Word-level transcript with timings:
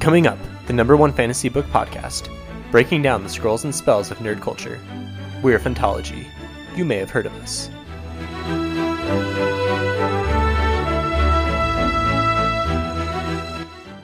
Coming 0.00 0.26
up, 0.26 0.38
the 0.66 0.72
number 0.72 0.96
one 0.96 1.12
fantasy 1.12 1.50
book 1.50 1.66
podcast, 1.66 2.30
breaking 2.70 3.02
down 3.02 3.22
the 3.22 3.28
scrolls 3.28 3.64
and 3.64 3.74
spells 3.74 4.10
of 4.10 4.16
nerd 4.16 4.40
culture. 4.40 4.80
We're 5.42 5.58
Phantology. 5.58 6.26
You 6.74 6.86
may 6.86 6.96
have 6.96 7.10
heard 7.10 7.26
of 7.26 7.34
us. 7.34 7.66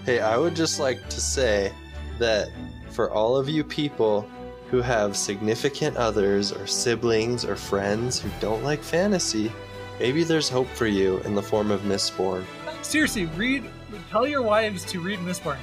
Hey, 0.05 0.21
I 0.21 0.37
would 0.37 0.55
just 0.55 0.79
like 0.79 1.09
to 1.09 1.19
say 1.19 1.73
that 2.19 2.51
for 2.91 3.11
all 3.11 3.35
of 3.35 3.49
you 3.49 3.65
people 3.65 4.29
who 4.71 4.83
have 4.83 5.17
significant 5.17 5.97
others 5.97 6.53
or 6.53 6.67
siblings 6.67 7.43
or 7.43 7.57
friends 7.57 8.21
who 8.21 8.29
don't 8.39 8.63
like 8.63 8.83
fantasy, 8.83 9.51
maybe 9.99 10.25
there's 10.25 10.51
hope 10.51 10.69
for 10.69 10.87
you 10.87 11.21
in 11.21 11.35
the 11.35 11.43
form 11.43 11.71
of 11.71 11.81
Mistborn. 11.81 12.45
Seriously, 12.83 13.25
read. 13.25 13.65
Tell 14.11 14.27
your 14.27 14.43
wives 14.43 14.85
to 14.85 15.01
read 15.01 15.21
Mistborn. 15.21 15.57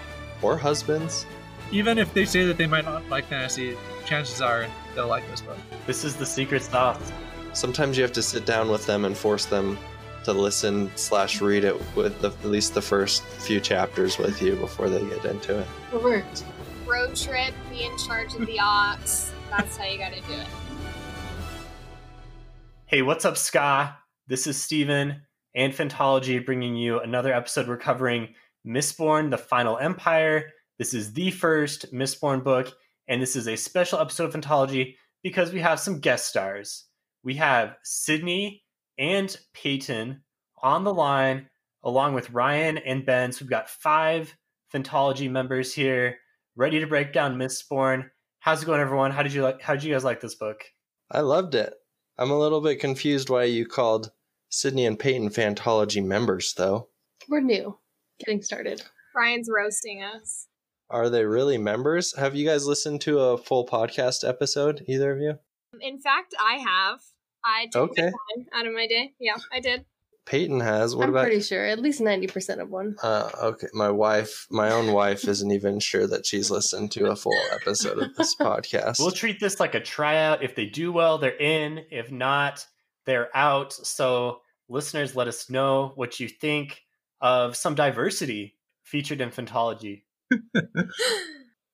Or 0.44 0.58
husbands. 0.58 1.26
Even 1.72 1.98
if 1.98 2.14
they 2.14 2.26
say 2.26 2.46
that 2.46 2.58
they 2.58 2.68
might 2.68 2.86
not 2.86 3.08
like 3.10 3.26
fantasy, 3.26 3.76
chances 4.06 4.42
are 4.42 4.68
they'll 4.94 5.08
like 5.08 5.28
this 5.32 5.42
book. 5.42 5.58
This 5.88 6.04
is 6.04 6.16
the 6.16 6.26
secret 6.26 6.62
sauce. 6.62 7.12
Sometimes 7.54 7.98
you 7.98 8.04
have 8.04 8.12
to 8.14 8.22
sit 8.22 8.46
down 8.46 8.70
with 8.70 8.86
them 8.86 9.06
and 9.06 9.18
force 9.18 9.46
them 9.46 9.78
to 10.26 10.34
listen 10.34 10.92
slash 10.96 11.42
read 11.42 11.64
it 11.64 11.76
with 11.96 12.20
the, 12.22 12.30
at 12.30 12.46
least 12.46 12.74
the 12.74 12.82
first 12.82 13.24
few 13.24 13.60
chapters 13.60 14.18
with 14.18 14.42
you 14.42 14.56
before 14.56 14.90
they 14.90 15.04
get 15.08 15.26
into 15.26 15.60
it. 15.60 15.68
It 15.94 16.04
worked. 16.04 16.44
road 16.86 17.16
trip, 17.16 17.54
be 17.70 17.84
in 17.86 17.98
charge 17.98 18.34
of 18.36 18.46
the 18.46 18.60
ox. 18.62 19.32
That's 19.50 19.78
how 19.78 19.86
you 19.86 19.98
gotta 19.98 20.22
do 20.22 20.34
it. 20.34 20.48
Hey, 22.86 23.02
what's 23.02 23.26
up, 23.26 23.38
Ska? 23.38 23.98
This 24.28 24.46
is 24.48 24.62
Steven 24.62 25.22
and 25.56 25.74
Phantology 25.74 26.44
bringing 26.44 26.76
you 26.76 27.00
another 27.00 27.34
episode. 27.34 27.68
We're 27.68 27.78
covering 27.78 28.30
Mistborn, 28.66 29.30
the 29.30 29.38
Final 29.38 29.78
Empire. 29.78 30.52
This 30.78 30.94
is 30.94 31.14
the 31.14 31.32
first 31.32 31.94
Mistborn 31.94 32.44
book, 32.44 32.74
and 33.08 33.22
this 33.22 33.36
is 33.36 33.48
a 33.48 33.56
special 33.56 34.00
episode 34.00 34.26
of 34.26 34.34
Phantology 34.34 34.96
because 35.22 35.52
we 35.52 35.60
have 35.60 35.80
some 35.80 36.00
guest 36.00 36.28
stars. 36.28 36.86
We 37.24 37.36
have 37.36 37.76
Sydney 37.84 38.64
and 38.98 39.36
Peyton 39.54 40.24
on 40.62 40.84
the 40.84 40.94
line, 40.94 41.50
along 41.84 42.14
with 42.14 42.32
Ryan 42.32 42.78
and 42.78 43.06
Ben. 43.06 43.32
So 43.32 43.44
we've 43.44 43.50
got 43.50 43.70
five 43.70 44.36
Phantology 44.74 45.30
members 45.30 45.74
here, 45.74 46.18
ready 46.56 46.80
to 46.80 46.88
break 46.88 47.14
down 47.14 47.38
Mistborn. 47.38 48.10
How's 48.40 48.64
it 48.64 48.66
going, 48.66 48.82
everyone? 48.82 49.12
How 49.12 49.24
did 49.24 49.34
you 49.34 49.44
like? 49.44 49.62
How 49.62 49.74
did 49.74 49.84
you 49.84 49.94
guys 49.94 50.04
like 50.04 50.22
this 50.22 50.36
book? 50.36 50.64
I 51.12 51.22
loved 51.22 51.56
it. 51.56 51.74
I'm 52.18 52.32
a 52.32 52.40
little 52.40 52.62
bit 52.62 52.80
confused 52.80 53.30
why 53.30 53.44
you 53.46 53.66
called 53.66 54.12
Sydney 54.50 54.86
and 54.86 55.00
Peyton 55.00 55.30
Phantology 55.30 56.04
members, 56.04 56.54
though. 56.56 56.90
We're 57.30 57.42
new. 57.42 57.78
Getting 58.20 58.42
started. 58.42 58.82
Ryan's 59.16 59.50
roasting 59.54 60.04
us. 60.04 60.48
Are 60.90 61.10
they 61.10 61.26
really 61.26 61.58
members? 61.58 62.16
Have 62.18 62.36
you 62.36 62.46
guys 62.48 62.66
listened 62.68 63.02
to 63.02 63.20
a 63.20 63.38
full 63.38 63.66
podcast 63.66 64.28
episode, 64.28 64.84
either 64.88 65.12
of 65.14 65.20
you? 65.20 65.40
In 65.82 66.00
fact, 66.00 66.34
I 66.40 66.56
have. 66.56 67.00
I 67.44 67.68
took 67.72 67.92
Okay. 67.92 68.04
the 68.04 68.12
time 68.12 68.46
out 68.54 68.68
of 68.68 68.74
my 68.74 68.88
day. 68.88 69.14
Yeah, 69.20 69.38
I 69.52 69.60
did. 69.60 69.86
Peyton 70.26 70.62
has. 70.62 70.96
What 70.96 71.04
I'm 71.06 71.10
about 71.10 71.24
pretty 71.26 71.42
sure 71.42 71.66
at 71.66 71.80
least 71.80 72.00
90% 72.00 72.62
of 72.62 72.70
one. 72.70 72.96
Uh, 73.04 73.30
okay, 73.42 73.68
my 73.74 73.90
wife, 73.90 74.48
my 74.50 74.72
own 74.72 74.94
wife, 74.94 75.28
isn't 75.28 75.52
even 75.52 75.80
sure 75.80 76.08
that 76.08 76.26
she's 76.26 76.50
listened 76.50 76.92
to 76.94 77.08
a 77.08 77.16
full 77.16 77.38
episode 77.52 78.02
of 78.02 78.16
this 78.16 78.34
podcast. 78.40 79.00
We'll 79.00 79.12
treat 79.12 79.42
this 79.42 79.60
like 79.60 79.76
a 79.76 79.82
tryout. 79.82 80.42
If 80.42 80.56
they 80.56 80.66
do 80.68 80.94
well, 80.94 81.18
they're 81.18 81.36
in. 81.38 81.82
If 81.92 82.10
not, 82.12 82.66
they're 83.06 83.36
out. 83.36 83.74
So, 83.74 84.40
listeners, 84.70 85.14
let 85.14 85.28
us 85.28 85.50
know 85.50 85.92
what 85.96 86.22
you 86.22 86.30
think 86.30 86.83
of 87.24 87.56
some 87.56 87.74
diversity 87.74 88.60
featured 88.84 89.22
in 89.22 89.32
Phantology. 89.32 90.04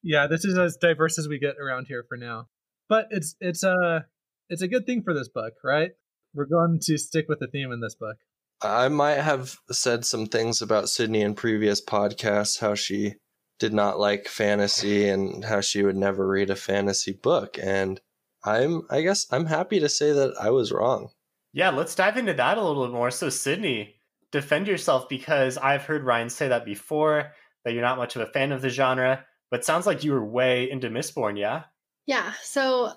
Yeah, 0.02 0.28
this 0.28 0.45
is 0.45 0.58
as 0.58 0.78
diverse 0.78 1.19
as 1.19 1.28
we 1.28 1.39
get 1.39 1.55
around 1.59 1.88
here 1.88 2.05
for 2.08 2.17
now. 2.17 2.47
But 2.88 3.08
it's 3.11 3.36
it's 3.39 3.64
a 3.64 4.05
it's 4.50 4.61
a 4.61 4.67
good 4.67 4.86
thing 4.86 5.04
for 5.04 5.14
this 5.14 5.30
book, 5.30 5.54
right? 5.64 5.92
We're 6.33 6.45
going 6.45 6.80
to 6.83 6.98
stick 6.98 7.26
with 7.27 7.39
the 7.39 7.48
theme 7.48 7.71
in 7.71 7.82
this 7.82 7.95
book. 7.95 8.17
I 8.61 8.89
might 8.89 9.20
have 9.20 9.55
said 9.71 10.05
some 10.05 10.26
things 10.26 10.61
about 10.61 10.89
Sydney 10.89 11.21
in 11.21 11.33
previous 11.33 11.83
podcasts, 11.83 12.59
how 12.59 12.76
she 12.76 13.15
did 13.58 13.73
not 13.73 13.99
like 13.99 14.27
fantasy 14.27 15.08
and 15.08 15.43
how 15.43 15.61
she 15.61 15.83
would 15.83 15.95
never 15.95 16.27
read 16.27 16.49
a 16.49 16.55
fantasy 16.55 17.14
book, 17.14 17.58
and 17.61 17.99
I'm, 18.43 18.83
I 18.89 19.02
guess, 19.02 19.27
I'm 19.32 19.45
happy 19.45 19.82
to 19.82 19.89
say 19.89 20.14
that 20.14 20.33
I 20.39 20.49
was 20.49 20.71
wrong. 20.71 21.09
Yeah, 21.52 21.71
let's 21.71 21.95
dive 21.95 22.15
into 22.15 22.33
that 22.33 22.58
a 22.58 22.64
little 22.64 22.86
bit 22.86 22.93
more. 22.93 23.11
So, 23.11 23.30
Sydney, 23.30 23.98
defend 24.32 24.67
yourself 24.67 25.10
because 25.10 25.58
I've 25.58 25.84
heard 25.84 26.04
Ryan 26.04 26.30
say 26.30 26.48
that 26.50 26.66
before 26.66 27.32
that 27.64 27.73
you're 27.73 27.82
not 27.82 27.98
much 27.98 28.16
of 28.16 28.22
a 28.22 28.32
fan 28.32 28.52
of 28.52 28.62
the 28.62 28.70
genre, 28.70 29.26
but 29.52 29.66
sounds 29.66 29.86
like 29.86 30.04
you 30.04 30.12
were 30.12 30.26
way 30.26 30.70
into 30.70 30.90
Mistborn, 30.90 31.38
yeah? 31.38 31.64
Yeah, 32.06 32.34
so 32.44 32.92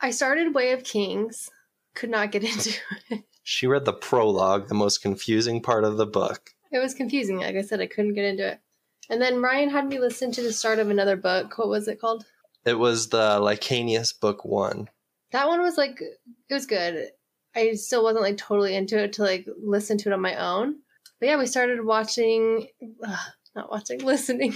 I 0.00 0.10
started 0.10 0.54
Way 0.54 0.72
of 0.72 0.84
Kings, 0.84 1.50
could 1.94 2.10
not 2.10 2.32
get 2.32 2.44
into 2.50 2.70
it. 3.10 3.24
She 3.42 3.66
read 3.66 3.84
the 3.84 3.92
prologue, 3.92 4.68
the 4.68 4.74
most 4.74 5.02
confusing 5.02 5.62
part 5.62 5.84
of 5.84 5.96
the 5.96 6.06
book. 6.06 6.50
It 6.70 6.78
was 6.78 6.94
confusing. 6.94 7.38
Like 7.38 7.56
I 7.56 7.62
said, 7.62 7.80
I 7.80 7.86
couldn't 7.86 8.14
get 8.14 8.26
into 8.26 8.46
it. 8.46 8.60
And 9.08 9.22
then 9.22 9.40
Ryan 9.40 9.70
had 9.70 9.86
me 9.86 9.98
listen 9.98 10.30
to 10.32 10.42
the 10.42 10.52
start 10.52 10.78
of 10.78 10.90
another 10.90 11.16
book. 11.16 11.56
What 11.56 11.68
was 11.68 11.88
it 11.88 12.00
called? 12.00 12.26
It 12.66 12.78
was 12.78 13.08
the 13.08 13.40
Licanius 13.40 14.12
book 14.12 14.44
one. 14.44 14.90
That 15.32 15.48
one 15.48 15.62
was 15.62 15.78
like, 15.78 16.00
it 16.00 16.52
was 16.54 16.66
good. 16.66 17.08
I 17.58 17.74
still 17.74 18.04
wasn't 18.04 18.22
like 18.22 18.36
totally 18.36 18.76
into 18.76 19.02
it 19.02 19.14
to 19.14 19.22
like 19.22 19.46
listen 19.60 19.98
to 19.98 20.10
it 20.10 20.12
on 20.12 20.20
my 20.20 20.36
own. 20.36 20.76
But 21.20 21.26
yeah, 21.26 21.38
we 21.38 21.46
started 21.46 21.84
watching, 21.84 22.68
ugh, 23.04 23.18
not 23.56 23.70
watching, 23.70 23.98
listening 24.04 24.54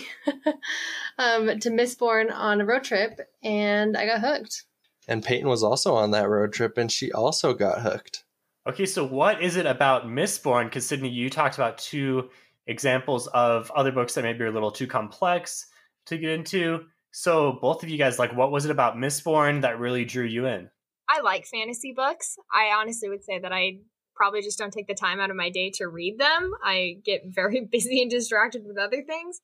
um, 1.18 1.58
to 1.58 1.70
Mistborn 1.70 2.32
on 2.32 2.60
a 2.60 2.64
road 2.64 2.84
trip, 2.84 3.18
and 3.42 3.96
I 3.96 4.06
got 4.06 4.20
hooked. 4.20 4.64
And 5.08 5.24
Peyton 5.24 5.48
was 5.48 5.64
also 5.64 5.94
on 5.94 6.12
that 6.12 6.28
road 6.28 6.52
trip, 6.52 6.78
and 6.78 6.90
she 6.90 7.10
also 7.10 7.52
got 7.54 7.82
hooked. 7.82 8.24
Okay, 8.68 8.86
so 8.86 9.04
what 9.04 9.42
is 9.42 9.56
it 9.56 9.66
about 9.66 10.06
Mistborn? 10.06 10.66
Because 10.66 10.86
Sydney, 10.86 11.08
you 11.08 11.28
talked 11.28 11.56
about 11.56 11.78
two 11.78 12.30
examples 12.68 13.26
of 13.28 13.70
other 13.72 13.90
books 13.90 14.14
that 14.14 14.22
maybe 14.22 14.44
are 14.44 14.48
a 14.48 14.52
little 14.52 14.70
too 14.70 14.86
complex 14.86 15.66
to 16.06 16.16
get 16.16 16.30
into. 16.30 16.84
So 17.10 17.58
both 17.60 17.82
of 17.82 17.88
you 17.88 17.98
guys, 17.98 18.20
like, 18.20 18.36
what 18.36 18.52
was 18.52 18.64
it 18.64 18.70
about 18.70 18.96
Mistborn 18.96 19.62
that 19.62 19.80
really 19.80 20.04
drew 20.04 20.24
you 20.24 20.46
in? 20.46 20.70
I 21.08 21.20
like 21.20 21.46
fantasy 21.46 21.92
books. 21.94 22.36
I 22.52 22.74
honestly 22.74 23.08
would 23.08 23.24
say 23.24 23.38
that 23.38 23.52
I 23.52 23.78
probably 24.14 24.42
just 24.42 24.58
don't 24.58 24.72
take 24.72 24.86
the 24.86 24.94
time 24.94 25.20
out 25.20 25.30
of 25.30 25.36
my 25.36 25.50
day 25.50 25.70
to 25.74 25.88
read 25.88 26.18
them. 26.18 26.52
I 26.64 26.96
get 27.04 27.22
very 27.26 27.66
busy 27.70 28.02
and 28.02 28.10
distracted 28.10 28.62
with 28.66 28.78
other 28.78 29.02
things. 29.02 29.40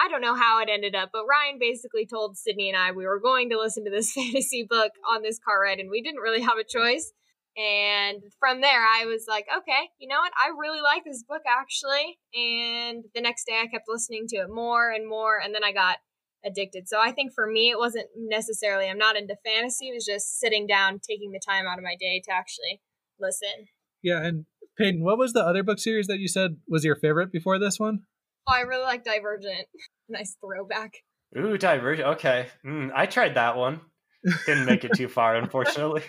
I 0.00 0.08
don't 0.08 0.22
know 0.22 0.34
how 0.34 0.60
it 0.62 0.70
ended 0.72 0.94
up, 0.94 1.10
but 1.12 1.26
Ryan 1.28 1.58
basically 1.60 2.06
told 2.06 2.38
Sydney 2.38 2.70
and 2.70 2.78
I 2.78 2.92
we 2.92 3.06
were 3.06 3.20
going 3.20 3.50
to 3.50 3.58
listen 3.58 3.84
to 3.84 3.90
this 3.90 4.12
fantasy 4.14 4.66
book 4.68 4.92
on 5.08 5.22
this 5.22 5.38
car 5.38 5.62
ride, 5.62 5.80
and 5.80 5.90
we 5.90 6.02
didn't 6.02 6.20
really 6.20 6.40
have 6.40 6.58
a 6.58 6.64
choice. 6.64 7.12
And 7.54 8.22
from 8.40 8.62
there, 8.62 8.82
I 8.82 9.04
was 9.04 9.26
like, 9.28 9.46
okay, 9.54 9.90
you 9.98 10.08
know 10.08 10.18
what? 10.18 10.32
I 10.42 10.48
really 10.58 10.80
like 10.80 11.04
this 11.04 11.22
book 11.22 11.42
actually. 11.46 12.18
And 12.34 13.04
the 13.14 13.20
next 13.20 13.44
day, 13.44 13.60
I 13.62 13.66
kept 13.66 13.84
listening 13.88 14.26
to 14.28 14.36
it 14.36 14.48
more 14.48 14.90
and 14.90 15.06
more, 15.06 15.38
and 15.38 15.54
then 15.54 15.62
I 15.62 15.72
got 15.72 15.98
addicted. 16.44 16.88
So 16.88 16.98
I 17.00 17.12
think 17.12 17.32
for 17.34 17.46
me, 17.46 17.70
it 17.70 17.78
wasn't 17.78 18.06
necessarily, 18.16 18.88
I'm 18.88 18.98
not 18.98 19.16
into 19.16 19.36
fantasy. 19.44 19.88
It 19.88 19.94
was 19.94 20.04
just 20.04 20.38
sitting 20.40 20.66
down, 20.66 21.00
taking 21.06 21.32
the 21.32 21.40
time 21.40 21.66
out 21.66 21.78
of 21.78 21.84
my 21.84 21.96
day 21.98 22.20
to 22.24 22.32
actually 22.32 22.80
listen. 23.20 23.68
Yeah, 24.02 24.24
and 24.24 24.46
Peyton, 24.78 25.04
what 25.04 25.18
was 25.18 25.32
the 25.32 25.44
other 25.44 25.62
book 25.62 25.78
series 25.78 26.06
that 26.08 26.18
you 26.18 26.28
said 26.28 26.56
was 26.68 26.84
your 26.84 26.96
favorite 26.96 27.30
before 27.30 27.58
this 27.58 27.78
one? 27.78 28.00
Oh, 28.48 28.54
I 28.54 28.60
really 28.60 28.82
like 28.82 29.04
Divergent. 29.04 29.68
nice 30.08 30.36
throwback. 30.40 30.94
Ooh, 31.38 31.56
Divergent. 31.56 32.08
Okay, 32.08 32.48
mm, 32.64 32.90
I 32.94 33.06
tried 33.06 33.34
that 33.34 33.56
one. 33.56 33.80
Didn't 34.46 34.66
make 34.66 34.84
it 34.84 34.92
too 34.96 35.08
far, 35.08 35.36
unfortunately. 35.36 36.02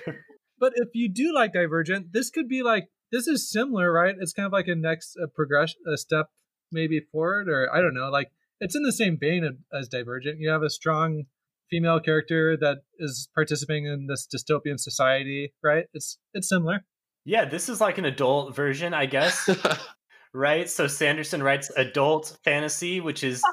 But 0.60 0.74
if 0.76 0.90
you 0.94 1.10
do 1.10 1.34
like 1.34 1.54
Divergent, 1.54 2.14
this 2.14 2.30
could 2.30 2.48
be 2.48 2.64
like 2.64 2.88
this 3.12 3.28
is 3.28 3.50
similar, 3.50 3.92
right? 3.92 4.16
It's 4.20 4.34
kind 4.34 4.46
of 4.46 4.52
like 4.54 4.68
a 4.68 4.76
next 4.76 5.16
a 5.22 5.28
progression, 5.28 5.82
a 5.92 5.98
step 5.98 6.28
maybe 6.72 7.00
forward, 7.00 7.48
or 7.48 7.74
I 7.74 7.82
don't 7.82 7.94
know. 7.94 8.10
Like 8.10 8.32
it's 8.63 8.75
in 8.75 8.84
the 8.84 8.94
same 8.94 9.18
vein 9.19 9.57
as 9.74 9.89
Divergent. 9.89 10.39
You 10.39 10.50
have 10.50 10.63
a 10.63 10.69
strong 10.69 11.24
female 11.69 12.00
character 12.00 12.56
that 12.57 12.77
is 12.98 13.27
participating 13.36 13.86
in 13.86 14.07
this 14.07 14.27
dystopian 14.33 14.80
society, 14.80 15.54
right? 15.62 15.86
It's 15.94 16.18
it's 16.33 16.48
similar. 16.48 16.86
yeah, 17.25 17.45
this 17.45 17.68
is 17.68 17.81
like 17.81 17.98
an 17.98 18.06
adult 18.06 18.56
version, 18.56 18.94
I 18.94 19.06
guess. 19.06 19.50
right? 20.33 20.69
So 20.69 20.88
Sanderson 20.88 21.44
writes 21.44 21.71
adult 21.75 22.38
fantasy, 22.44 23.01
which 23.01 23.24
is 23.24 23.44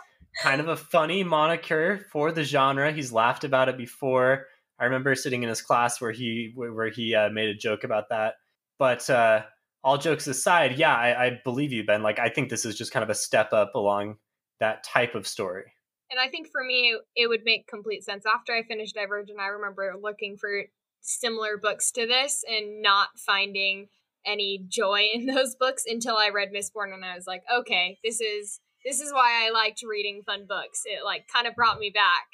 kind 0.43 0.61
of 0.61 0.69
a 0.69 0.77
funny 0.77 1.25
moniker 1.25 2.07
for 2.13 2.31
the 2.31 2.45
genre. 2.45 2.93
He's 2.93 3.13
laughed 3.13 3.45
about 3.45 3.69
it 3.69 3.77
before. 3.77 4.47
I 4.79 4.85
remember 4.85 5.15
sitting 5.15 5.43
in 5.43 5.49
his 5.49 5.61
class 5.61 6.01
where 6.01 6.13
he 6.13 6.53
where 6.55 6.89
he 6.89 7.15
uh, 7.15 7.31
made 7.31 7.49
a 7.49 7.55
joke 7.55 7.83
about 7.83 8.11
that. 8.11 8.35
But 8.79 9.11
uh, 9.11 9.43
all 9.83 9.99
jokes 9.99 10.29
aside, 10.29 10.79
yeah, 10.79 10.95
I, 10.95 11.27
I 11.27 11.41
believe 11.43 11.73
you, 11.73 11.85
Ben. 11.85 12.03
Like 12.03 12.21
I 12.21 12.29
think 12.29 12.49
this 12.49 12.65
is 12.65 12.77
just 12.79 12.93
kind 12.93 13.03
of 13.03 13.11
a 13.11 13.15
step 13.15 13.53
up 13.53 13.75
along 13.75 14.17
that 14.61 14.85
type 14.85 15.15
of 15.15 15.27
story. 15.27 15.73
And 16.11 16.19
I 16.19 16.29
think 16.29 16.49
for 16.51 16.65
me, 16.65 16.97
it 17.17 17.29
would 17.29 17.43
make 17.45 17.69
complete 17.69 18.05
sense. 18.05 18.25
After 18.27 18.53
I 18.53 18.63
finished 18.63 18.95
Divergent, 18.95 19.39
I 19.39 19.47
remember 19.47 19.95
looking 20.01 20.37
for 20.37 20.65
similar 21.01 21.57
books 21.57 21.91
to 21.93 22.07
this 22.07 22.45
and 22.49 22.83
not 22.83 23.09
finding 23.17 23.89
any 24.27 24.65
joy 24.69 25.09
in 25.13 25.27
those 25.35 25.55
books 25.55 25.85
until 25.87 26.17
I 26.17 26.31
read 26.31 26.53
Mistborn 26.53 26.93
and 26.93 27.05
I 27.05 27.15
was 27.15 27.27
like, 27.27 27.43
okay, 27.53 27.99
this 28.05 28.21
is 28.21 28.61
this 28.85 29.01
is 29.01 29.13
why 29.13 29.47
I 29.47 29.51
liked 29.51 29.83
reading 29.87 30.23
fun 30.25 30.47
books. 30.49 30.83
It 30.85 31.05
like 31.05 31.27
kind 31.33 31.47
of 31.47 31.55
brought 31.55 31.79
me 31.79 31.91
back. 31.91 32.27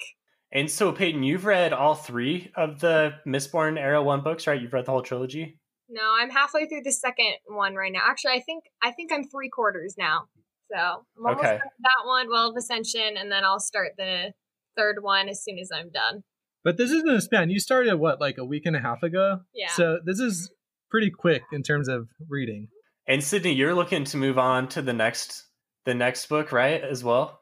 And 0.52 0.70
so, 0.70 0.92
Peyton, 0.92 1.24
you've 1.24 1.44
read 1.44 1.72
all 1.72 1.96
three 1.96 2.52
of 2.54 2.78
the 2.78 3.14
Mistborn 3.26 3.78
Era 3.78 4.02
One 4.02 4.22
books, 4.22 4.46
right? 4.46 4.60
You've 4.60 4.72
read 4.72 4.86
the 4.86 4.92
whole 4.92 5.02
trilogy. 5.02 5.58
No, 5.88 6.02
I'm 6.18 6.30
halfway 6.30 6.66
through 6.66 6.82
the 6.82 6.92
second 6.92 7.34
one 7.46 7.74
right 7.74 7.92
now. 7.92 8.02
Actually, 8.04 8.34
I 8.34 8.40
think 8.40 8.64
I 8.82 8.92
think 8.92 9.12
I'm 9.12 9.24
three 9.24 9.48
quarters 9.48 9.96
now. 9.98 10.28
So 10.70 10.76
I'm 10.78 11.26
almost 11.26 11.38
Okay. 11.44 11.58
done 11.58 11.60
with 11.64 11.82
that 11.82 12.06
one, 12.06 12.28
Well 12.28 12.50
of 12.50 12.56
Ascension, 12.56 13.16
and 13.16 13.30
then 13.30 13.44
I'll 13.44 13.60
start 13.60 13.92
the 13.96 14.32
third 14.76 15.02
one 15.02 15.28
as 15.28 15.42
soon 15.42 15.58
as 15.58 15.70
I'm 15.72 15.90
done. 15.90 16.24
But 16.64 16.76
this 16.76 16.90
isn't 16.90 17.08
a 17.08 17.20
span. 17.20 17.50
You 17.50 17.60
started 17.60 17.94
what, 17.96 18.20
like 18.20 18.38
a 18.38 18.44
week 18.44 18.66
and 18.66 18.74
a 18.74 18.80
half 18.80 19.02
ago? 19.02 19.40
Yeah. 19.54 19.70
So 19.70 20.00
this 20.04 20.18
is 20.18 20.50
pretty 20.90 21.10
quick 21.10 21.42
in 21.52 21.62
terms 21.62 21.88
of 21.88 22.08
reading. 22.28 22.68
And 23.06 23.22
Sydney, 23.22 23.52
you're 23.52 23.74
looking 23.74 24.04
to 24.04 24.16
move 24.16 24.38
on 24.38 24.68
to 24.70 24.82
the 24.82 24.92
next 24.92 25.44
the 25.84 25.94
next 25.94 26.26
book, 26.26 26.50
right? 26.50 26.82
As 26.82 27.04
well. 27.04 27.40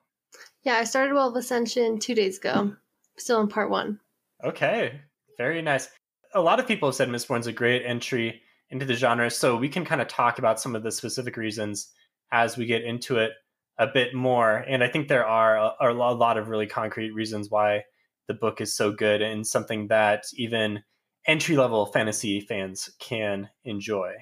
Yeah, 0.64 0.74
I 0.74 0.84
started 0.84 1.14
Well 1.14 1.30
of 1.30 1.36
Ascension 1.36 1.98
two 1.98 2.14
days 2.14 2.36
ago. 2.36 2.76
Still 3.16 3.40
in 3.40 3.48
part 3.48 3.70
one. 3.70 4.00
Okay, 4.44 5.00
very 5.38 5.62
nice. 5.62 5.88
A 6.34 6.40
lot 6.40 6.60
of 6.60 6.66
people 6.66 6.88
have 6.88 6.96
said 6.96 7.08
Mistborn's 7.08 7.46
a 7.46 7.52
great 7.52 7.86
entry 7.86 8.42
into 8.68 8.84
the 8.84 8.94
genre, 8.94 9.30
so 9.30 9.56
we 9.56 9.68
can 9.70 9.84
kind 9.86 10.02
of 10.02 10.08
talk 10.08 10.38
about 10.38 10.60
some 10.60 10.76
of 10.76 10.82
the 10.82 10.90
specific 10.92 11.36
reasons 11.38 11.92
as 12.34 12.56
we 12.56 12.66
get 12.66 12.82
into 12.82 13.18
it 13.18 13.30
a 13.78 13.86
bit 13.86 14.12
more. 14.12 14.56
And 14.56 14.82
I 14.82 14.88
think 14.88 15.06
there 15.06 15.24
are 15.24 15.56
a, 15.56 15.74
a 15.80 15.92
lot 15.92 16.36
of 16.36 16.48
really 16.48 16.66
concrete 16.66 17.12
reasons 17.12 17.48
why 17.48 17.84
the 18.26 18.34
book 18.34 18.60
is 18.60 18.76
so 18.76 18.90
good 18.90 19.22
and 19.22 19.46
something 19.46 19.86
that 19.88 20.24
even 20.34 20.82
entry 21.28 21.56
level 21.56 21.86
fantasy 21.86 22.40
fans 22.40 22.90
can 22.98 23.48
enjoy. 23.64 24.12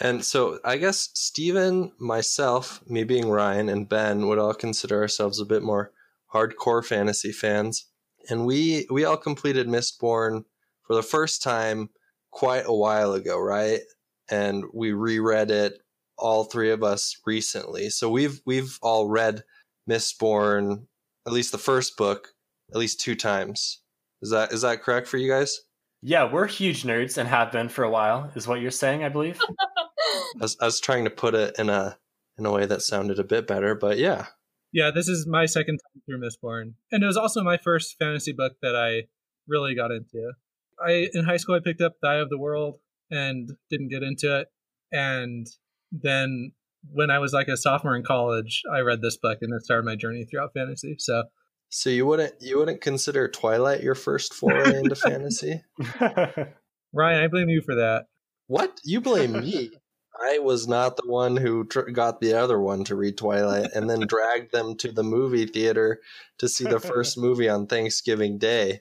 And 0.00 0.24
so 0.24 0.58
I 0.64 0.78
guess 0.78 1.10
Stephen, 1.14 1.92
myself, 2.00 2.80
me 2.88 3.04
being 3.04 3.28
Ryan, 3.28 3.68
and 3.68 3.88
Ben 3.88 4.26
would 4.26 4.38
all 4.38 4.54
consider 4.54 5.00
ourselves 5.00 5.40
a 5.40 5.46
bit 5.46 5.62
more 5.62 5.92
hardcore 6.34 6.84
fantasy 6.84 7.32
fans. 7.32 7.86
And 8.28 8.46
we 8.46 8.86
we 8.90 9.04
all 9.04 9.16
completed 9.16 9.68
Mistborn 9.68 10.44
for 10.86 10.96
the 10.96 11.02
first 11.02 11.42
time 11.42 11.90
quite 12.30 12.64
a 12.66 12.74
while 12.74 13.12
ago, 13.12 13.38
right? 13.38 13.80
And 14.28 14.64
we 14.74 14.92
reread 14.92 15.50
it 15.50 15.78
all 16.20 16.44
three 16.44 16.70
of 16.70 16.82
us 16.82 17.16
recently. 17.26 17.90
So 17.90 18.08
we've 18.10 18.40
we've 18.46 18.78
all 18.82 19.08
read 19.08 19.42
Mistborn, 19.88 20.86
at 21.26 21.32
least 21.32 21.52
the 21.52 21.58
first 21.58 21.96
book, 21.96 22.28
at 22.72 22.78
least 22.78 23.00
two 23.00 23.14
times. 23.14 23.82
Is 24.22 24.30
that 24.30 24.52
is 24.52 24.62
that 24.62 24.82
correct 24.82 25.08
for 25.08 25.16
you 25.16 25.30
guys? 25.30 25.58
Yeah, 26.02 26.30
we're 26.32 26.46
huge 26.46 26.84
nerds 26.84 27.18
and 27.18 27.28
have 27.28 27.52
been 27.52 27.68
for 27.68 27.84
a 27.84 27.90
while, 27.90 28.30
is 28.34 28.46
what 28.46 28.60
you're 28.60 28.70
saying, 28.70 29.04
I 29.04 29.10
believe. 29.10 29.38
I 30.36 30.40
was, 30.40 30.56
I 30.60 30.64
was 30.64 30.80
trying 30.80 31.04
to 31.04 31.10
put 31.10 31.34
it 31.34 31.58
in 31.58 31.68
a 31.68 31.98
in 32.38 32.46
a 32.46 32.52
way 32.52 32.66
that 32.66 32.82
sounded 32.82 33.18
a 33.18 33.24
bit 33.24 33.46
better, 33.46 33.74
but 33.74 33.98
yeah. 33.98 34.26
Yeah, 34.72 34.90
this 34.94 35.08
is 35.08 35.26
my 35.26 35.46
second 35.46 35.78
time 35.78 36.02
through 36.06 36.20
Mistborn. 36.20 36.74
And 36.92 37.02
it 37.02 37.06
was 37.06 37.16
also 37.16 37.42
my 37.42 37.58
first 37.58 37.96
fantasy 37.98 38.32
book 38.32 38.54
that 38.62 38.76
I 38.76 39.08
really 39.48 39.74
got 39.74 39.90
into. 39.90 40.32
I 40.82 41.08
in 41.12 41.24
high 41.24 41.36
school 41.36 41.56
I 41.56 41.60
picked 41.60 41.82
up 41.82 41.96
The 42.00 42.08
Eye 42.08 42.20
of 42.20 42.30
the 42.30 42.38
World 42.38 42.78
and 43.10 43.50
didn't 43.68 43.88
get 43.88 44.02
into 44.02 44.38
it. 44.40 44.48
And 44.92 45.46
then 45.92 46.52
when 46.90 47.10
I 47.10 47.18
was 47.18 47.32
like 47.32 47.48
a 47.48 47.56
sophomore 47.56 47.96
in 47.96 48.02
college, 48.02 48.62
I 48.72 48.80
read 48.80 49.02
this 49.02 49.16
book 49.16 49.38
and 49.42 49.52
it 49.54 49.64
started 49.64 49.84
my 49.84 49.96
journey 49.96 50.24
throughout 50.24 50.52
fantasy. 50.54 50.96
So 50.98 51.24
So 51.68 51.90
you 51.90 52.06
wouldn't 52.06 52.34
you 52.40 52.58
wouldn't 52.58 52.80
consider 52.80 53.28
Twilight 53.28 53.82
your 53.82 53.94
first 53.94 54.34
foray 54.34 54.78
into 54.78 54.94
fantasy? 54.96 55.62
Ryan, 56.92 57.24
I 57.24 57.28
blame 57.28 57.48
you 57.48 57.62
for 57.62 57.76
that. 57.76 58.06
What? 58.46 58.80
You 58.84 59.00
blame 59.00 59.32
me? 59.32 59.70
I 60.22 60.38
was 60.38 60.68
not 60.68 60.96
the 60.96 61.08
one 61.08 61.36
who 61.36 61.64
tr- 61.64 61.90
got 61.92 62.20
the 62.20 62.34
other 62.34 62.60
one 62.60 62.84
to 62.84 62.96
read 62.96 63.16
Twilight 63.16 63.70
and 63.74 63.88
then 63.88 64.00
dragged 64.00 64.52
them 64.52 64.76
to 64.78 64.92
the 64.92 65.02
movie 65.02 65.46
theater 65.46 66.00
to 66.38 66.48
see 66.48 66.64
the 66.64 66.80
first 66.80 67.16
movie 67.18 67.48
on 67.48 67.66
Thanksgiving 67.66 68.36
Day. 68.36 68.80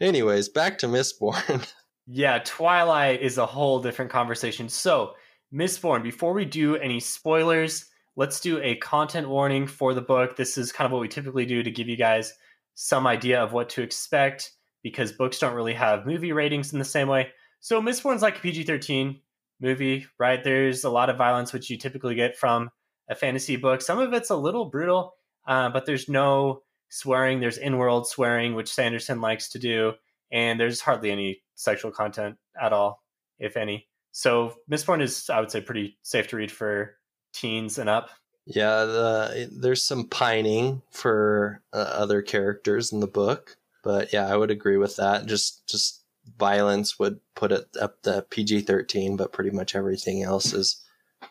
Anyways, 0.00 0.48
back 0.48 0.78
to 0.78 0.86
Mistborn. 0.86 1.66
Yeah, 2.06 2.40
Twilight 2.44 3.22
is 3.22 3.38
a 3.38 3.46
whole 3.46 3.80
different 3.80 4.10
conversation. 4.10 4.68
So, 4.68 5.14
Mistborn, 5.56 6.02
before 6.02 6.32
we 6.32 6.44
do 6.44 6.76
any 6.76 7.00
spoilers, 7.00 7.86
let's 8.14 8.40
do 8.40 8.60
a 8.60 8.76
content 8.76 9.28
warning 9.28 9.66
for 9.66 9.94
the 9.94 10.02
book. 10.02 10.36
This 10.36 10.58
is 10.58 10.72
kind 10.72 10.86
of 10.86 10.92
what 10.92 11.00
we 11.00 11.08
typically 11.08 11.46
do 11.46 11.62
to 11.62 11.70
give 11.70 11.88
you 11.88 11.96
guys 11.96 12.34
some 12.74 13.06
idea 13.06 13.42
of 13.42 13.52
what 13.52 13.70
to 13.70 13.82
expect 13.82 14.52
because 14.82 15.12
books 15.12 15.38
don't 15.38 15.54
really 15.54 15.74
have 15.74 16.06
movie 16.06 16.32
ratings 16.32 16.72
in 16.72 16.78
the 16.78 16.84
same 16.84 17.08
way. 17.08 17.28
So, 17.60 17.80
Mistborn's 17.80 18.22
like 18.22 18.36
a 18.36 18.40
PG 18.40 18.64
13 18.64 19.20
movie, 19.60 20.06
right? 20.18 20.44
There's 20.44 20.84
a 20.84 20.90
lot 20.90 21.08
of 21.08 21.16
violence, 21.16 21.52
which 21.52 21.70
you 21.70 21.78
typically 21.78 22.14
get 22.14 22.36
from 22.36 22.70
a 23.08 23.14
fantasy 23.14 23.56
book. 23.56 23.80
Some 23.80 23.98
of 23.98 24.12
it's 24.12 24.30
a 24.30 24.36
little 24.36 24.66
brutal, 24.66 25.14
uh, 25.48 25.70
but 25.70 25.86
there's 25.86 26.08
no 26.08 26.62
swearing. 26.90 27.40
There's 27.40 27.58
in 27.58 27.78
world 27.78 28.06
swearing, 28.06 28.54
which 28.54 28.72
Sanderson 28.72 29.20
likes 29.20 29.48
to 29.50 29.58
do 29.58 29.94
and 30.30 30.58
there's 30.58 30.80
hardly 30.80 31.10
any 31.10 31.42
sexual 31.54 31.90
content 31.90 32.36
at 32.60 32.72
all, 32.72 33.02
if 33.38 33.56
any. 33.56 33.88
So 34.16 34.54
Mistborn 34.70 35.02
is, 35.02 35.28
I 35.28 35.40
would 35.40 35.50
say, 35.50 35.60
pretty 35.60 35.98
safe 36.00 36.28
to 36.28 36.36
read 36.36 36.50
for 36.50 36.96
teens 37.34 37.76
and 37.76 37.90
up. 37.90 38.08
yeah, 38.46 38.86
the, 38.86 39.50
there's 39.52 39.84
some 39.84 40.08
pining 40.08 40.80
for 40.90 41.60
uh, 41.74 41.90
other 41.92 42.22
characters 42.22 42.94
in 42.94 43.00
the 43.00 43.06
book, 43.06 43.58
but 43.84 44.14
yeah, 44.14 44.26
I 44.26 44.34
would 44.34 44.50
agree 44.50 44.78
with 44.78 44.96
that. 44.96 45.26
Just 45.26 45.68
just 45.68 46.02
violence 46.38 46.98
would 46.98 47.20
put 47.34 47.52
it 47.52 47.66
up 47.78 48.00
to 48.04 48.24
PG-13, 48.30 49.18
but 49.18 49.34
pretty 49.34 49.50
much 49.50 49.74
everything 49.74 50.22
else 50.22 50.54
is 50.54 50.82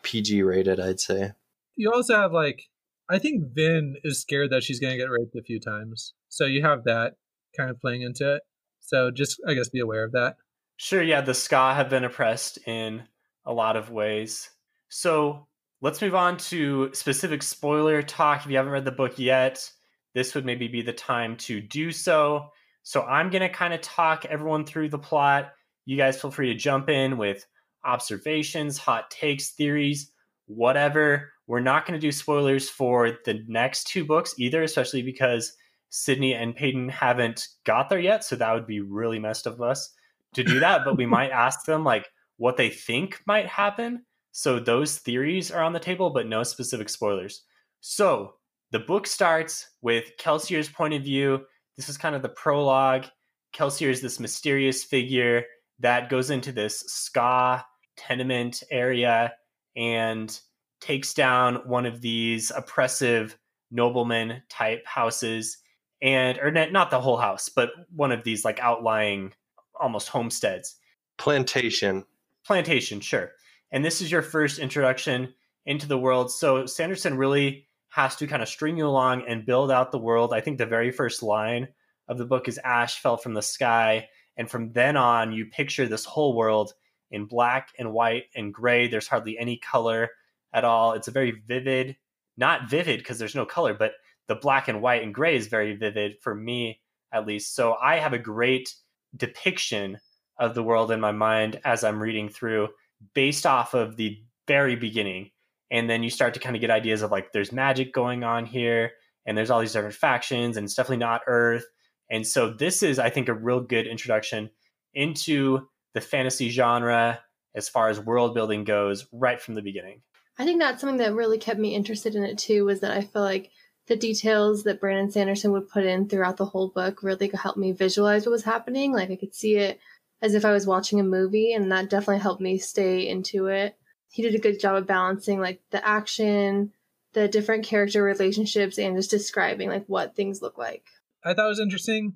PG 0.04 0.44
rated, 0.44 0.78
I'd 0.78 1.00
say. 1.00 1.32
You 1.74 1.90
also 1.92 2.14
have 2.14 2.32
like 2.32 2.68
I 3.10 3.18
think 3.18 3.52
Vin 3.52 3.96
is 4.04 4.20
scared 4.20 4.50
that 4.50 4.62
she's 4.62 4.78
gonna 4.78 4.96
get 4.96 5.10
raped 5.10 5.34
a 5.34 5.42
few 5.42 5.58
times. 5.58 6.14
So 6.28 6.44
you 6.44 6.62
have 6.62 6.84
that 6.84 7.14
kind 7.56 7.68
of 7.68 7.80
playing 7.80 8.02
into 8.02 8.36
it. 8.36 8.42
So 8.78 9.10
just 9.10 9.40
I 9.44 9.54
guess 9.54 9.70
be 9.70 9.80
aware 9.80 10.04
of 10.04 10.12
that. 10.12 10.36
Sure, 10.76 11.02
yeah, 11.02 11.20
the 11.20 11.32
skaa 11.32 11.74
have 11.74 11.88
been 11.88 12.04
oppressed 12.04 12.58
in 12.66 13.02
a 13.44 13.52
lot 13.52 13.76
of 13.76 13.90
ways. 13.90 14.50
So 14.88 15.46
let's 15.80 16.02
move 16.02 16.14
on 16.14 16.36
to 16.36 16.90
specific 16.92 17.42
spoiler 17.42 18.02
talk. 18.02 18.44
If 18.44 18.50
you 18.50 18.56
haven't 18.56 18.72
read 18.72 18.84
the 18.84 18.90
book 18.90 19.18
yet, 19.18 19.70
this 20.14 20.34
would 20.34 20.44
maybe 20.44 20.68
be 20.68 20.82
the 20.82 20.92
time 20.92 21.36
to 21.38 21.60
do 21.60 21.92
so. 21.92 22.50
So 22.82 23.02
I'm 23.02 23.30
going 23.30 23.42
to 23.42 23.48
kind 23.48 23.74
of 23.74 23.80
talk 23.80 24.26
everyone 24.26 24.64
through 24.64 24.90
the 24.90 24.98
plot. 24.98 25.52
You 25.86 25.96
guys 25.96 26.20
feel 26.20 26.30
free 26.30 26.52
to 26.52 26.58
jump 26.58 26.88
in 26.88 27.16
with 27.16 27.46
observations, 27.84 28.78
hot 28.78 29.10
takes, 29.10 29.50
theories, 29.50 30.10
whatever. 30.46 31.32
We're 31.46 31.60
not 31.60 31.86
going 31.86 31.98
to 31.98 32.06
do 32.06 32.12
spoilers 32.12 32.68
for 32.68 33.18
the 33.24 33.44
next 33.48 33.84
two 33.84 34.04
books 34.04 34.34
either, 34.38 34.62
especially 34.62 35.02
because 35.02 35.54
Sydney 35.88 36.34
and 36.34 36.54
Peyton 36.54 36.88
haven't 36.88 37.48
got 37.64 37.88
there 37.88 37.98
yet. 37.98 38.24
So 38.24 38.36
that 38.36 38.52
would 38.52 38.66
be 38.66 38.80
really 38.80 39.18
messed 39.18 39.46
of 39.46 39.62
us 39.62 39.94
to 40.36 40.44
do 40.44 40.60
that. 40.60 40.84
but 40.84 40.96
we 40.96 41.06
might 41.06 41.30
ask 41.30 41.64
them 41.64 41.82
like 41.82 42.08
what 42.36 42.56
they 42.56 42.70
think 42.70 43.20
might 43.26 43.46
happen. 43.46 44.04
So 44.32 44.60
those 44.60 44.98
theories 44.98 45.50
are 45.50 45.62
on 45.62 45.72
the 45.72 45.80
table, 45.80 46.10
but 46.10 46.28
no 46.28 46.42
specific 46.42 46.88
spoilers. 46.88 47.42
So 47.80 48.34
the 48.70 48.80
book 48.80 49.06
starts 49.06 49.66
with 49.80 50.12
Kelsier's 50.18 50.68
point 50.68 50.94
of 50.94 51.02
view. 51.02 51.44
This 51.76 51.88
is 51.88 51.96
kind 51.96 52.14
of 52.14 52.22
the 52.22 52.28
prologue. 52.28 53.06
Kelsier 53.54 53.88
is 53.88 54.02
this 54.02 54.20
mysterious 54.20 54.84
figure 54.84 55.44
that 55.78 56.10
goes 56.10 56.30
into 56.30 56.52
this 56.52 56.82
skaa 56.84 57.62
tenement 57.96 58.62
area 58.70 59.32
and 59.76 60.38
takes 60.80 61.14
down 61.14 61.56
one 61.66 61.86
of 61.86 62.02
these 62.02 62.50
oppressive 62.54 63.38
nobleman 63.70 64.42
type 64.50 64.86
houses 64.86 65.58
and 66.02 66.38
or 66.38 66.50
not 66.50 66.90
the 66.90 67.00
whole 67.00 67.16
house 67.16 67.48
but 67.48 67.70
one 67.94 68.12
of 68.12 68.22
these 68.22 68.44
like 68.44 68.60
outlying 68.60 69.32
almost 69.80 70.08
homesteads. 70.08 70.76
Plantation. 71.18 72.04
plantation 72.44 73.00
sure. 73.00 73.32
And 73.72 73.84
this 73.84 74.00
is 74.00 74.10
your 74.10 74.22
first 74.22 74.58
introduction 74.58 75.32
into 75.64 75.88
the 75.88 75.98
world. 75.98 76.30
So 76.30 76.66
sanderson 76.66 77.16
really 77.16 77.66
has 77.88 78.16
to 78.16 78.26
kind 78.26 78.42
of 78.42 78.48
string 78.48 78.76
you 78.76 78.86
along 78.86 79.24
and 79.26 79.46
build 79.46 79.70
out 79.70 79.90
the 79.90 79.98
world. 79.98 80.32
I 80.32 80.40
think 80.40 80.58
the 80.58 80.66
very 80.66 80.90
first 80.90 81.22
line 81.22 81.68
of 82.08 82.18
the 82.18 82.24
book 82.24 82.48
is 82.48 82.60
ash 82.62 83.00
fell 83.00 83.16
from 83.16 83.34
the 83.34 83.42
sky. 83.42 84.08
And 84.36 84.50
from 84.50 84.72
then 84.72 84.96
on 84.96 85.32
you 85.32 85.46
picture 85.46 85.88
this 85.88 86.04
whole 86.04 86.36
world 86.36 86.74
in 87.10 87.24
black 87.24 87.70
and 87.78 87.92
white 87.92 88.24
and 88.34 88.52
gray. 88.52 88.88
There's 88.88 89.08
hardly 89.08 89.38
any 89.38 89.56
color 89.56 90.10
at 90.52 90.64
all. 90.64 90.92
It's 90.92 91.08
a 91.08 91.12
very 91.12 91.42
vivid 91.46 91.96
not 92.36 92.68
vivid 92.68 92.98
because 92.98 93.18
there's 93.18 93.34
no 93.34 93.46
color 93.46 93.74
but 93.74 93.92
the 94.28 94.34
black 94.34 94.68
and 94.68 94.82
white 94.82 95.02
and 95.02 95.14
gray 95.14 95.36
is 95.36 95.46
very 95.46 95.74
vivid 95.74 96.16
for 96.20 96.34
me 96.34 96.80
at 97.12 97.26
least. 97.26 97.54
So 97.54 97.76
i 97.82 97.96
have 97.96 98.12
a 98.12 98.18
great 98.18 98.74
depiction 99.16 99.98
of 100.38 100.54
the 100.54 100.62
world 100.62 100.90
in 100.90 101.00
my 101.00 101.12
mind 101.12 101.60
as 101.64 101.84
i'm 101.84 102.02
reading 102.02 102.28
through 102.28 102.68
based 103.14 103.46
off 103.46 103.74
of 103.74 103.96
the 103.96 104.18
very 104.46 104.76
beginning 104.76 105.30
and 105.70 105.90
then 105.90 106.02
you 106.02 106.10
start 106.10 106.34
to 106.34 106.40
kind 106.40 106.54
of 106.54 106.60
get 106.60 106.70
ideas 106.70 107.02
of 107.02 107.10
like 107.10 107.32
there's 107.32 107.52
magic 107.52 107.92
going 107.92 108.24
on 108.24 108.46
here 108.46 108.92
and 109.26 109.36
there's 109.36 109.50
all 109.50 109.60
these 109.60 109.72
different 109.72 109.94
factions 109.94 110.56
and 110.56 110.64
it's 110.64 110.74
definitely 110.74 110.96
not 110.98 111.22
earth 111.26 111.64
and 112.10 112.26
so 112.26 112.52
this 112.52 112.82
is 112.82 112.98
i 112.98 113.10
think 113.10 113.28
a 113.28 113.34
real 113.34 113.60
good 113.60 113.86
introduction 113.86 114.50
into 114.94 115.60
the 115.94 116.00
fantasy 116.00 116.48
genre 116.50 117.20
as 117.54 117.68
far 117.68 117.88
as 117.88 117.98
world 117.98 118.34
building 118.34 118.64
goes 118.64 119.06
right 119.12 119.40
from 119.40 119.54
the 119.54 119.62
beginning 119.62 120.02
I 120.38 120.44
think 120.44 120.60
that's 120.60 120.80
something 120.80 120.98
that 120.98 121.14
really 121.14 121.38
kept 121.38 121.58
me 121.58 121.74
interested 121.74 122.14
in 122.14 122.24
it 122.24 122.38
too. 122.38 122.64
Was 122.64 122.80
that 122.80 122.90
I 122.90 123.00
feel 123.00 123.22
like 123.22 123.50
the 123.86 123.96
details 123.96 124.64
that 124.64 124.80
Brandon 124.80 125.10
Sanderson 125.10 125.52
would 125.52 125.68
put 125.68 125.84
in 125.84 126.08
throughout 126.08 126.36
the 126.36 126.46
whole 126.46 126.68
book 126.68 127.02
really 127.02 127.30
helped 127.34 127.58
me 127.58 127.72
visualize 127.72 128.26
what 128.26 128.32
was 128.32 128.44
happening. 128.44 128.92
Like 128.92 129.10
I 129.10 129.16
could 129.16 129.34
see 129.34 129.56
it 129.56 129.78
as 130.22 130.34
if 130.34 130.44
I 130.44 130.52
was 130.52 130.66
watching 130.66 130.98
a 130.98 131.04
movie, 131.04 131.52
and 131.52 131.70
that 131.70 131.90
definitely 131.90 132.20
helped 132.20 132.40
me 132.40 132.58
stay 132.58 133.08
into 133.08 133.46
it. 133.46 133.76
He 134.10 134.22
did 134.22 134.34
a 134.34 134.40
good 134.40 134.58
job 134.58 134.76
of 134.76 134.86
balancing 134.86 135.40
like 135.40 135.60
the 135.70 135.86
action, 135.86 136.72
the 137.12 137.28
different 137.28 137.64
character 137.64 138.02
relationships, 138.02 138.78
and 138.78 138.96
just 138.96 139.10
describing 139.10 139.68
like 139.68 139.84
what 139.86 140.16
things 140.16 140.42
look 140.42 140.58
like. 140.58 140.84
I 141.24 141.34
thought 141.34 141.46
it 141.46 141.50
was 141.50 141.60
interesting. 141.60 142.14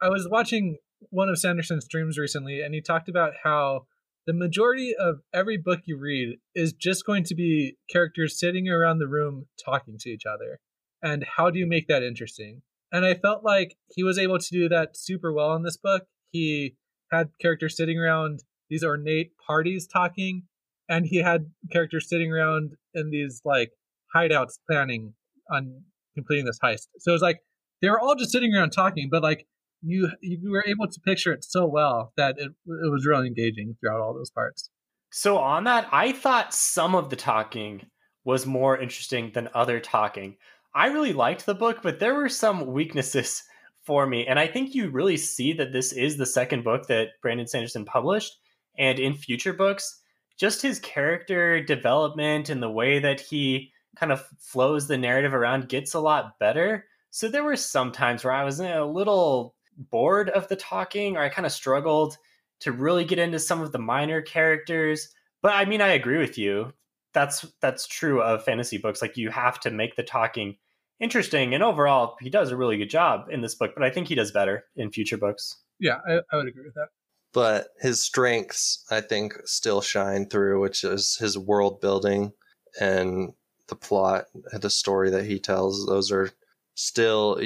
I 0.00 0.08
was 0.08 0.28
watching 0.30 0.78
one 1.10 1.28
of 1.28 1.38
Sanderson's 1.38 1.84
streams 1.84 2.16
recently, 2.16 2.60
and 2.62 2.74
he 2.74 2.80
talked 2.80 3.08
about 3.08 3.32
how 3.42 3.86
the 4.26 4.32
majority 4.32 4.94
of 4.94 5.20
every 5.34 5.56
book 5.56 5.80
you 5.84 5.98
read 5.98 6.38
is 6.54 6.72
just 6.72 7.04
going 7.04 7.24
to 7.24 7.34
be 7.34 7.76
characters 7.90 8.38
sitting 8.38 8.68
around 8.68 8.98
the 8.98 9.08
room 9.08 9.46
talking 9.62 9.96
to 9.98 10.10
each 10.10 10.26
other. 10.26 10.60
And 11.02 11.24
how 11.36 11.50
do 11.50 11.58
you 11.58 11.66
make 11.66 11.88
that 11.88 12.02
interesting? 12.02 12.62
And 12.92 13.04
I 13.04 13.14
felt 13.14 13.42
like 13.42 13.76
he 13.94 14.04
was 14.04 14.18
able 14.18 14.38
to 14.38 14.50
do 14.50 14.68
that 14.68 14.96
super 14.96 15.32
well 15.32 15.54
in 15.54 15.62
this 15.62 15.76
book. 15.76 16.04
He 16.30 16.76
had 17.10 17.30
characters 17.40 17.76
sitting 17.76 17.98
around 17.98 18.40
these 18.68 18.84
ornate 18.84 19.32
parties 19.46 19.86
talking, 19.86 20.44
and 20.88 21.06
he 21.06 21.18
had 21.18 21.50
characters 21.70 22.08
sitting 22.08 22.32
around 22.32 22.72
in 22.94 23.10
these 23.10 23.42
like 23.44 23.72
hideouts 24.14 24.58
planning 24.68 25.14
on 25.50 25.82
completing 26.14 26.44
this 26.44 26.58
heist. 26.62 26.88
So 26.98 27.12
it 27.12 27.14
was 27.14 27.22
like 27.22 27.40
they 27.80 27.88
were 27.88 28.00
all 28.00 28.14
just 28.14 28.30
sitting 28.30 28.54
around 28.54 28.70
talking, 28.70 29.08
but 29.10 29.22
like 29.22 29.46
you 29.82 30.10
you 30.20 30.50
were 30.50 30.64
able 30.66 30.86
to 30.86 31.00
picture 31.00 31.32
it 31.32 31.44
so 31.44 31.66
well 31.66 32.12
that 32.16 32.36
it 32.38 32.50
it 32.50 32.92
was 32.92 33.06
really 33.06 33.26
engaging 33.26 33.76
throughout 33.80 34.00
all 34.00 34.14
those 34.14 34.30
parts. 34.30 34.70
So 35.10 35.36
on 35.38 35.64
that, 35.64 35.88
I 35.92 36.12
thought 36.12 36.54
some 36.54 36.94
of 36.94 37.10
the 37.10 37.16
talking 37.16 37.86
was 38.24 38.46
more 38.46 38.78
interesting 38.78 39.32
than 39.34 39.48
other 39.52 39.80
talking. 39.80 40.36
I 40.74 40.86
really 40.86 41.12
liked 41.12 41.46
the 41.46 41.54
book, 41.54 41.80
but 41.82 42.00
there 42.00 42.14
were 42.14 42.28
some 42.28 42.66
weaknesses 42.66 43.42
for 43.82 44.06
me. 44.06 44.26
And 44.26 44.38
I 44.38 44.46
think 44.46 44.74
you 44.74 44.90
really 44.90 45.16
see 45.16 45.52
that 45.54 45.72
this 45.72 45.92
is 45.92 46.16
the 46.16 46.26
second 46.26 46.64
book 46.64 46.86
that 46.86 47.20
Brandon 47.20 47.46
Sanderson 47.46 47.84
published. 47.84 48.38
And 48.78 48.98
in 48.98 49.14
future 49.14 49.52
books, 49.52 50.00
just 50.38 50.62
his 50.62 50.78
character 50.80 51.62
development 51.62 52.48
and 52.48 52.62
the 52.62 52.70
way 52.70 52.98
that 53.00 53.20
he 53.20 53.72
kind 53.96 54.12
of 54.12 54.26
flows 54.38 54.88
the 54.88 54.96
narrative 54.96 55.34
around 55.34 55.68
gets 55.68 55.94
a 55.94 56.00
lot 56.00 56.38
better. 56.38 56.86
So 57.10 57.28
there 57.28 57.44
were 57.44 57.56
some 57.56 57.92
times 57.92 58.24
where 58.24 58.32
I 58.32 58.44
was 58.44 58.60
a 58.60 58.82
little 58.82 59.54
bored 59.76 60.30
of 60.30 60.48
the 60.48 60.56
talking, 60.56 61.16
or 61.16 61.22
I 61.22 61.28
kind 61.28 61.46
of 61.46 61.52
struggled 61.52 62.16
to 62.60 62.72
really 62.72 63.04
get 63.04 63.18
into 63.18 63.38
some 63.38 63.60
of 63.60 63.72
the 63.72 63.78
minor 63.78 64.22
characters. 64.22 65.08
But 65.42 65.52
I 65.54 65.64
mean, 65.64 65.80
I 65.80 65.88
agree 65.88 66.18
with 66.18 66.38
you. 66.38 66.72
That's 67.12 67.44
that's 67.60 67.86
true 67.86 68.22
of 68.22 68.44
fantasy 68.44 68.78
books. 68.78 69.02
Like 69.02 69.16
you 69.16 69.30
have 69.30 69.60
to 69.60 69.70
make 69.70 69.96
the 69.96 70.02
talking 70.02 70.56
interesting, 71.02 71.54
and 71.54 71.62
overall, 71.62 72.16
he 72.20 72.30
does 72.30 72.50
a 72.50 72.56
really 72.56 72.78
good 72.78 72.90
job 72.90 73.26
in 73.30 73.42
this 73.42 73.54
book. 73.54 73.72
But 73.74 73.84
I 73.84 73.90
think 73.90 74.08
he 74.08 74.14
does 74.14 74.30
better 74.30 74.64
in 74.76 74.90
future 74.90 75.18
books. 75.18 75.56
Yeah, 75.78 75.98
I, 76.08 76.20
I 76.32 76.36
would 76.36 76.48
agree 76.48 76.64
with 76.64 76.74
that. 76.74 76.88
But 77.34 77.68
his 77.80 78.02
strengths, 78.02 78.84
I 78.90 79.00
think, 79.00 79.34
still 79.44 79.80
shine 79.80 80.28
through, 80.28 80.60
which 80.60 80.84
is 80.84 81.16
his 81.16 81.38
world 81.38 81.80
building 81.80 82.32
and 82.80 83.32
the 83.68 83.76
plot, 83.76 84.26
the 84.52 84.70
story 84.70 85.10
that 85.10 85.24
he 85.24 85.38
tells. 85.38 85.86
Those 85.86 86.12
are 86.12 86.30
still 86.74 87.40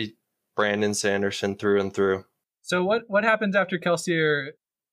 Brandon 0.55 0.95
Sanderson 0.95 1.57
through 1.57 1.81
and 1.81 1.95
through. 1.95 2.25
So 2.63 2.85
what 2.85 3.03
what 3.07 3.25
happens 3.25 3.55
after 3.55 3.79
Kelsier 3.79 4.49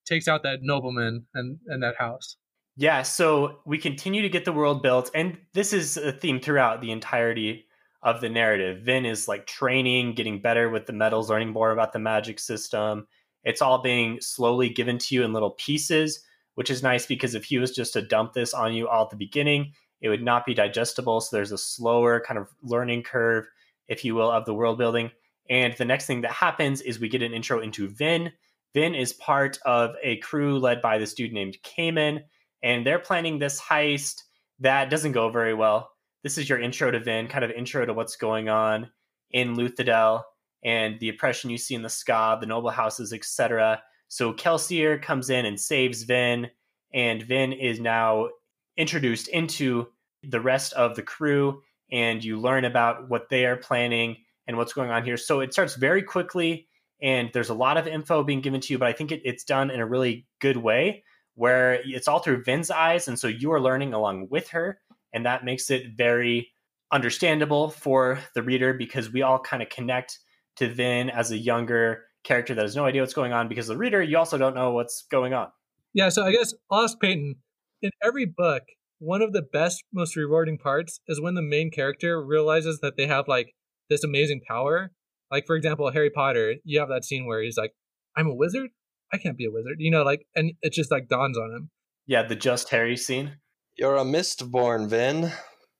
takes 0.05 0.27
out 0.27 0.43
that 0.43 0.59
nobleman 0.61 1.25
and 1.33 1.57
and 1.67 1.81
that 1.81 1.95
house? 1.97 2.37
Yeah, 2.75 3.03
so 3.03 3.59
we 3.65 3.77
continue 3.77 4.21
to 4.23 4.29
get 4.29 4.45
the 4.45 4.53
world 4.53 4.81
built, 4.81 5.11
and 5.13 5.37
this 5.53 5.73
is 5.73 5.97
a 5.97 6.11
theme 6.11 6.39
throughout 6.39 6.81
the 6.81 6.91
entirety 6.91 7.65
of 8.03 8.21
the 8.21 8.29
narrative. 8.29 8.83
Vin 8.83 9.05
is 9.05 9.27
like 9.27 9.47
training, 9.47 10.13
getting 10.13 10.41
better 10.41 10.69
with 10.69 10.85
the 10.85 10.93
metals, 10.93 11.29
learning 11.29 11.49
more 11.49 11.71
about 11.71 11.93
the 11.93 11.99
magic 11.99 12.39
system. 12.39 13.07
It's 13.43 13.61
all 13.61 13.81
being 13.81 14.19
slowly 14.21 14.69
given 14.69 14.97
to 14.99 15.15
you 15.15 15.23
in 15.23 15.33
little 15.33 15.51
pieces, 15.51 16.23
which 16.55 16.69
is 16.69 16.83
nice 16.83 17.05
because 17.05 17.33
if 17.33 17.45
he 17.45 17.57
was 17.57 17.71
just 17.71 17.93
to 17.93 18.01
dump 18.01 18.33
this 18.33 18.53
on 18.53 18.73
you 18.73 18.87
all 18.87 19.05
at 19.05 19.09
the 19.09 19.15
beginning, 19.15 19.73
it 20.01 20.09
would 20.09 20.21
not 20.21 20.45
be 20.45 20.53
digestible. 20.53 21.21
So 21.21 21.35
there's 21.35 21.53
a 21.53 21.57
slower 21.57 22.19
kind 22.19 22.37
of 22.37 22.49
learning 22.61 23.03
curve, 23.03 23.47
if 23.87 24.03
you 24.03 24.15
will, 24.15 24.29
of 24.29 24.45
the 24.45 24.53
world 24.53 24.77
building. 24.77 25.11
And 25.49 25.73
the 25.73 25.85
next 25.85 26.05
thing 26.05 26.21
that 26.21 26.31
happens 26.31 26.81
is 26.81 26.99
we 26.99 27.09
get 27.09 27.21
an 27.21 27.33
intro 27.33 27.61
into 27.61 27.87
Vin. 27.87 28.31
Vin 28.73 28.95
is 28.95 29.13
part 29.13 29.59
of 29.65 29.95
a 30.03 30.17
crew 30.17 30.59
led 30.59 30.81
by 30.81 30.97
this 30.97 31.13
dude 31.13 31.31
named 31.31 31.57
Camon, 31.63 32.23
and 32.61 32.85
they're 32.85 32.99
planning 32.99 33.39
this 33.39 33.61
heist 33.61 34.23
that 34.59 34.89
doesn't 34.89 35.11
go 35.11 35.29
very 35.29 35.53
well. 35.53 35.92
This 36.23 36.37
is 36.37 36.47
your 36.47 36.59
intro 36.59 36.89
to 36.89 36.99
Vin, 36.99 37.27
kind 37.27 37.43
of 37.43 37.51
intro 37.51 37.85
to 37.85 37.93
what's 37.93 38.15
going 38.15 38.47
on 38.47 38.89
in 39.31 39.55
Luthadel 39.55 40.23
and 40.63 40.97
the 41.01 41.09
oppression 41.09 41.49
you 41.49 41.57
see 41.57 41.75
in 41.75 41.81
the 41.81 41.89
Skaa, 41.89 42.39
the 42.39 42.45
noble 42.45 42.69
houses, 42.69 43.11
etc. 43.11 43.83
So 44.07 44.33
Kelsier 44.33 45.01
comes 45.01 45.29
in 45.29 45.45
and 45.45 45.59
saves 45.59 46.03
Vin, 46.03 46.49
and 46.93 47.21
Vin 47.23 47.51
is 47.51 47.81
now 47.81 48.29
introduced 48.77 49.27
into 49.27 49.87
the 50.23 50.39
rest 50.39 50.71
of 50.73 50.95
the 50.95 51.01
crew, 51.01 51.61
and 51.91 52.23
you 52.23 52.39
learn 52.39 52.63
about 52.63 53.09
what 53.09 53.27
they 53.29 53.45
are 53.45 53.57
planning 53.57 54.15
and 54.47 54.57
what's 54.57 54.73
going 54.73 54.91
on 54.91 55.03
here. 55.03 55.17
So 55.17 55.41
it 55.41 55.51
starts 55.51 55.75
very 55.75 56.01
quickly, 56.01 56.67
and 57.01 57.29
there's 57.33 57.49
a 57.49 57.53
lot 57.53 57.75
of 57.75 57.85
info 57.85 58.23
being 58.23 58.39
given 58.39 58.61
to 58.61 58.73
you, 58.73 58.79
but 58.79 58.87
I 58.87 58.93
think 58.93 59.11
it, 59.11 59.21
it's 59.25 59.43
done 59.43 59.69
in 59.69 59.81
a 59.81 59.85
really 59.85 60.25
good 60.39 60.57
way 60.57 61.03
where 61.35 61.81
it's 61.83 62.07
all 62.07 62.19
through 62.19 62.43
Vin's 62.43 62.71
eyes, 62.71 63.07
and 63.07 63.19
so 63.19 63.27
you 63.27 63.51
are 63.51 63.59
learning 63.59 63.93
along 63.93 64.27
with 64.29 64.47
her, 64.49 64.79
and 65.13 65.25
that 65.25 65.45
makes 65.45 65.69
it 65.69 65.83
very 65.95 66.51
understandable 66.91 67.69
for 67.69 68.19
the 68.35 68.43
reader 68.43 68.73
because 68.73 69.11
we 69.11 69.21
all 69.21 69.39
kind 69.39 69.63
of 69.63 69.69
connect 69.69 70.19
to 70.57 70.69
Vin 70.69 71.09
as 71.09 71.31
a 71.31 71.37
younger 71.37 72.03
character 72.23 72.53
that 72.55 72.61
has 72.61 72.75
no 72.75 72.85
idea 72.85 73.01
what's 73.01 73.13
going 73.13 73.33
on 73.33 73.47
because 73.47 73.67
the 73.67 73.77
reader 73.77 74.01
you 74.01 74.17
also 74.17 74.37
don't 74.37 74.55
know 74.55 74.71
what's 74.71 75.05
going 75.11 75.33
on. 75.33 75.47
Yeah, 75.93 76.09
so 76.09 76.23
I 76.23 76.31
guess 76.31 76.53
ask 76.71 76.99
Peyton 76.99 77.35
in 77.81 77.91
every 78.01 78.25
book, 78.25 78.63
one 78.99 79.21
of 79.21 79.33
the 79.33 79.41
best, 79.41 79.83
most 79.93 80.15
rewarding 80.15 80.57
parts 80.57 81.01
is 81.07 81.19
when 81.19 81.35
the 81.35 81.41
main 81.41 81.69
character 81.69 82.23
realizes 82.23 82.79
that 82.79 82.95
they 82.95 83.07
have 83.07 83.27
like 83.27 83.53
this 83.89 84.03
amazing 84.03 84.41
power. 84.47 84.91
Like 85.29 85.45
for 85.45 85.55
example, 85.55 85.91
Harry 85.91 86.09
Potter, 86.09 86.55
you 86.63 86.79
have 86.79 86.89
that 86.89 87.03
scene 87.03 87.25
where 87.25 87.41
he's 87.41 87.57
like, 87.57 87.73
"I'm 88.15 88.27
a 88.27 88.35
wizard. 88.35 88.69
I 89.11 89.17
can't 89.17 89.37
be 89.37 89.45
a 89.45 89.51
wizard," 89.51 89.75
you 89.79 89.91
know, 89.91 90.03
like, 90.03 90.25
and 90.35 90.53
it 90.61 90.73
just 90.73 90.91
like 90.91 91.09
dawns 91.09 91.37
on 91.37 91.51
him. 91.51 91.69
Yeah, 92.05 92.23
the 92.23 92.35
just 92.35 92.69
Harry 92.69 92.97
scene. 92.97 93.37
You're 93.77 93.97
a 93.97 94.03
Mistborn, 94.03 94.87
Vin. 94.87 95.31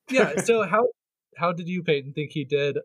yeah. 0.10 0.34
So 0.44 0.64
how 0.64 0.88
how 1.38 1.52
did 1.52 1.68
you, 1.68 1.84
Peyton, 1.84 2.14
think 2.14 2.32
he 2.32 2.46
did 2.46 2.78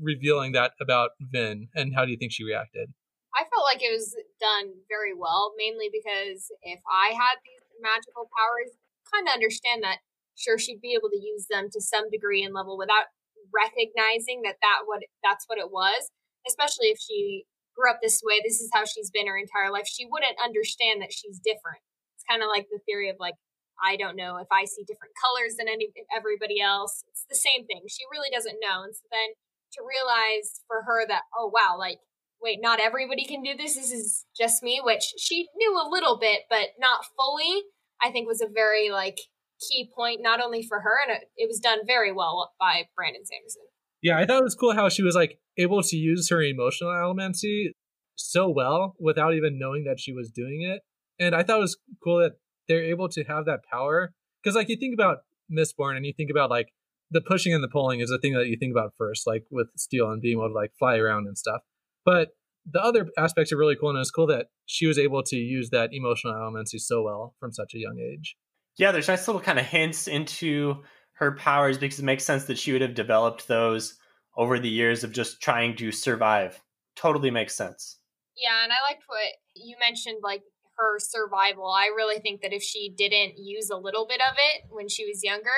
revealing 0.00 0.52
that 0.52 0.72
about 0.80 1.10
Vin, 1.20 1.68
and 1.74 1.94
how 1.94 2.04
do 2.04 2.10
you 2.10 2.16
think 2.16 2.32
she 2.32 2.44
reacted? 2.44 2.92
I 3.34 3.44
felt 3.52 3.64
like 3.64 3.82
it 3.82 3.92
was 3.92 4.16
done 4.40 4.72
very 4.88 5.12
well, 5.12 5.52
mainly 5.58 5.90
because 5.92 6.48
if 6.62 6.80
I 6.88 7.12
had 7.12 7.36
these 7.44 7.66
magical 7.82 8.28
powers, 8.32 8.72
kind 9.12 9.28
of 9.28 9.34
understand 9.34 9.82
that. 9.82 9.98
Sure, 10.38 10.58
she'd 10.58 10.82
be 10.82 10.92
able 10.92 11.08
to 11.08 11.16
use 11.16 11.46
them 11.48 11.68
to 11.72 11.80
some 11.80 12.10
degree 12.10 12.44
and 12.44 12.52
level 12.52 12.76
without 12.76 13.08
recognizing 13.52 14.42
that 14.42 14.60
that 14.62 14.84
what 14.86 15.00
that's 15.22 15.46
what 15.46 15.58
it 15.58 15.70
was 15.70 16.10
especially 16.46 16.88
if 16.88 16.98
she 16.98 17.44
grew 17.74 17.90
up 17.90 17.98
this 18.02 18.22
way 18.24 18.40
this 18.42 18.60
is 18.60 18.70
how 18.72 18.84
she's 18.84 19.10
been 19.10 19.26
her 19.26 19.38
entire 19.38 19.70
life 19.70 19.86
she 19.86 20.06
wouldn't 20.08 20.36
understand 20.42 21.02
that 21.02 21.12
she's 21.12 21.38
different 21.40 21.82
it's 22.16 22.26
kind 22.28 22.42
of 22.42 22.48
like 22.48 22.66
the 22.70 22.80
theory 22.86 23.08
of 23.08 23.16
like 23.20 23.36
i 23.82 23.96
don't 23.96 24.16
know 24.16 24.36
if 24.36 24.48
i 24.52 24.64
see 24.64 24.84
different 24.86 25.14
colors 25.20 25.56
than 25.56 25.68
any 25.68 25.88
everybody 26.14 26.60
else 26.60 27.04
it's 27.08 27.26
the 27.28 27.36
same 27.36 27.66
thing 27.66 27.82
she 27.88 28.04
really 28.10 28.30
doesn't 28.32 28.58
know 28.60 28.82
and 28.82 28.94
so 28.94 29.04
then 29.10 29.34
to 29.72 29.80
realize 29.82 30.60
for 30.66 30.82
her 30.86 31.06
that 31.06 31.22
oh 31.36 31.50
wow 31.52 31.76
like 31.78 31.98
wait 32.40 32.58
not 32.60 32.80
everybody 32.80 33.24
can 33.24 33.42
do 33.42 33.56
this 33.56 33.76
this 33.76 33.92
is 33.92 34.26
just 34.36 34.62
me 34.62 34.80
which 34.82 35.14
she 35.18 35.48
knew 35.56 35.74
a 35.74 35.90
little 35.90 36.18
bit 36.18 36.42
but 36.48 36.68
not 36.78 37.04
fully 37.16 37.62
i 38.02 38.10
think 38.10 38.26
was 38.26 38.42
a 38.42 38.48
very 38.52 38.90
like 38.90 39.18
key 39.60 39.90
point 39.94 40.20
not 40.22 40.40
only 40.40 40.62
for 40.62 40.80
her 40.80 40.98
and 41.06 41.18
it, 41.36 41.46
was 41.46 41.58
done 41.58 41.78
very 41.86 42.12
well 42.12 42.52
by 42.58 42.84
Brandon 42.94 43.24
Sanderson. 43.24 43.62
Yeah, 44.02 44.18
I 44.18 44.26
thought 44.26 44.40
it 44.40 44.44
was 44.44 44.54
cool 44.54 44.74
how 44.74 44.88
she 44.88 45.02
was 45.02 45.14
like 45.14 45.38
able 45.56 45.82
to 45.82 45.96
use 45.96 46.28
her 46.30 46.42
emotional 46.42 46.90
allomancy 46.90 47.70
so 48.14 48.48
well 48.48 48.94
without 48.98 49.34
even 49.34 49.58
knowing 49.58 49.84
that 49.84 50.00
she 50.00 50.12
was 50.12 50.30
doing 50.30 50.62
it. 50.62 50.82
And 51.18 51.34
I 51.34 51.42
thought 51.42 51.58
it 51.58 51.62
was 51.62 51.78
cool 52.02 52.18
that 52.18 52.32
they're 52.68 52.84
able 52.84 53.08
to 53.10 53.24
have 53.24 53.46
that 53.46 53.60
power 53.70 54.12
because 54.42 54.56
like 54.56 54.68
you 54.68 54.76
think 54.76 54.94
about 54.94 55.18
Mistborn 55.50 55.96
and 55.96 56.06
you 56.06 56.12
think 56.16 56.30
about 56.30 56.50
like 56.50 56.68
the 57.10 57.20
pushing 57.20 57.54
and 57.54 57.62
the 57.62 57.68
pulling 57.68 58.00
is 58.00 58.10
the 58.10 58.18
thing 58.18 58.34
that 58.34 58.48
you 58.48 58.56
think 58.56 58.72
about 58.72 58.92
first, 58.98 59.26
like 59.26 59.44
with 59.50 59.68
steel 59.76 60.10
and 60.10 60.20
being 60.20 60.38
able 60.38 60.48
to 60.48 60.54
like 60.54 60.72
fly 60.78 60.96
around 60.96 61.26
and 61.26 61.38
stuff. 61.38 61.62
But 62.04 62.30
the 62.68 62.82
other 62.82 63.08
aspects 63.16 63.52
are 63.52 63.56
really 63.56 63.76
cool, 63.76 63.90
and 63.90 63.98
it's 63.98 64.10
cool 64.10 64.26
that 64.26 64.46
she 64.64 64.86
was 64.86 64.98
able 64.98 65.22
to 65.22 65.36
use 65.36 65.70
that 65.70 65.90
emotional 65.92 66.34
allomancy 66.34 66.80
so 66.80 67.02
well 67.02 67.34
from 67.38 67.52
such 67.52 67.74
a 67.74 67.78
young 67.78 67.98
age 68.00 68.36
yeah, 68.76 68.92
there's 68.92 69.08
nice 69.08 69.26
little 69.26 69.40
kind 69.40 69.58
of 69.58 69.66
hints 69.66 70.06
into 70.06 70.82
her 71.14 71.32
powers 71.32 71.78
because 71.78 71.98
it 71.98 72.04
makes 72.04 72.24
sense 72.24 72.44
that 72.44 72.58
she 72.58 72.72
would 72.72 72.82
have 72.82 72.94
developed 72.94 73.48
those 73.48 73.98
over 74.36 74.58
the 74.58 74.68
years 74.68 75.02
of 75.02 75.12
just 75.12 75.40
trying 75.40 75.76
to 75.76 75.90
survive. 75.90 76.62
Totally 76.94 77.30
makes 77.30 77.56
sense. 77.56 77.98
Yeah, 78.36 78.62
and 78.62 78.72
I 78.72 78.76
liked 78.90 79.04
what 79.06 79.28
you 79.54 79.76
mentioned, 79.80 80.18
like 80.22 80.42
her 80.76 80.98
survival. 80.98 81.66
I 81.66 81.86
really 81.94 82.18
think 82.18 82.42
that 82.42 82.52
if 82.52 82.62
she 82.62 82.92
didn't 82.96 83.38
use 83.38 83.70
a 83.70 83.76
little 83.76 84.06
bit 84.06 84.20
of 84.20 84.36
it 84.36 84.64
when 84.70 84.88
she 84.88 85.06
was 85.06 85.24
younger, 85.24 85.50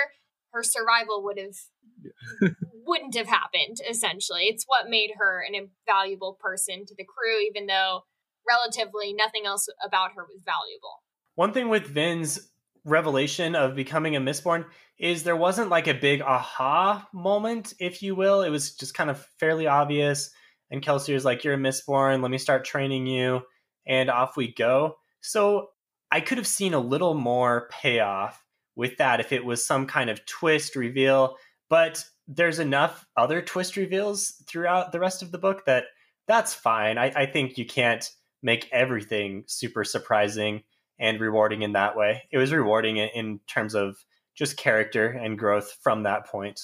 her 0.52 0.62
survival 0.62 1.22
would 1.24 1.38
have 1.38 2.52
wouldn't 2.86 3.16
have 3.16 3.26
happened 3.26 3.78
essentially. 3.88 4.44
It's 4.44 4.64
what 4.66 4.88
made 4.88 5.12
her 5.18 5.44
an 5.46 5.54
invaluable 5.54 6.38
person 6.40 6.86
to 6.86 6.94
the 6.96 7.04
crew 7.04 7.40
even 7.48 7.66
though 7.66 8.02
relatively 8.48 9.12
nothing 9.12 9.42
else 9.44 9.68
about 9.84 10.12
her 10.14 10.24
was 10.24 10.42
valuable. 10.44 11.02
One 11.34 11.52
thing 11.52 11.68
with 11.68 11.86
vin's 11.86 12.50
revelation 12.84 13.54
of 13.54 13.74
becoming 13.74 14.16
a 14.16 14.20
mistborn 14.20 14.64
is 14.98 15.22
there 15.22 15.36
wasn't 15.36 15.68
like 15.68 15.86
a 15.86 15.94
big 15.94 16.22
aha 16.22 17.06
moment 17.12 17.74
if 17.78 18.02
you 18.02 18.14
will. 18.14 18.42
It 18.42 18.50
was 18.50 18.74
just 18.74 18.94
kind 18.94 19.10
of 19.10 19.24
fairly 19.38 19.66
obvious. 19.66 20.30
And 20.70 20.82
Kelsier's 20.82 21.24
like 21.24 21.44
you're 21.44 21.54
a 21.54 21.58
mistborn. 21.58 22.22
Let 22.22 22.30
me 22.30 22.38
start 22.38 22.64
training 22.64 23.06
you. 23.06 23.42
And 23.86 24.10
off 24.10 24.36
we 24.36 24.52
go 24.52 24.96
so 25.20 25.68
i 26.10 26.20
could 26.20 26.38
have 26.38 26.46
seen 26.46 26.74
a 26.74 26.80
little 26.80 27.14
more 27.14 27.68
payoff 27.70 28.44
with 28.76 28.96
that 28.98 29.20
if 29.20 29.32
it 29.32 29.44
was 29.44 29.66
some 29.66 29.86
kind 29.86 30.10
of 30.10 30.24
twist 30.26 30.76
reveal 30.76 31.36
but 31.68 32.04
there's 32.28 32.58
enough 32.58 33.06
other 33.16 33.40
twist 33.40 33.76
reveals 33.76 34.42
throughout 34.46 34.92
the 34.92 35.00
rest 35.00 35.22
of 35.22 35.32
the 35.32 35.38
book 35.38 35.64
that 35.64 35.84
that's 36.28 36.54
fine. 36.54 36.98
I, 36.98 37.06
I 37.16 37.26
think 37.26 37.58
you 37.58 37.66
can't 37.66 38.08
make 38.42 38.68
everything 38.70 39.44
super 39.48 39.82
surprising 39.82 40.62
and 41.00 41.20
rewarding 41.20 41.62
in 41.62 41.72
that 41.72 41.96
way. 41.96 42.24
It 42.30 42.38
was 42.38 42.52
rewarding 42.52 42.98
in 42.98 43.40
terms 43.48 43.74
of 43.74 43.96
just 44.36 44.56
character 44.56 45.08
and 45.08 45.38
growth 45.38 45.76
from 45.82 46.02
that 46.04 46.26
point. 46.26 46.60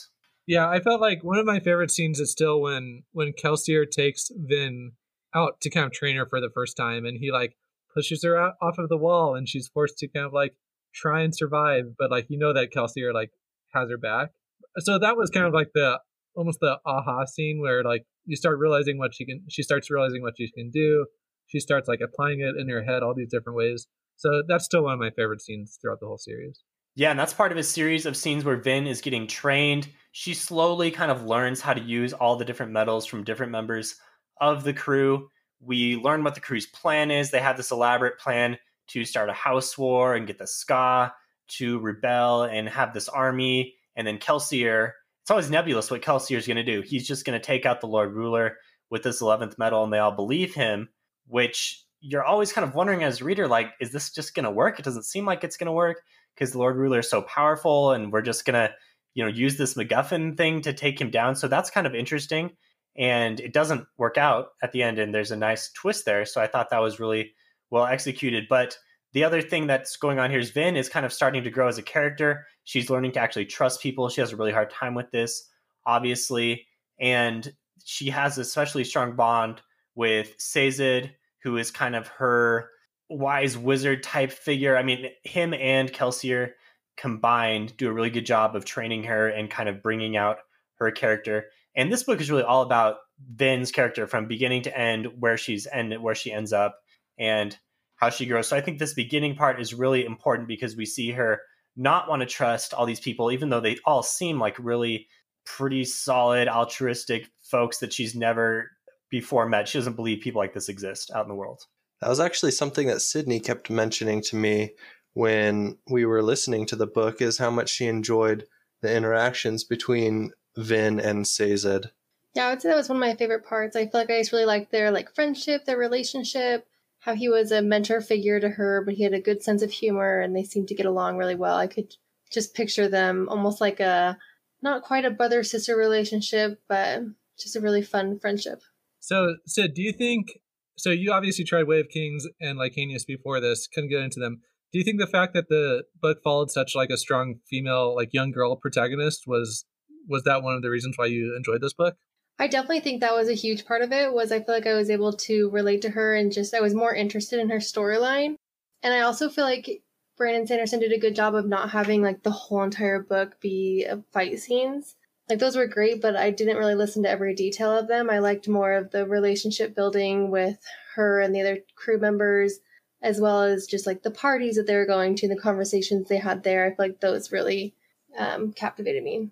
Yeah, 0.46 0.68
I 0.68 0.80
felt 0.80 1.00
like 1.00 1.24
one 1.24 1.38
of 1.38 1.46
my 1.46 1.58
favorite 1.58 1.90
scenes 1.90 2.20
is 2.20 2.30
still 2.30 2.60
when 2.60 3.04
when 3.12 3.32
Kelsier 3.32 3.90
takes 3.90 4.30
Vin 4.36 4.92
out 5.34 5.60
to 5.62 5.70
kind 5.70 5.86
of 5.86 5.92
train 5.92 6.16
her 6.16 6.26
for 6.26 6.40
the 6.40 6.50
first 6.50 6.76
time, 6.76 7.06
and 7.06 7.16
he 7.18 7.32
like 7.32 7.56
pushes 7.94 8.22
her 8.24 8.36
out 8.38 8.54
off 8.60 8.78
of 8.78 8.88
the 8.88 8.96
wall, 8.96 9.34
and 9.34 9.48
she's 9.48 9.68
forced 9.68 9.98
to 9.98 10.08
kind 10.08 10.26
of 10.26 10.32
like 10.32 10.54
try 10.94 11.22
and 11.22 11.34
survive, 11.34 11.84
but 11.98 12.10
like 12.10 12.26
you 12.28 12.38
know 12.38 12.52
that 12.52 12.72
Kelsier 12.72 13.12
like 13.12 13.30
has 13.72 13.90
her 13.90 13.98
back, 13.98 14.30
so 14.78 14.98
that 14.98 15.16
was 15.16 15.30
kind 15.30 15.46
of 15.46 15.52
like 15.52 15.70
the 15.74 15.98
almost 16.36 16.60
the 16.60 16.78
aha 16.84 17.24
scene 17.24 17.60
where 17.60 17.82
like 17.84 18.04
you 18.26 18.36
start 18.36 18.58
realizing 18.58 18.98
what 18.98 19.14
she 19.14 19.24
can 19.24 19.42
she 19.48 19.62
starts 19.62 19.90
realizing 19.90 20.22
what 20.22 20.34
she 20.36 20.50
can 20.50 20.70
do. 20.70 21.06
She 21.46 21.60
starts 21.60 21.88
like 21.88 22.00
applying 22.00 22.40
it 22.40 22.56
in 22.58 22.68
her 22.68 22.82
head 22.82 23.02
all 23.02 23.14
these 23.14 23.30
different 23.30 23.56
ways. 23.56 23.86
So 24.16 24.42
that's 24.48 24.64
still 24.64 24.84
one 24.84 24.94
of 24.94 24.98
my 24.98 25.10
favorite 25.10 25.42
scenes 25.42 25.78
throughout 25.80 26.00
the 26.00 26.06
whole 26.06 26.18
series. 26.18 26.60
Yeah 26.96 27.10
and 27.10 27.18
that's 27.18 27.34
part 27.34 27.52
of 27.52 27.58
a 27.58 27.62
series 27.62 28.06
of 28.06 28.16
scenes 28.16 28.44
where 28.44 28.56
vin 28.56 28.86
is 28.86 29.00
getting 29.00 29.26
trained. 29.26 29.88
She 30.12 30.34
slowly 30.34 30.90
kind 30.90 31.10
of 31.10 31.24
learns 31.24 31.60
how 31.60 31.74
to 31.74 31.80
use 31.80 32.12
all 32.12 32.36
the 32.36 32.44
different 32.44 32.72
metals 32.72 33.06
from 33.06 33.24
different 33.24 33.52
members 33.52 33.96
of 34.40 34.64
the 34.64 34.72
crew 34.72 35.28
we 35.64 35.96
learn 35.96 36.24
what 36.24 36.34
the 36.34 36.40
crew's 36.40 36.66
plan 36.66 37.10
is 37.10 37.30
they 37.30 37.40
have 37.40 37.56
this 37.56 37.70
elaborate 37.70 38.18
plan 38.18 38.58
to 38.88 39.04
start 39.04 39.30
a 39.30 39.34
house 39.34 39.78
war 39.78 40.14
and 40.14 40.26
get 40.26 40.38
the 40.38 40.44
skaa 40.44 41.12
to 41.46 41.78
rebel 41.80 42.42
and 42.42 42.68
have 42.68 42.92
this 42.92 43.08
army 43.08 43.74
and 43.96 44.06
then 44.06 44.18
Kelsier, 44.18 44.92
it's 45.22 45.30
always 45.30 45.50
nebulous 45.50 45.90
what 45.90 46.02
Kelsier 46.02 46.36
is 46.36 46.46
going 46.46 46.56
to 46.56 46.64
do. 46.64 46.82
He's 46.82 47.06
just 47.06 47.24
going 47.24 47.38
to 47.38 47.44
take 47.44 47.64
out 47.64 47.80
the 47.80 47.86
Lord 47.86 48.12
Ruler 48.12 48.56
with 48.90 49.02
this 49.02 49.22
11th 49.22 49.58
metal, 49.58 49.84
and 49.84 49.92
they 49.92 49.98
all 49.98 50.12
believe 50.12 50.54
him, 50.54 50.88
which 51.26 51.82
you're 52.00 52.24
always 52.24 52.52
kind 52.52 52.66
of 52.66 52.74
wondering 52.74 53.02
as 53.02 53.20
a 53.20 53.24
reader, 53.24 53.48
like, 53.48 53.72
is 53.80 53.90
this 53.90 54.10
just 54.10 54.34
going 54.34 54.44
to 54.44 54.50
work? 54.50 54.78
It 54.78 54.84
doesn't 54.84 55.04
seem 55.04 55.24
like 55.24 55.42
it's 55.42 55.56
going 55.56 55.66
to 55.66 55.72
work 55.72 56.02
because 56.34 56.52
the 56.52 56.58
Lord 56.58 56.76
Ruler 56.76 56.98
is 56.98 57.08
so 57.08 57.22
powerful, 57.22 57.92
and 57.92 58.12
we're 58.12 58.22
just 58.22 58.44
going 58.44 58.54
to, 58.54 58.74
you 59.14 59.24
know, 59.24 59.30
use 59.30 59.56
this 59.56 59.74
MacGuffin 59.74 60.36
thing 60.36 60.60
to 60.62 60.72
take 60.72 61.00
him 61.00 61.10
down. 61.10 61.36
So 61.36 61.48
that's 61.48 61.70
kind 61.70 61.86
of 61.86 61.94
interesting. 61.94 62.50
And 62.96 63.40
it 63.40 63.52
doesn't 63.52 63.86
work 63.98 64.18
out 64.18 64.50
at 64.62 64.72
the 64.72 64.82
end, 64.82 64.98
and 64.98 65.14
there's 65.14 65.32
a 65.32 65.36
nice 65.36 65.70
twist 65.72 66.04
there. 66.04 66.24
So 66.24 66.40
I 66.40 66.46
thought 66.46 66.70
that 66.70 66.82
was 66.82 67.00
really 67.00 67.34
well 67.70 67.86
executed. 67.86 68.46
But 68.48 68.78
the 69.12 69.24
other 69.24 69.42
thing 69.42 69.66
that's 69.66 69.96
going 69.96 70.18
on 70.18 70.30
here 70.30 70.38
is 70.38 70.50
Vin 70.50 70.76
is 70.76 70.88
kind 70.88 71.04
of 71.04 71.12
starting 71.12 71.42
to 71.44 71.50
grow 71.50 71.68
as 71.68 71.78
a 71.78 71.82
character. 71.82 72.46
She's 72.64 72.90
learning 72.90 73.12
to 73.12 73.20
actually 73.20 73.46
trust 73.46 73.80
people. 73.80 74.08
She 74.08 74.20
has 74.20 74.32
a 74.32 74.36
really 74.36 74.52
hard 74.52 74.70
time 74.70 74.94
with 74.94 75.10
this, 75.10 75.48
obviously. 75.86 76.66
And 77.00 77.52
she 77.84 78.10
has 78.10 78.38
a 78.38 78.42
especially 78.42 78.84
strong 78.84 79.16
bond 79.16 79.60
with 79.94 80.34
Sazed, 80.38 81.10
who 81.42 81.56
is 81.56 81.70
kind 81.70 81.94
of 81.94 82.08
her 82.08 82.70
wise 83.08 83.58
wizard 83.58 84.02
type 84.02 84.32
figure. 84.32 84.76
I 84.76 84.82
mean, 84.82 85.06
him 85.24 85.52
and 85.54 85.92
Kelsier 85.92 86.52
combined 86.96 87.76
do 87.76 87.88
a 87.88 87.92
really 87.92 88.10
good 88.10 88.26
job 88.26 88.56
of 88.56 88.64
training 88.64 89.04
her 89.04 89.28
and 89.28 89.50
kind 89.50 89.68
of 89.68 89.82
bringing 89.82 90.16
out 90.16 90.38
her 90.76 90.90
character. 90.90 91.46
And 91.76 91.92
this 91.92 92.02
book 92.02 92.20
is 92.20 92.30
really 92.30 92.42
all 92.42 92.62
about 92.62 92.96
Vin's 93.34 93.72
character 93.72 94.06
from 94.06 94.28
beginning 94.28 94.62
to 94.62 94.78
end, 94.78 95.08
where 95.18 95.36
she's 95.36 95.66
and 95.66 96.02
where 96.02 96.14
she 96.14 96.32
ends 96.32 96.52
up. 96.52 96.78
And 97.18 97.56
how 97.96 98.10
she 98.10 98.26
grows. 98.26 98.48
So 98.48 98.56
I 98.56 98.60
think 98.60 98.78
this 98.78 98.94
beginning 98.94 99.36
part 99.36 99.60
is 99.60 99.74
really 99.74 100.04
important 100.04 100.48
because 100.48 100.76
we 100.76 100.86
see 100.86 101.12
her 101.12 101.40
not 101.76 102.08
want 102.08 102.20
to 102.20 102.26
trust 102.26 102.74
all 102.74 102.86
these 102.86 103.00
people, 103.00 103.32
even 103.32 103.50
though 103.50 103.60
they 103.60 103.78
all 103.84 104.02
seem 104.02 104.38
like 104.38 104.56
really 104.58 105.08
pretty 105.46 105.84
solid, 105.84 106.48
altruistic 106.48 107.28
folks 107.42 107.78
that 107.78 107.92
she's 107.92 108.14
never 108.14 108.70
before 109.10 109.48
met. 109.48 109.68
She 109.68 109.78
doesn't 109.78 109.96
believe 109.96 110.22
people 110.22 110.40
like 110.40 110.54
this 110.54 110.68
exist 110.68 111.10
out 111.14 111.24
in 111.24 111.28
the 111.28 111.34
world. 111.34 111.62
That 112.00 112.08
was 112.08 112.20
actually 112.20 112.52
something 112.52 112.86
that 112.88 113.00
Sydney 113.00 113.40
kept 113.40 113.70
mentioning 113.70 114.20
to 114.22 114.36
me 114.36 114.72
when 115.14 115.78
we 115.88 116.04
were 116.04 116.22
listening 116.22 116.66
to 116.66 116.76
the 116.76 116.86
book 116.86 117.22
is 117.22 117.38
how 117.38 117.50
much 117.50 117.70
she 117.70 117.86
enjoyed 117.86 118.44
the 118.82 118.94
interactions 118.94 119.64
between 119.64 120.32
Vin 120.56 121.00
and 121.00 121.26
Sazed. 121.26 121.86
Yeah, 122.34 122.46
I 122.46 122.50
would 122.50 122.62
say 122.62 122.68
that 122.68 122.76
was 122.76 122.88
one 122.88 122.96
of 122.96 123.00
my 123.00 123.14
favorite 123.14 123.46
parts. 123.46 123.76
I 123.76 123.86
feel 123.86 124.00
like 124.00 124.10
I 124.10 124.18
just 124.18 124.32
really 124.32 124.44
liked 124.44 124.72
their 124.72 124.90
like 124.90 125.14
friendship, 125.14 125.64
their 125.64 125.78
relationship, 125.78 126.66
how 126.98 127.14
he 127.14 127.28
was 127.28 127.52
a 127.52 127.62
mentor 127.62 128.00
figure 128.00 128.40
to 128.40 128.48
her, 128.48 128.82
but 128.84 128.94
he 128.94 129.04
had 129.04 129.14
a 129.14 129.20
good 129.20 129.42
sense 129.42 129.62
of 129.62 129.70
humor 129.70 130.20
and 130.20 130.34
they 130.34 130.42
seemed 130.42 130.68
to 130.68 130.74
get 130.74 130.86
along 130.86 131.16
really 131.16 131.36
well. 131.36 131.56
I 131.56 131.66
could 131.66 131.94
just 132.30 132.54
picture 132.54 132.88
them 132.88 133.28
almost 133.28 133.60
like 133.60 133.78
a 133.78 134.18
not 134.62 134.82
quite 134.82 135.04
a 135.04 135.10
brother 135.10 135.42
sister 135.42 135.76
relationship, 135.76 136.60
but 136.68 137.02
just 137.38 137.54
a 137.54 137.60
really 137.60 137.82
fun 137.82 138.18
friendship. 138.18 138.62
So, 138.98 139.36
Sid, 139.46 139.74
do 139.74 139.82
you 139.82 139.92
think? 139.92 140.40
So, 140.76 140.90
you 140.90 141.12
obviously 141.12 141.44
tried 141.44 141.68
Way 141.68 141.80
of 141.80 141.88
Kings 141.88 142.26
and 142.40 142.58
Licanius 142.58 143.06
before 143.06 143.40
this. 143.40 143.68
Couldn't 143.68 143.90
get 143.90 144.00
into 144.00 144.18
them. 144.18 144.40
Do 144.72 144.78
you 144.78 144.84
think 144.84 144.98
the 144.98 145.06
fact 145.06 145.34
that 145.34 145.48
the 145.48 145.84
book 146.00 146.18
followed 146.24 146.50
such 146.50 146.74
like 146.74 146.90
a 146.90 146.96
strong 146.96 147.36
female, 147.48 147.94
like 147.94 148.12
young 148.12 148.32
girl 148.32 148.56
protagonist 148.56 149.24
was 149.26 149.66
was 150.08 150.22
that 150.24 150.42
one 150.42 150.54
of 150.54 150.62
the 150.62 150.70
reasons 150.70 150.96
why 150.96 151.06
you 151.06 151.34
enjoyed 151.36 151.60
this 151.60 151.72
book? 151.72 151.96
I 152.38 152.48
definitely 152.48 152.80
think 152.80 153.00
that 153.00 153.14
was 153.14 153.28
a 153.28 153.34
huge 153.34 153.64
part 153.64 153.82
of 153.82 153.92
it 153.92 154.12
was 154.12 154.32
I 154.32 154.40
feel 154.40 154.54
like 154.54 154.66
I 154.66 154.74
was 154.74 154.90
able 154.90 155.12
to 155.12 155.50
relate 155.50 155.82
to 155.82 155.90
her 155.90 156.14
and 156.14 156.32
just 156.32 156.52
I 156.52 156.60
was 156.60 156.74
more 156.74 156.94
interested 156.94 157.38
in 157.38 157.50
her 157.50 157.58
storyline. 157.58 158.34
And 158.82 158.92
I 158.92 159.00
also 159.00 159.28
feel 159.28 159.44
like 159.44 159.82
Brandon 160.16 160.46
Sanderson 160.46 160.80
did 160.80 160.92
a 160.92 160.98
good 160.98 161.14
job 161.14 161.34
of 161.34 161.46
not 161.46 161.70
having 161.70 162.02
like 162.02 162.22
the 162.22 162.30
whole 162.30 162.62
entire 162.62 163.02
book 163.02 163.40
be 163.40 163.86
fight 164.12 164.38
scenes. 164.40 164.96
Like 165.28 165.38
those 165.38 165.56
were 165.56 165.66
great, 165.66 166.02
but 166.02 166.16
I 166.16 166.30
didn't 166.30 166.58
really 166.58 166.74
listen 166.74 167.02
to 167.04 167.10
every 167.10 167.34
detail 167.34 167.76
of 167.76 167.88
them. 167.88 168.10
I 168.10 168.18
liked 168.18 168.46
more 168.46 168.74
of 168.74 168.90
the 168.90 169.06
relationship 169.06 169.74
building 169.74 170.30
with 170.30 170.58
her 170.96 171.20
and 171.20 171.34
the 171.34 171.40
other 171.40 171.58
crew 171.76 171.98
members, 171.98 172.58
as 173.00 173.20
well 173.20 173.42
as 173.42 173.66
just 173.66 173.86
like 173.86 174.02
the 174.02 174.10
parties 174.10 174.56
that 174.56 174.66
they 174.66 174.76
were 174.76 174.86
going 174.86 175.16
to, 175.16 175.26
and 175.26 175.34
the 175.34 175.40
conversations 175.40 176.08
they 176.08 176.18
had 176.18 176.42
there. 176.42 176.66
I 176.66 176.70
feel 176.70 176.76
like 176.78 177.00
those 177.00 177.32
really 177.32 177.74
um, 178.18 178.52
captivated 178.52 179.02
me. 179.02 179.30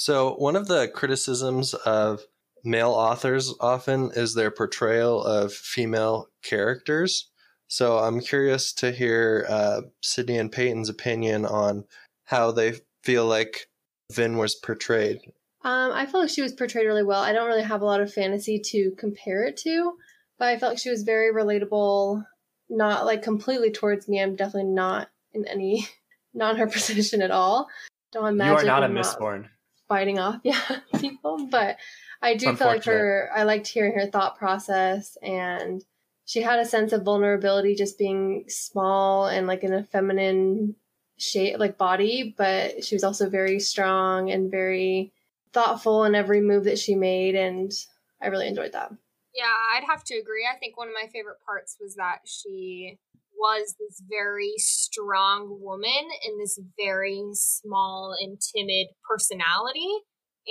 So, 0.00 0.34
one 0.34 0.54
of 0.54 0.68
the 0.68 0.86
criticisms 0.86 1.74
of 1.74 2.22
male 2.62 2.92
authors 2.92 3.52
often 3.58 4.12
is 4.14 4.32
their 4.32 4.52
portrayal 4.52 5.20
of 5.24 5.52
female 5.52 6.28
characters. 6.44 7.28
So, 7.66 7.98
I'm 7.98 8.20
curious 8.20 8.72
to 8.74 8.92
hear 8.92 9.44
uh, 9.48 9.80
Sydney 10.00 10.38
and 10.38 10.52
Peyton's 10.52 10.88
opinion 10.88 11.44
on 11.44 11.84
how 12.26 12.52
they 12.52 12.74
feel 13.02 13.26
like 13.26 13.66
Vin 14.12 14.38
was 14.38 14.54
portrayed. 14.54 15.18
Um, 15.64 15.90
I 15.90 16.06
feel 16.06 16.20
like 16.20 16.30
she 16.30 16.42
was 16.42 16.52
portrayed 16.52 16.86
really 16.86 17.02
well. 17.02 17.20
I 17.20 17.32
don't 17.32 17.48
really 17.48 17.64
have 17.64 17.82
a 17.82 17.84
lot 17.84 18.00
of 18.00 18.14
fantasy 18.14 18.60
to 18.66 18.92
compare 18.96 19.46
it 19.46 19.56
to, 19.64 19.94
but 20.38 20.46
I 20.46 20.58
felt 20.58 20.74
like 20.74 20.78
she 20.78 20.90
was 20.90 21.02
very 21.02 21.34
relatable, 21.34 22.24
not 22.70 23.04
like 23.04 23.22
completely 23.22 23.72
towards 23.72 24.06
me. 24.06 24.22
I'm 24.22 24.36
definitely 24.36 24.70
not 24.70 25.08
in 25.32 25.44
any, 25.48 25.88
not 26.34 26.52
in 26.52 26.60
her 26.60 26.66
position 26.70 27.20
at 27.20 27.32
all. 27.32 27.66
Don't 28.12 28.28
imagine. 28.28 28.64
You 28.64 28.72
are 28.72 28.80
not 28.80 28.88
a 28.88 28.94
Mistborn 28.94 29.48
fighting 29.88 30.18
off 30.18 30.40
yeah 30.44 30.60
people 30.98 31.48
but 31.50 31.76
i 32.22 32.34
do 32.34 32.54
feel 32.54 32.66
like 32.66 32.84
her 32.84 33.30
i 33.34 33.42
liked 33.42 33.66
hearing 33.66 33.94
her 33.94 34.06
thought 34.06 34.38
process 34.38 35.16
and 35.22 35.84
she 36.26 36.42
had 36.42 36.58
a 36.58 36.64
sense 36.64 36.92
of 36.92 37.02
vulnerability 37.02 37.74
just 37.74 37.98
being 37.98 38.44
small 38.48 39.26
and 39.26 39.46
like 39.46 39.64
in 39.64 39.72
a 39.72 39.82
feminine 39.82 40.74
shape 41.16 41.58
like 41.58 41.78
body 41.78 42.34
but 42.36 42.84
she 42.84 42.94
was 42.94 43.02
also 43.02 43.28
very 43.28 43.58
strong 43.58 44.30
and 44.30 44.50
very 44.50 45.12
thoughtful 45.52 46.04
in 46.04 46.14
every 46.14 46.40
move 46.40 46.64
that 46.64 46.78
she 46.78 46.94
made 46.94 47.34
and 47.34 47.72
i 48.22 48.26
really 48.26 48.46
enjoyed 48.46 48.72
that. 48.72 48.92
Yeah 49.34 49.54
i'd 49.74 49.84
have 49.88 50.04
to 50.04 50.14
agree. 50.16 50.46
I 50.50 50.56
think 50.58 50.76
one 50.76 50.88
of 50.88 50.94
my 50.94 51.08
favorite 51.08 51.38
parts 51.44 51.76
was 51.80 51.96
that 51.96 52.20
she 52.24 52.98
was 53.38 53.76
this 53.78 54.02
very 54.08 54.54
strong 54.56 55.58
woman 55.60 56.08
in 56.26 56.38
this 56.38 56.58
very 56.78 57.22
small 57.32 58.14
and 58.20 58.38
timid 58.40 58.88
personality 59.08 59.88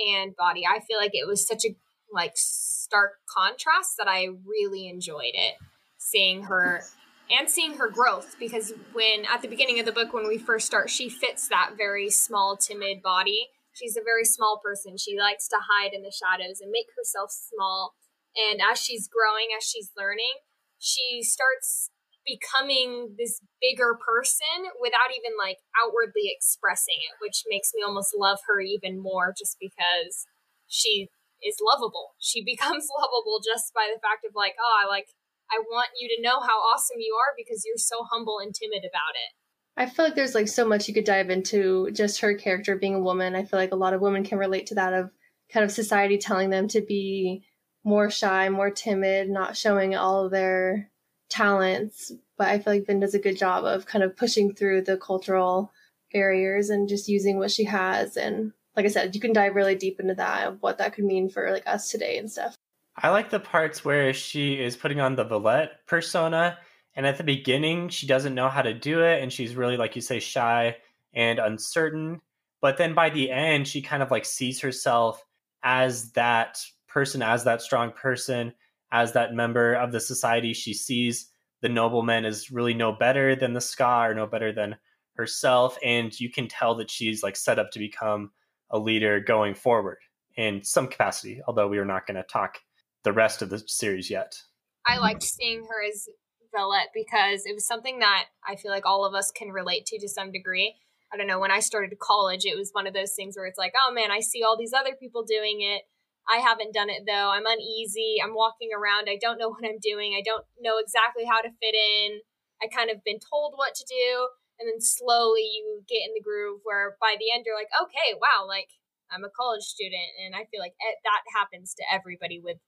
and 0.08 0.34
body. 0.36 0.62
I 0.66 0.80
feel 0.80 0.98
like 0.98 1.12
it 1.12 1.26
was 1.26 1.46
such 1.46 1.64
a 1.64 1.76
like 2.12 2.32
stark 2.34 3.12
contrast 3.28 3.94
that 3.98 4.08
I 4.08 4.28
really 4.46 4.88
enjoyed 4.88 5.34
it. 5.34 5.54
Seeing 5.98 6.44
her 6.44 6.82
and 7.30 7.50
seeing 7.50 7.74
her 7.74 7.88
growth 7.90 8.36
because 8.38 8.72
when 8.92 9.24
at 9.26 9.42
the 9.42 9.48
beginning 9.48 9.78
of 9.78 9.86
the 9.86 9.92
book 9.92 10.12
when 10.12 10.26
we 10.26 10.38
first 10.38 10.66
start 10.66 10.88
she 10.88 11.08
fits 11.08 11.48
that 11.48 11.72
very 11.76 12.08
small 12.08 12.56
timid 12.56 13.02
body 13.02 13.48
she's 13.74 13.96
a 13.96 14.02
very 14.02 14.24
small 14.24 14.60
person 14.64 14.96
she 14.96 15.18
likes 15.18 15.48
to 15.48 15.56
hide 15.70 15.92
in 15.92 16.02
the 16.02 16.12
shadows 16.12 16.60
and 16.60 16.70
make 16.70 16.86
herself 16.96 17.30
small 17.30 17.94
and 18.36 18.60
as 18.60 18.80
she's 18.80 19.08
growing 19.08 19.48
as 19.56 19.64
she's 19.64 19.90
learning 19.96 20.40
she 20.78 21.22
starts 21.22 21.90
becoming 22.28 23.16
this 23.16 23.40
bigger 23.56 23.96
person 23.96 24.68
without 24.76 25.08
even 25.16 25.32
like 25.40 25.64
outwardly 25.80 26.28
expressing 26.28 27.00
it 27.08 27.16
which 27.24 27.48
makes 27.48 27.72
me 27.72 27.80
almost 27.80 28.12
love 28.12 28.38
her 28.44 28.60
even 28.60 29.00
more 29.00 29.32
just 29.32 29.56
because 29.56 30.28
she 30.68 31.08
is 31.40 31.56
lovable 31.64 32.12
she 32.20 32.44
becomes 32.52 32.86
lovable 32.92 33.40
just 33.40 33.72
by 33.72 33.88
the 33.88 34.00
fact 34.04 34.28
of 34.28 34.36
like 34.36 34.54
oh 34.60 34.76
i 34.84 34.86
like 34.86 35.08
I 35.50 35.60
want 35.70 35.88
you 35.98 36.08
to 36.08 36.22
know 36.22 36.40
how 36.40 36.58
awesome 36.58 36.98
you 37.00 37.14
are 37.14 37.34
because 37.36 37.64
you're 37.64 37.78
so 37.78 38.04
humble 38.04 38.38
and 38.38 38.54
timid 38.54 38.80
about 38.80 39.14
it. 39.14 39.32
I 39.80 39.86
feel 39.86 40.04
like 40.04 40.14
there's 40.14 40.34
like 40.34 40.48
so 40.48 40.66
much 40.66 40.88
you 40.88 40.94
could 40.94 41.04
dive 41.04 41.30
into 41.30 41.90
just 41.92 42.20
her 42.20 42.34
character 42.34 42.76
being 42.76 42.96
a 42.96 43.00
woman. 43.00 43.34
I 43.34 43.44
feel 43.44 43.58
like 43.58 43.72
a 43.72 43.76
lot 43.76 43.94
of 43.94 44.00
women 44.00 44.24
can 44.24 44.38
relate 44.38 44.66
to 44.66 44.74
that 44.74 44.92
of 44.92 45.10
kind 45.52 45.64
of 45.64 45.72
society 45.72 46.18
telling 46.18 46.50
them 46.50 46.68
to 46.68 46.80
be 46.80 47.44
more 47.84 48.10
shy, 48.10 48.48
more 48.48 48.70
timid, 48.70 49.30
not 49.30 49.56
showing 49.56 49.94
all 49.96 50.26
of 50.26 50.32
their 50.32 50.90
talents. 51.28 52.12
But 52.36 52.48
I 52.48 52.58
feel 52.58 52.72
like 52.74 52.86
Vin 52.86 53.00
does 53.00 53.14
a 53.14 53.18
good 53.18 53.36
job 53.36 53.64
of 53.64 53.86
kind 53.86 54.04
of 54.04 54.16
pushing 54.16 54.54
through 54.54 54.82
the 54.82 54.96
cultural 54.96 55.72
barriers 56.12 56.70
and 56.70 56.88
just 56.88 57.08
using 57.08 57.38
what 57.38 57.50
she 57.50 57.64
has. 57.64 58.16
And 58.16 58.52
like 58.76 58.86
I 58.86 58.88
said, 58.88 59.14
you 59.14 59.20
can 59.20 59.32
dive 59.32 59.54
really 59.54 59.74
deep 59.74 59.98
into 60.00 60.14
that 60.14 60.46
of 60.46 60.62
what 60.62 60.78
that 60.78 60.92
could 60.92 61.04
mean 61.04 61.28
for 61.28 61.50
like 61.50 61.66
us 61.66 61.90
today 61.90 62.16
and 62.18 62.30
stuff. 62.30 62.54
I 62.96 63.10
like 63.10 63.30
the 63.30 63.40
parts 63.40 63.84
where 63.84 64.12
she 64.12 64.54
is 64.54 64.76
putting 64.76 65.00
on 65.00 65.14
the 65.14 65.24
Valette 65.24 65.86
persona, 65.86 66.58
and 66.96 67.06
at 67.06 67.16
the 67.16 67.24
beginning, 67.24 67.90
she 67.90 68.08
doesn't 68.08 68.34
know 68.34 68.48
how 68.48 68.62
to 68.62 68.74
do 68.74 69.04
it, 69.04 69.22
and 69.22 69.32
she's 69.32 69.54
really, 69.54 69.76
like 69.76 69.94
you 69.94 70.02
say, 70.02 70.18
shy 70.18 70.76
and 71.14 71.38
uncertain. 71.38 72.20
But 72.60 72.76
then 72.76 72.94
by 72.94 73.10
the 73.10 73.30
end, 73.30 73.68
she 73.68 73.82
kind 73.82 74.02
of 74.02 74.10
like 74.10 74.24
sees 74.24 74.60
herself 74.60 75.24
as 75.62 76.10
that 76.12 76.60
person, 76.88 77.22
as 77.22 77.44
that 77.44 77.62
strong 77.62 77.92
person, 77.92 78.52
as 78.92 79.12
that 79.12 79.34
member 79.34 79.74
of 79.74 79.92
the 79.92 80.00
society. 80.00 80.52
She 80.52 80.74
sees 80.74 81.30
the 81.60 81.68
nobleman 81.68 82.24
as 82.24 82.50
really 82.50 82.74
no 82.74 82.92
better 82.92 83.34
than 83.34 83.52
the 83.52 83.60
skaa 83.60 84.10
or 84.10 84.14
no 84.14 84.26
better 84.26 84.52
than 84.52 84.76
herself. 85.14 85.76
And 85.84 86.18
you 86.18 86.30
can 86.30 86.48
tell 86.48 86.74
that 86.76 86.90
she's 86.90 87.22
like 87.22 87.36
set 87.36 87.58
up 87.58 87.70
to 87.72 87.78
become 87.78 88.30
a 88.70 88.78
leader 88.78 89.20
going 89.20 89.54
forward 89.54 89.98
in 90.36 90.62
some 90.62 90.86
capacity, 90.86 91.40
although 91.46 91.68
we 91.68 91.78
are 91.78 91.84
not 91.84 92.06
going 92.06 92.16
to 92.16 92.22
talk 92.22 92.58
the 93.02 93.12
rest 93.12 93.42
of 93.42 93.50
the 93.50 93.58
series 93.66 94.10
yet. 94.10 94.40
I 94.86 94.98
liked 94.98 95.22
seeing 95.22 95.64
her 95.64 95.84
as 95.86 96.08
Valette 96.54 96.88
because 96.94 97.44
it 97.44 97.54
was 97.54 97.66
something 97.66 97.98
that 97.98 98.26
I 98.46 98.56
feel 98.56 98.70
like 98.70 98.86
all 98.86 99.04
of 99.04 99.14
us 99.14 99.30
can 99.30 99.48
relate 99.48 99.86
to 99.86 99.98
to 99.98 100.08
some 100.08 100.32
degree. 100.32 100.74
I 101.12 101.16
don't 101.16 101.26
know, 101.26 101.38
when 101.38 101.50
I 101.50 101.60
started 101.60 101.98
college, 101.98 102.44
it 102.44 102.56
was 102.56 102.70
one 102.72 102.86
of 102.86 102.94
those 102.94 103.14
things 103.14 103.36
where 103.36 103.46
it's 103.46 103.58
like, 103.58 103.72
oh 103.86 103.92
man, 103.92 104.10
I 104.10 104.20
see 104.20 104.42
all 104.42 104.56
these 104.56 104.72
other 104.72 104.94
people 104.98 105.24
doing 105.24 105.60
it. 105.60 105.82
I 106.28 106.38
haven't 106.38 106.74
done 106.74 106.90
it 106.90 107.08
though. 107.08 107.32
I'm 107.32 107.46
uneasy. 107.46 108.16
I'm 108.22 108.34
walking 108.34 108.70
around. 108.76 109.08
I 109.08 109.18
don't 109.20 109.38
know 109.38 109.48
what 109.54 109.64
I'm 109.64 109.80
doing. 109.80 110.12
I 110.12 110.22
don't 110.22 110.44
know 110.60 110.78
exactly 110.78 111.24
how 111.24 111.40
to 111.40 111.48
fit 111.60 111.74
in. 111.74 112.20
I 112.62 112.68
kind 112.68 112.90
of 112.90 113.04
been 113.04 113.18
told 113.18 113.54
what 113.56 113.74
to 113.74 113.84
do. 113.88 114.28
And 114.58 114.66
then 114.66 114.82
slowly 114.82 115.46
you 115.46 115.86
get 115.86 116.02
in 116.02 116.18
the 116.18 116.24
groove 116.24 116.60
where 116.64 116.98
by 117.00 117.14
the 117.14 117.30
end 117.30 117.46
you're 117.46 117.56
like, 117.56 117.70
okay, 117.70 118.18
wow, 118.18 118.42
like 118.46 118.74
I'm 119.06 119.22
a 119.22 119.30
college 119.30 119.62
student. 119.62 120.18
And 120.18 120.34
I 120.34 120.50
feel 120.50 120.58
like 120.60 120.74
eh, 120.82 120.98
that 121.06 121.22
happens 121.30 121.74
to 121.78 121.84
everybody 121.86 122.42
with 122.42 122.58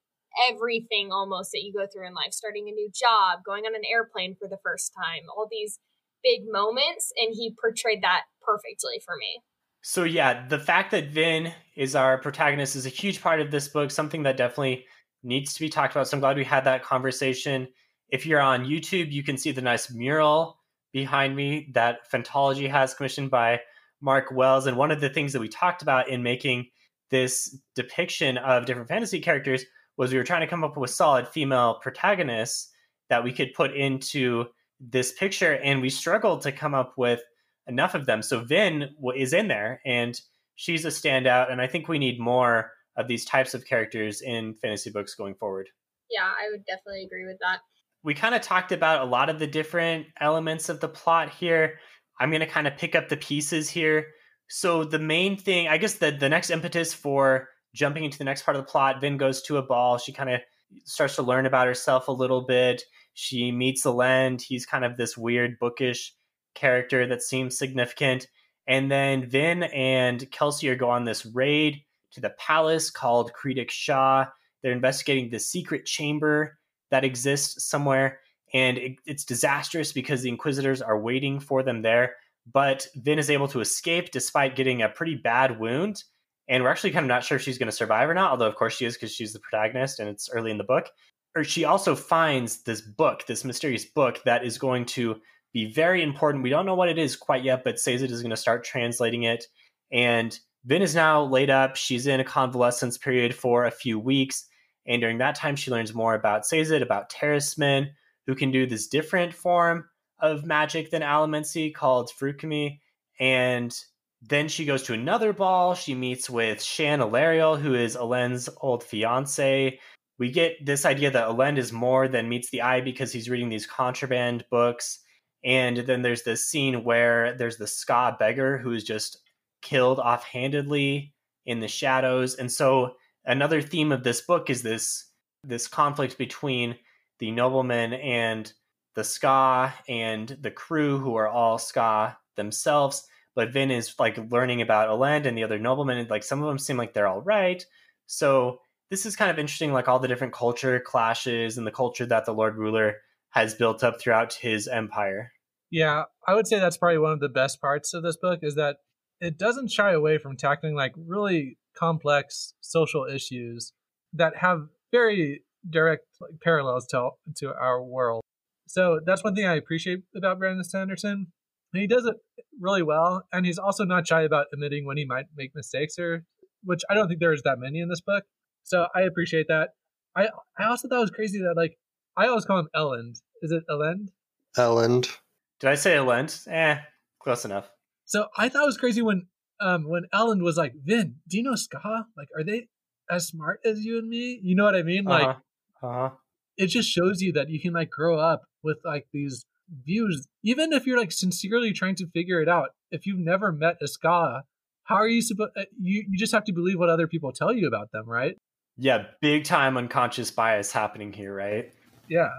everything 0.49 1.11
almost 1.11 1.51
that 1.51 1.63
you 1.63 1.73
go 1.73 1.85
through 1.85 2.07
in 2.07 2.13
life 2.13 2.31
starting 2.31 2.69
a 2.69 2.71
new 2.71 2.89
job 2.95 3.43
going 3.45 3.65
on 3.65 3.75
an 3.75 3.83
airplane 3.83 4.35
for 4.39 4.47
the 4.47 4.59
first 4.63 4.93
time 4.95 5.27
all 5.27 5.47
these 5.49 5.79
big 6.23 6.47
moments 6.47 7.11
and 7.17 7.35
he 7.35 7.53
portrayed 7.59 8.01
that 8.01 8.23
perfectly 8.41 9.01
for 9.03 9.15
me 9.17 9.43
so 9.81 10.03
yeah 10.03 10.47
the 10.47 10.59
fact 10.59 10.91
that 10.91 11.09
vin 11.09 11.51
is 11.75 11.95
our 11.95 12.17
protagonist 12.17 12.75
is 12.75 12.85
a 12.85 12.89
huge 12.89 13.21
part 13.21 13.41
of 13.41 13.51
this 13.51 13.67
book 13.67 13.91
something 13.91 14.23
that 14.23 14.37
definitely 14.37 14.85
needs 15.23 15.53
to 15.53 15.59
be 15.59 15.69
talked 15.69 15.93
about. 15.93 16.07
So 16.07 16.17
i'm 16.17 16.21
glad 16.21 16.37
we 16.37 16.43
had 16.43 16.63
that 16.65 16.83
conversation. 16.83 17.67
If 18.09 18.25
you're 18.25 18.41
on 18.41 18.65
youtube 18.65 19.11
you 19.11 19.23
can 19.23 19.37
see 19.37 19.51
the 19.51 19.61
nice 19.61 19.91
mural 19.91 20.57
behind 20.91 21.35
me 21.35 21.69
that 21.73 22.09
phantology 22.11 22.69
has 22.69 22.93
commissioned 22.93 23.31
by 23.31 23.61
mark 24.01 24.31
wells. 24.31 24.67
And 24.67 24.77
one 24.77 24.91
of 24.91 24.99
the 24.99 25.09
things 25.09 25.33
that 25.33 25.39
we 25.39 25.47
talked 25.47 25.81
about 25.81 26.09
in 26.09 26.23
making 26.23 26.67
this 27.09 27.57
depiction 27.75 28.37
of 28.37 28.65
different 28.65 28.89
fantasy 28.89 29.19
characters 29.19 29.63
was 29.97 30.11
we 30.11 30.17
were 30.17 30.23
trying 30.23 30.41
to 30.41 30.47
come 30.47 30.63
up 30.63 30.77
with 30.77 30.89
solid 30.89 31.27
female 31.27 31.75
protagonists 31.75 32.69
that 33.09 33.23
we 33.23 33.31
could 33.31 33.53
put 33.53 33.75
into 33.75 34.45
this 34.79 35.11
picture. 35.13 35.57
And 35.57 35.81
we 35.81 35.89
struggled 35.89 36.41
to 36.41 36.51
come 36.51 36.73
up 36.73 36.93
with 36.97 37.21
enough 37.67 37.95
of 37.95 38.05
them 38.05 38.21
so 38.21 38.39
vin 38.39 38.89
is 39.15 39.33
in 39.33 39.47
there 39.47 39.81
and 39.85 40.21
she's 40.55 40.85
a 40.85 40.89
standout 40.89 41.51
and 41.51 41.61
i 41.61 41.67
think 41.67 41.87
we 41.87 41.99
need 41.99 42.19
more 42.19 42.71
of 42.97 43.07
these 43.07 43.25
types 43.25 43.53
of 43.53 43.65
characters 43.65 44.21
in 44.21 44.53
fantasy 44.55 44.89
books 44.89 45.15
going 45.15 45.35
forward 45.35 45.69
yeah 46.09 46.31
i 46.39 46.49
would 46.51 46.65
definitely 46.65 47.03
agree 47.03 47.25
with 47.25 47.37
that 47.39 47.59
we 48.03 48.13
kind 48.13 48.33
of 48.33 48.41
talked 48.41 48.71
about 48.71 49.05
a 49.05 49.09
lot 49.09 49.29
of 49.29 49.39
the 49.39 49.47
different 49.47 50.07
elements 50.19 50.69
of 50.69 50.79
the 50.79 50.89
plot 50.89 51.29
here 51.29 51.79
i'm 52.19 52.29
going 52.29 52.41
to 52.41 52.47
kind 52.47 52.67
of 52.67 52.77
pick 52.77 52.95
up 52.95 53.09
the 53.09 53.17
pieces 53.17 53.69
here 53.69 54.07
so 54.49 54.83
the 54.83 54.99
main 54.99 55.37
thing 55.37 55.67
i 55.67 55.77
guess 55.77 55.95
the, 55.95 56.11
the 56.11 56.29
next 56.29 56.49
impetus 56.49 56.93
for 56.93 57.47
jumping 57.73 58.03
into 58.03 58.17
the 58.17 58.23
next 58.23 58.43
part 58.43 58.57
of 58.57 58.65
the 58.65 58.71
plot, 58.71 59.01
Vin 59.01 59.17
goes 59.17 59.41
to 59.43 59.57
a 59.57 59.61
ball. 59.61 59.97
She 59.97 60.11
kind 60.11 60.29
of 60.29 60.41
starts 60.85 61.15
to 61.15 61.21
learn 61.21 61.45
about 61.45 61.67
herself 61.67 62.07
a 62.07 62.13
little 62.13 62.41
bit. 62.41 62.83
She 63.13 63.51
meets 63.51 63.85
Elend. 63.85 64.41
He's 64.41 64.65
kind 64.65 64.85
of 64.85 64.97
this 64.97 65.17
weird, 65.17 65.57
bookish 65.59 66.13
character 66.53 67.07
that 67.07 67.21
seems 67.21 67.57
significant. 67.57 68.27
And 68.67 68.91
then 68.91 69.29
Vin 69.29 69.63
and 69.63 70.19
Kelsier 70.31 70.77
go 70.77 70.89
on 70.89 71.05
this 71.05 71.25
raid 71.25 71.83
to 72.13 72.21
the 72.21 72.31
palace 72.31 72.89
called 72.89 73.31
Kredik 73.33 73.69
Shaw. 73.69 74.25
They're 74.61 74.71
investigating 74.71 75.29
the 75.29 75.39
secret 75.39 75.85
chamber 75.85 76.57
that 76.91 77.03
exists 77.03 77.67
somewhere. 77.69 78.19
And 78.53 78.77
it, 78.77 78.91
it's 79.05 79.25
disastrous 79.25 79.93
because 79.93 80.21
the 80.21 80.29
Inquisitors 80.29 80.81
are 80.81 80.99
waiting 80.99 81.39
for 81.39 81.63
them 81.63 81.81
there. 81.81 82.15
But 82.51 82.87
Vin 82.95 83.19
is 83.19 83.29
able 83.29 83.47
to 83.49 83.61
escape 83.61 84.11
despite 84.11 84.55
getting 84.55 84.81
a 84.81 84.89
pretty 84.89 85.15
bad 85.15 85.59
wound 85.59 86.03
and 86.51 86.63
we're 86.63 86.69
actually 86.69 86.91
kind 86.91 87.05
of 87.05 87.07
not 87.07 87.23
sure 87.23 87.37
if 87.37 87.41
she's 87.41 87.57
going 87.57 87.69
to 87.69 87.75
survive 87.75 88.09
or 88.09 88.13
not 88.13 88.31
although 88.31 88.47
of 88.47 88.55
course 88.55 88.75
she 88.75 88.85
is 88.85 88.93
because 88.93 89.13
she's 89.13 89.33
the 89.33 89.39
protagonist 89.39 89.99
and 89.99 90.09
it's 90.09 90.29
early 90.29 90.51
in 90.51 90.57
the 90.57 90.63
book 90.63 90.89
or 91.35 91.43
she 91.43 91.63
also 91.63 91.95
finds 91.95 92.63
this 92.63 92.81
book 92.81 93.25
this 93.25 93.43
mysterious 93.43 93.85
book 93.85 94.21
that 94.25 94.45
is 94.45 94.57
going 94.57 94.85
to 94.85 95.15
be 95.53 95.65
very 95.65 96.01
important 96.01 96.43
we 96.43 96.49
don't 96.49 96.65
know 96.65 96.75
what 96.75 96.89
it 96.89 96.97
is 96.97 97.15
quite 97.15 97.43
yet 97.43 97.63
but 97.63 97.79
Sazed 97.79 98.03
is 98.03 98.21
going 98.21 98.31
to 98.31 98.37
start 98.37 98.63
translating 98.63 99.23
it 99.23 99.45
and 99.91 100.39
Vin 100.65 100.81
is 100.81 100.95
now 100.95 101.23
laid 101.23 101.49
up 101.49 101.75
she's 101.75 102.07
in 102.07 102.19
a 102.19 102.25
convalescence 102.25 102.97
period 102.97 103.33
for 103.33 103.65
a 103.65 103.71
few 103.71 103.99
weeks 103.99 104.45
and 104.85 105.01
during 105.01 105.17
that 105.19 105.35
time 105.35 105.55
she 105.55 105.71
learns 105.71 105.93
more 105.93 106.15
about 106.15 106.45
Sazed 106.45 106.81
about 106.81 107.09
Terrismen 107.09 107.89
who 108.27 108.35
can 108.35 108.51
do 108.51 108.65
this 108.65 108.87
different 108.87 109.33
form 109.33 109.85
of 110.19 110.45
magic 110.45 110.91
than 110.91 111.01
Allomancy 111.01 111.73
called 111.73 112.11
Feruchemy 112.11 112.79
and 113.19 113.73
then 114.21 114.47
she 114.47 114.65
goes 114.65 114.83
to 114.83 114.93
another 114.93 115.33
ball. 115.33 115.73
She 115.73 115.95
meets 115.95 116.29
with 116.29 116.61
Shan 116.61 116.99
Elariel, 116.99 117.59
who 117.59 117.73
is 117.73 117.95
Elend's 117.95 118.49
old 118.61 118.83
fiance. 118.83 119.79
We 120.19 120.31
get 120.31 120.63
this 120.63 120.85
idea 120.85 121.09
that 121.09 121.27
Elend 121.27 121.57
is 121.57 121.73
more 121.73 122.07
than 122.07 122.29
meets 122.29 122.51
the 122.51 122.61
eye 122.61 122.81
because 122.81 123.11
he's 123.11 123.29
reading 123.29 123.49
these 123.49 123.65
contraband 123.65 124.45
books. 124.51 124.99
And 125.43 125.77
then 125.77 126.01
there's 126.01 126.23
this 126.23 126.47
scene 126.47 126.83
where 126.83 127.33
there's 127.33 127.57
the 127.57 127.65
skaa 127.65 128.17
beggar 128.17 128.57
who 128.57 128.73
is 128.73 128.83
just 128.83 129.17
killed 129.61 129.99
offhandedly 129.99 131.13
in 131.45 131.59
the 131.59 131.67
shadows. 131.67 132.35
And 132.35 132.51
so 132.51 132.95
another 133.25 133.61
theme 133.61 133.91
of 133.91 134.03
this 134.03 134.21
book 134.21 134.49
is 134.49 134.61
this 134.61 135.05
this 135.43 135.67
conflict 135.67 136.17
between 136.19 136.75
the 137.19 137.31
nobleman 137.31 137.93
and 137.93 138.51
the 138.93 139.01
skaa 139.01 139.73
and 139.89 140.27
the 140.41 140.51
crew 140.51 140.99
who 140.99 141.15
are 141.15 141.27
all 141.27 141.57
ska 141.57 142.17
themselves 142.35 143.07
but 143.35 143.51
Vin 143.51 143.71
is 143.71 143.93
like 143.99 144.17
learning 144.31 144.61
about 144.61 144.89
Elend 144.89 145.25
and 145.25 145.37
the 145.37 145.43
other 145.43 145.59
noblemen. 145.59 145.97
And, 145.97 146.09
like 146.09 146.23
some 146.23 146.41
of 146.41 146.47
them 146.47 146.59
seem 146.59 146.77
like 146.77 146.93
they're 146.93 147.07
all 147.07 147.21
right. 147.21 147.65
So 148.07 148.59
this 148.89 149.05
is 149.05 149.15
kind 149.15 149.31
of 149.31 149.39
interesting, 149.39 149.71
like 149.71 149.87
all 149.87 149.99
the 149.99 150.07
different 150.07 150.33
culture 150.33 150.79
clashes 150.79 151.57
and 151.57 151.65
the 151.65 151.71
culture 151.71 152.05
that 152.05 152.25
the 152.25 152.33
Lord 152.33 152.57
Ruler 152.57 152.97
has 153.31 153.55
built 153.55 153.83
up 153.83 153.99
throughout 153.99 154.33
his 154.33 154.67
empire. 154.67 155.31
Yeah, 155.69 156.03
I 156.27 156.35
would 156.35 156.47
say 156.47 156.59
that's 156.59 156.77
probably 156.77 156.97
one 156.97 157.13
of 157.13 157.19
the 157.19 157.29
best 157.29 157.61
parts 157.61 157.93
of 157.93 158.03
this 158.03 158.17
book 158.17 158.39
is 158.41 158.55
that 158.55 158.77
it 159.19 159.37
doesn't 159.37 159.71
shy 159.71 159.91
away 159.91 160.17
from 160.17 160.35
tackling 160.35 160.75
like 160.75 160.93
really 160.97 161.57
complex 161.77 162.53
social 162.59 163.05
issues 163.05 163.73
that 164.13 164.37
have 164.37 164.67
very 164.91 165.43
direct 165.69 166.05
like, 166.19 166.39
parallels 166.43 166.87
to 166.87 167.11
to 167.37 167.53
our 167.53 167.81
world. 167.81 168.21
So 168.67 168.99
that's 169.05 169.23
one 169.23 169.35
thing 169.35 169.45
I 169.45 169.55
appreciate 169.55 169.99
about 170.15 170.39
Brandon 170.39 170.63
Sanderson 170.63 171.27
and 171.73 171.81
he 171.81 171.87
does 171.87 172.05
it 172.05 172.15
really 172.59 172.83
well. 172.83 173.23
And 173.31 173.45
he's 173.45 173.57
also 173.57 173.85
not 173.85 174.07
shy 174.07 174.23
about 174.23 174.47
admitting 174.53 174.85
when 174.85 174.97
he 174.97 175.05
might 175.05 175.27
make 175.35 175.55
mistakes, 175.55 175.97
or 175.97 176.25
which 176.63 176.81
I 176.89 176.95
don't 176.95 177.07
think 177.07 177.19
there's 177.19 177.43
that 177.43 177.59
many 177.59 177.79
in 177.79 177.89
this 177.89 178.01
book. 178.01 178.23
So 178.63 178.87
I 178.93 179.01
appreciate 179.01 179.47
that. 179.47 179.69
I 180.15 180.29
I 180.59 180.65
also 180.65 180.87
thought 180.87 180.97
it 180.97 181.01
was 181.01 181.11
crazy 181.11 181.39
that 181.39 181.55
like 181.55 181.77
I 182.17 182.27
always 182.27 182.45
call 182.45 182.59
him 182.59 182.69
Elend. 182.75 183.21
Is 183.41 183.51
it 183.51 183.63
Elend? 183.69 184.09
Elend. 184.57 185.17
Did 185.59 185.69
I 185.69 185.75
say 185.75 185.95
Elend? 185.95 186.47
Eh, 186.47 186.77
close 187.19 187.45
enough. 187.45 187.69
So 188.05 188.27
I 188.37 188.49
thought 188.49 188.63
it 188.63 188.67
was 188.67 188.77
crazy 188.77 189.01
when 189.01 189.27
um 189.59 189.87
when 189.87 190.03
Ellen 190.11 190.43
was 190.43 190.57
like, 190.57 190.73
Vin, 190.83 191.15
do 191.27 191.37
you 191.37 191.43
know 191.43 191.53
Skaa? 191.53 192.05
Like, 192.17 192.27
are 192.35 192.43
they 192.43 192.67
as 193.09 193.27
smart 193.27 193.61
as 193.65 193.83
you 193.83 193.99
and 193.99 194.09
me? 194.09 194.39
You 194.43 194.55
know 194.55 194.63
what 194.63 194.75
I 194.75 194.83
mean? 194.83 195.05
Like 195.05 195.27
uh-huh. 195.27 195.87
uh-huh. 195.87 196.09
it 196.57 196.67
just 196.67 196.89
shows 196.89 197.21
you 197.21 197.31
that 197.33 197.49
you 197.49 197.61
can 197.61 197.73
like 197.73 197.89
grow 197.89 198.19
up 198.19 198.43
with 198.63 198.77
like 198.83 199.07
these 199.13 199.45
views, 199.85 200.27
even 200.43 200.73
if 200.73 200.85
you're 200.85 200.97
like 200.97 201.11
sincerely 201.11 201.71
trying 201.73 201.95
to 201.95 202.07
figure 202.07 202.41
it 202.41 202.49
out. 202.49 202.69
If 202.91 203.05
you've 203.05 203.19
never 203.19 203.51
met 203.51 203.77
a 203.81 203.85
Skaa, 203.85 204.41
how 204.83 204.95
are 204.95 205.07
you 205.07 205.21
supposed? 205.21 205.51
You 205.79 206.03
you 206.09 206.17
just 206.17 206.33
have 206.33 206.43
to 206.45 206.53
believe 206.53 206.77
what 206.77 206.89
other 206.89 207.07
people 207.07 207.31
tell 207.31 207.53
you 207.53 207.67
about 207.67 207.91
them, 207.91 208.09
right? 208.09 208.37
Yeah, 208.77 209.05
big 209.21 209.43
time 209.43 209.77
unconscious 209.77 210.31
bias 210.31 210.71
happening 210.71 211.13
here, 211.13 211.33
right? 211.33 211.71
Yeah, 212.11 212.29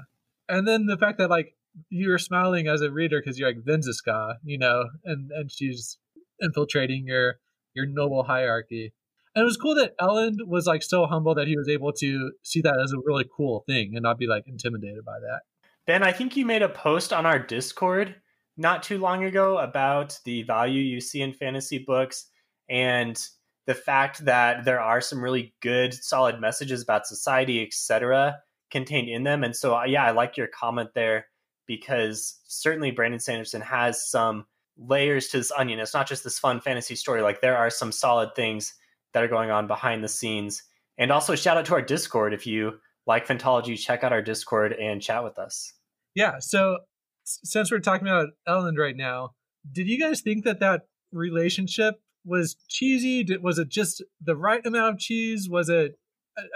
and 0.50 0.68
then 0.68 0.84
the 0.84 0.98
fact 0.98 1.16
that 1.16 1.30
like 1.30 1.56
you're 1.88 2.18
smiling 2.18 2.68
as 2.68 2.82
a 2.82 2.90
reader 2.90 3.20
because 3.20 3.38
you're 3.38 3.48
like 3.48 3.64
Vin's 3.64 3.88
you 4.44 4.58
know, 4.58 4.84
and 5.02 5.30
and 5.32 5.50
she's 5.50 5.96
infiltrating 6.40 7.06
your 7.06 7.38
your 7.74 7.86
noble 7.86 8.24
hierarchy. 8.24 8.92
And 9.34 9.42
it 9.42 9.46
was 9.46 9.56
cool 9.56 9.74
that 9.76 9.96
Elend 9.98 10.46
was 10.46 10.66
like 10.66 10.82
so 10.82 11.06
humble 11.06 11.34
that 11.36 11.48
he 11.48 11.56
was 11.56 11.70
able 11.70 11.90
to 11.94 12.32
see 12.42 12.60
that 12.60 12.78
as 12.78 12.92
a 12.92 13.00
really 13.02 13.24
cool 13.34 13.64
thing 13.66 13.92
and 13.94 14.02
not 14.02 14.18
be 14.18 14.26
like 14.26 14.44
intimidated 14.46 15.06
by 15.06 15.18
that. 15.20 15.40
Ben, 15.86 16.02
I 16.02 16.12
think 16.12 16.36
you 16.36 16.44
made 16.44 16.60
a 16.60 16.68
post 16.68 17.14
on 17.14 17.24
our 17.24 17.38
Discord 17.38 18.14
not 18.58 18.82
too 18.82 18.98
long 18.98 19.24
ago 19.24 19.56
about 19.56 20.18
the 20.26 20.42
value 20.42 20.82
you 20.82 21.00
see 21.00 21.22
in 21.22 21.32
fantasy 21.32 21.78
books 21.78 22.26
and 22.68 23.18
the 23.66 23.74
fact 23.74 24.26
that 24.26 24.66
there 24.66 24.80
are 24.80 25.00
some 25.00 25.24
really 25.24 25.54
good 25.62 25.94
solid 25.94 26.38
messages 26.38 26.82
about 26.82 27.06
society 27.06 27.62
etc 27.62 28.36
contained 28.72 29.08
in 29.08 29.22
them 29.22 29.44
and 29.44 29.54
so 29.54 29.76
uh, 29.76 29.84
yeah 29.84 30.04
i 30.04 30.10
like 30.10 30.36
your 30.36 30.48
comment 30.48 30.90
there 30.94 31.26
because 31.66 32.40
certainly 32.44 32.90
brandon 32.90 33.20
sanderson 33.20 33.60
has 33.60 34.08
some 34.08 34.44
layers 34.76 35.28
to 35.28 35.36
this 35.36 35.52
onion 35.52 35.78
it's 35.78 35.94
not 35.94 36.08
just 36.08 36.24
this 36.24 36.38
fun 36.38 36.60
fantasy 36.60 36.96
story 36.96 37.22
like 37.22 37.40
there 37.40 37.56
are 37.56 37.70
some 37.70 37.92
solid 37.92 38.34
things 38.34 38.74
that 39.12 39.22
are 39.22 39.28
going 39.28 39.50
on 39.50 39.66
behind 39.66 40.02
the 40.02 40.08
scenes 40.08 40.62
and 40.98 41.12
also 41.12 41.34
shout 41.34 41.56
out 41.56 41.64
to 41.66 41.74
our 41.74 41.82
discord 41.82 42.32
if 42.32 42.46
you 42.46 42.72
like 43.06 43.26
phantology 43.26 43.78
check 43.78 44.02
out 44.02 44.12
our 44.12 44.22
discord 44.22 44.72
and 44.72 45.02
chat 45.02 45.22
with 45.22 45.38
us 45.38 45.74
yeah 46.14 46.38
so 46.40 46.78
since 47.24 47.70
we're 47.70 47.78
talking 47.78 48.08
about 48.08 48.30
Ellen 48.48 48.74
right 48.76 48.96
now 48.96 49.34
did 49.70 49.86
you 49.86 50.00
guys 50.00 50.22
think 50.22 50.44
that 50.44 50.60
that 50.60 50.82
relationship 51.12 52.00
was 52.24 52.56
cheesy? 52.68 53.26
Was 53.40 53.58
it 53.58 53.68
just 53.68 54.02
the 54.20 54.36
right 54.36 54.64
amount 54.64 54.94
of 54.94 55.00
cheese? 55.00 55.48
Was 55.48 55.68
it? 55.68 55.98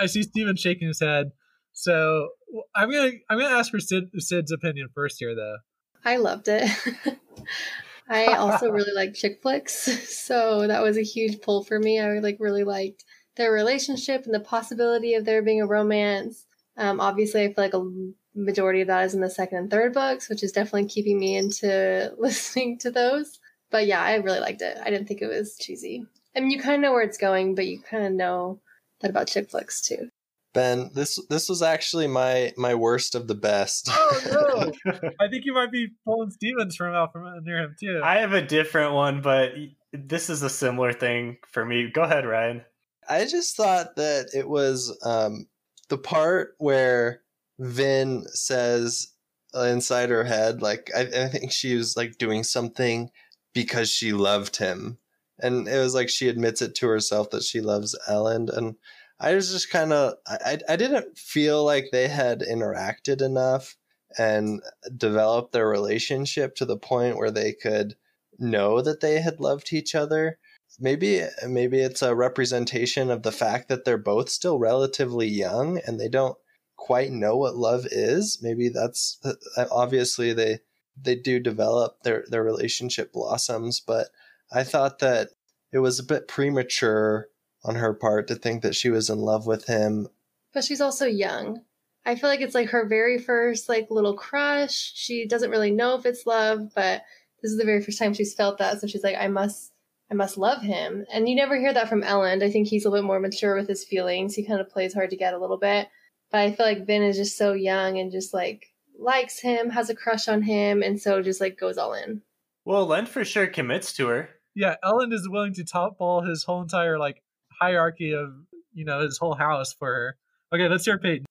I 0.01 0.07
see 0.07 0.23
Steven 0.23 0.57
shaking 0.57 0.89
his 0.89 1.01
head. 1.01 1.33
So 1.79 2.29
I'm 2.75 2.91
gonna 2.91 3.13
I'm 3.29 3.39
gonna 3.39 3.55
ask 3.55 3.71
for 3.71 3.81
Sid, 3.81 4.11
Sid's 4.19 4.51
opinion 4.51 4.89
first 4.95 5.17
here, 5.19 5.35
though. 5.35 5.59
I 6.05 6.17
loved 6.17 6.49
it. 6.49 6.71
I 8.09 8.27
also 8.35 8.71
really 8.71 8.93
like 8.95 9.15
chick 9.15 9.41
flicks, 9.43 9.75
so 10.27 10.67
that 10.67 10.83
was 10.83 10.97
a 10.97 11.03
huge 11.03 11.41
pull 11.41 11.63
for 11.63 11.79
me. 11.79 12.01
I 12.01 12.19
like 12.21 12.39
really 12.41 12.65
liked 12.65 13.05
their 13.37 13.53
relationship 13.53 14.25
and 14.25 14.35
the 14.35 14.41
possibility 14.41 15.15
of 15.15 15.25
there 15.25 15.43
being 15.43 15.61
a 15.61 15.67
romance. 15.67 16.47
Um, 16.79 17.01
obviously, 17.01 17.45
I 17.45 17.53
feel 17.53 17.65
like 17.65 17.75
a 17.75 17.91
majority 18.35 18.81
of 18.81 18.89
that 18.89 19.05
is 19.05 19.15
in 19.15 19.21
the 19.21 19.31
second 19.31 19.59
and 19.59 19.71
third 19.71 19.93
books, 19.93 20.29
which 20.29 20.43
is 20.43 20.53
definitely 20.53 20.89
keeping 20.89 21.19
me 21.19 21.37
into 21.37 22.13
listening 22.19 22.79
to 22.79 22.91
those 22.91 23.39
but 23.71 23.87
yeah, 23.87 24.03
I 24.03 24.17
really 24.17 24.41
liked 24.41 24.63
it. 24.63 24.79
I 24.83 24.91
didn't 24.91 25.07
think 25.07 25.23
it 25.23 25.29
was 25.29 25.57
cheesy. 25.57 26.05
I 26.35 26.41
mean, 26.41 26.51
you 26.51 26.61
kind 26.61 26.77
of 26.77 26.81
know 26.81 26.93
where 26.93 27.03
it's 27.03 27.19
going, 27.19 27.55
but 27.55 27.67
you 27.67 27.81
kind 27.81 28.05
of 28.05 28.13
know 28.13 28.61
that 29.01 29.11
about 29.11 29.29
chick 29.29 29.51
flicks 29.51 29.83
too. 29.83 30.11
Ben, 30.57 30.91
this 30.95 31.21
this 31.29 31.51
was 31.51 31.61
actually 31.61 32.07
my 32.07 32.51
my 32.57 32.75
worst 32.75 33.15
of 33.15 33.29
the 33.29 33.35
best. 33.35 33.91
Oh 33.91 34.73
no! 34.87 34.93
I 35.21 35.29
think 35.29 35.45
you 35.45 35.53
might 35.53 35.71
be 35.71 35.89
pulling 36.07 36.31
Stevens 36.31 36.75
from 36.77 36.95
out 36.95 37.13
from 37.13 37.29
near 37.45 37.59
him 37.59 37.77
too. 37.79 38.01
I 38.03 38.21
have 38.21 38.33
a 38.33 38.41
different 38.41 38.95
one, 38.95 39.21
but 39.21 39.53
this 39.93 40.31
is 40.31 40.43
a 40.43 40.49
similar 40.49 40.95
thing 40.95 41.37
for 41.47 41.63
me. 41.63 41.91
Go 41.91 42.05
ahead, 42.05 42.25
Ryan. 42.25 42.65
I 43.07 43.27
just 43.27 43.55
thought 43.55 43.97
that 43.97 44.31
it 44.35 44.49
was 44.49 44.99
um, 45.05 45.47
the 45.91 45.99
part 45.99 46.55
where 46.57 47.21
Vin 47.59 48.25
says 48.29 49.09
inside 49.55 50.09
her 50.09 50.25
head, 50.25 50.63
like 50.63 50.91
I, 50.97 51.03
I 51.03 51.29
think 51.29 51.53
she 51.53 51.77
was 51.77 51.99
like 51.99 52.17
doing 52.17 52.45
something 52.45 53.11
because 53.53 53.91
she 53.91 54.15
loved 54.15 54.57
him. 54.57 54.97
And 55.39 55.69
it 55.69 55.79
was 55.79 55.95
like 55.95 56.09
she 56.09 56.29
admits 56.29 56.63
it 56.63 56.75
to 56.77 56.89
herself 56.89 57.29
that 57.31 57.43
she 57.43 57.61
loves 57.61 57.95
Elend. 58.09 58.57
And 58.57 58.77
I 59.19 59.35
was 59.35 59.51
just 59.51 59.71
kind 59.71 59.93
of, 59.93 60.15
I, 60.27 60.59
I 60.69 60.77
didn't 60.77 61.17
feel 61.17 61.65
like 61.65 61.87
they 61.91 62.09
had 62.09 62.41
interacted 62.41 63.23
enough 63.23 63.77
and 64.19 64.61
developed 64.97 65.53
their 65.53 65.69
relationship 65.69 66.55
to 66.57 66.65
the 66.65 66.77
point 66.77 67.17
where 67.17 67.31
they 67.31 67.53
could 67.53 67.97
know 68.39 68.81
that 68.83 69.01
they 69.01 69.21
had 69.21 69.41
loved 69.41 69.73
each 69.73 69.95
other. 69.95 70.39
Maybe 70.79 71.23
maybe 71.47 71.81
it's 71.81 72.03
a 72.03 72.15
representation 72.15 73.11
of 73.11 73.23
the 73.23 73.33
fact 73.33 73.69
that 73.69 73.85
they're 73.85 73.97
both 73.97 74.29
still 74.29 74.59
relatively 74.59 75.29
young 75.29 75.81
and 75.87 75.99
they 75.99 76.09
don't 76.09 76.37
quite 76.77 77.11
know 77.11 77.37
what 77.37 77.57
love 77.57 77.87
is. 77.91 78.39
Maybe 78.43 78.69
that's 78.69 79.19
uh, 79.25 79.67
obviously 79.71 80.35
they 80.35 80.59
they 81.01 81.15
do 81.15 81.39
develop 81.39 82.03
their 82.03 82.25
their 82.29 82.43
relationship 82.43 83.13
blossoms 83.13 83.81
but 83.81 84.09
i 84.53 84.63
thought 84.63 84.99
that 84.99 85.31
it 85.73 85.79
was 85.79 85.99
a 85.99 86.05
bit 86.05 86.29
premature 86.29 87.29
on 87.67 87.77
her 87.77 87.93
part 87.95 88.29
to 88.29 88.35
think 88.35 88.63
that 88.63 88.75
she 88.75 88.91
was 88.91 89.11
in 89.11 89.19
love 89.19 89.47
with 89.47 89.67
him. 89.67 90.09
But 90.55 90.65
she's 90.65 90.81
also 90.81 91.07
young. 91.07 91.63
I 92.05 92.15
feel 92.15 92.31
like 92.31 92.41
it's 92.41 92.55
like 92.55 92.71
her 92.71 92.87
very 92.87 93.19
first 93.19 93.69
like 93.69 93.89
little 93.91 94.15
crush. 94.15 94.93
She 94.95 95.27
doesn't 95.27 95.51
really 95.51 95.73
know 95.73 95.97
if 95.97 96.07
it's 96.07 96.27
love 96.27 96.71
but 96.75 97.03
this 97.43 97.53
is 97.53 97.59
the 97.59 97.65
very 97.65 97.83
first 97.83 97.99
time 97.99 98.15
she's 98.15 98.35
felt 98.35 98.59
that. 98.59 98.81
So 98.81 98.87
she's 98.87 99.05
like 99.05 99.17
i 99.19 99.29
must 99.29 99.73
i 100.11 100.15
must 100.15 100.39
love 100.39 100.63
him. 100.63 101.05
And 101.13 101.29
you 101.29 101.35
never 101.35 101.59
hear 101.59 101.75
that 101.75 101.89
from 101.89 102.03
Ellen. 102.03 102.43
i 102.43 102.51
think 102.51 102.69
he's 102.69 102.85
a 102.85 102.91
little 102.91 103.03
bit 103.03 103.09
more 103.09 103.21
mature 103.21 103.57
with 103.57 103.69
his 103.69 103.85
feelings. 103.85 104.35
He 104.35 104.47
kind 104.47 104.61
of 104.61 104.71
plays 104.71 104.95
hard 104.95 105.11
to 105.11 105.17
get 105.17 105.35
a 105.35 105.39
little 105.39 105.59
bit. 105.59 105.89
But 106.31 106.39
i 106.39 106.53
feel 106.53 106.67
like 106.67 106.87
vin 106.87 107.03
is 107.03 107.17
just 107.17 107.37
so 107.37 107.53
young 107.53 107.99
and 107.99 108.13
just 108.13 108.33
like 108.33 108.67
likes 108.99 109.41
him, 109.41 109.71
has 109.71 109.91
a 109.91 109.95
crush 109.95 110.29
on 110.29 110.43
him, 110.43 110.83
and 110.83 111.01
so 111.01 111.23
just 111.23 111.41
like 111.41 111.59
goes 111.59 111.77
all 111.77 111.93
in. 111.93 112.23
Well, 112.65 112.87
Len 112.87 113.07
for 113.07 113.25
sure 113.25 113.47
commits 113.47 113.93
to 113.95 114.09
her. 114.09 114.31
Yeah, 114.55 114.77
Ellen 114.83 115.13
is 115.13 115.29
willing 115.29 115.55
to 115.55 115.65
topball 115.65 116.27
his 116.27 116.45
whole 116.45 116.63
entire 116.63 116.99
like 116.99 117.23
hierarchy 117.61 118.13
of 118.13 118.35
you 118.73 118.85
know 118.85 119.01
his 119.01 119.19
whole 119.19 119.35
house 119.35 119.73
for 119.73 119.89
her. 119.89 120.17
Okay, 120.55 120.69
let's 120.69 120.85
hear 120.85 120.99
Peyton. 120.99 121.27